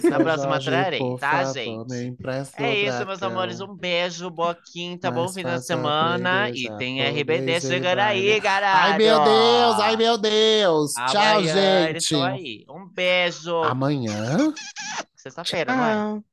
Seu 0.00 0.10
na 0.10 0.20
próxima 0.20 0.60
Jorge, 0.60 0.70
trarei, 0.70 0.98
por 0.98 1.18
tá, 1.18 1.46
favor, 1.46 1.52
gente? 1.52 1.88
me 1.88 2.04
empresta 2.04 2.62
É 2.62 2.70
o 2.70 2.72
isso, 2.72 3.04
meus 3.06 3.22
amores. 3.22 3.60
Um 3.60 3.74
beijo, 3.74 4.30
boa 4.30 4.54
quinta, 4.54 5.10
bom 5.10 5.24
Mas 5.24 5.32
fim 5.32 5.44
de 5.44 5.50
faça 5.50 5.60
semana. 5.60 6.50
E 6.50 6.68
tem 6.76 7.02
RBD 7.02 7.60
chegando 7.60 7.98
vai. 7.98 8.10
aí, 8.10 8.40
caralho. 8.40 8.92
Ai, 8.92 8.98
meu 8.98 9.22
Deus, 9.24 9.80
ai, 9.80 9.96
meu 9.96 10.18
Deus. 10.18 10.92
Tchau, 11.06 11.42
Amanhã 11.42 11.88
eles 11.88 12.04
gente. 12.04 12.04
estão 12.04 12.22
aí. 12.22 12.64
Um 12.68 12.88
beijo. 12.88 13.56
Amanhã? 13.64 14.52
Sexta-feira, 15.16 15.74
não 15.74 15.84
é? 15.84 16.02
Tchau. 16.02 16.24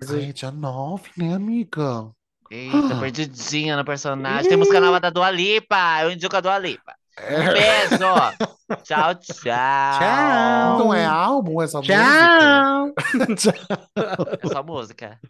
Mas 0.00 0.10
Ai, 0.10 0.28
é 0.28 0.32
dia 0.32 0.50
9, 0.50 1.10
né, 1.16 1.34
amiga? 1.34 2.10
Eita, 2.50 2.96
perdidinha 3.00 3.76
no 3.76 3.84
personagem. 3.84 4.48
Tem 4.48 4.56
música 4.56 4.80
nova 4.80 5.00
da 5.00 5.10
Dua 5.10 5.30
Lipa. 5.30 6.02
Eu 6.02 6.10
indico 6.10 6.36
a 6.36 6.40
Dua 6.40 6.58
Lipa. 6.58 6.94
Um 7.18 7.52
beijo. 7.52 7.96
Tchau, 8.82 9.14
tchau. 9.14 9.44
Tchau. 9.44 10.78
Não 10.78 10.92
é 10.92 11.04
álbum 11.04 11.62
essa 11.62 11.78
música? 11.78 11.96
Tchau. 11.96 12.94
Tchau. 13.36 13.54
É 14.42 14.48
só 14.48 14.62
música. 14.62 15.20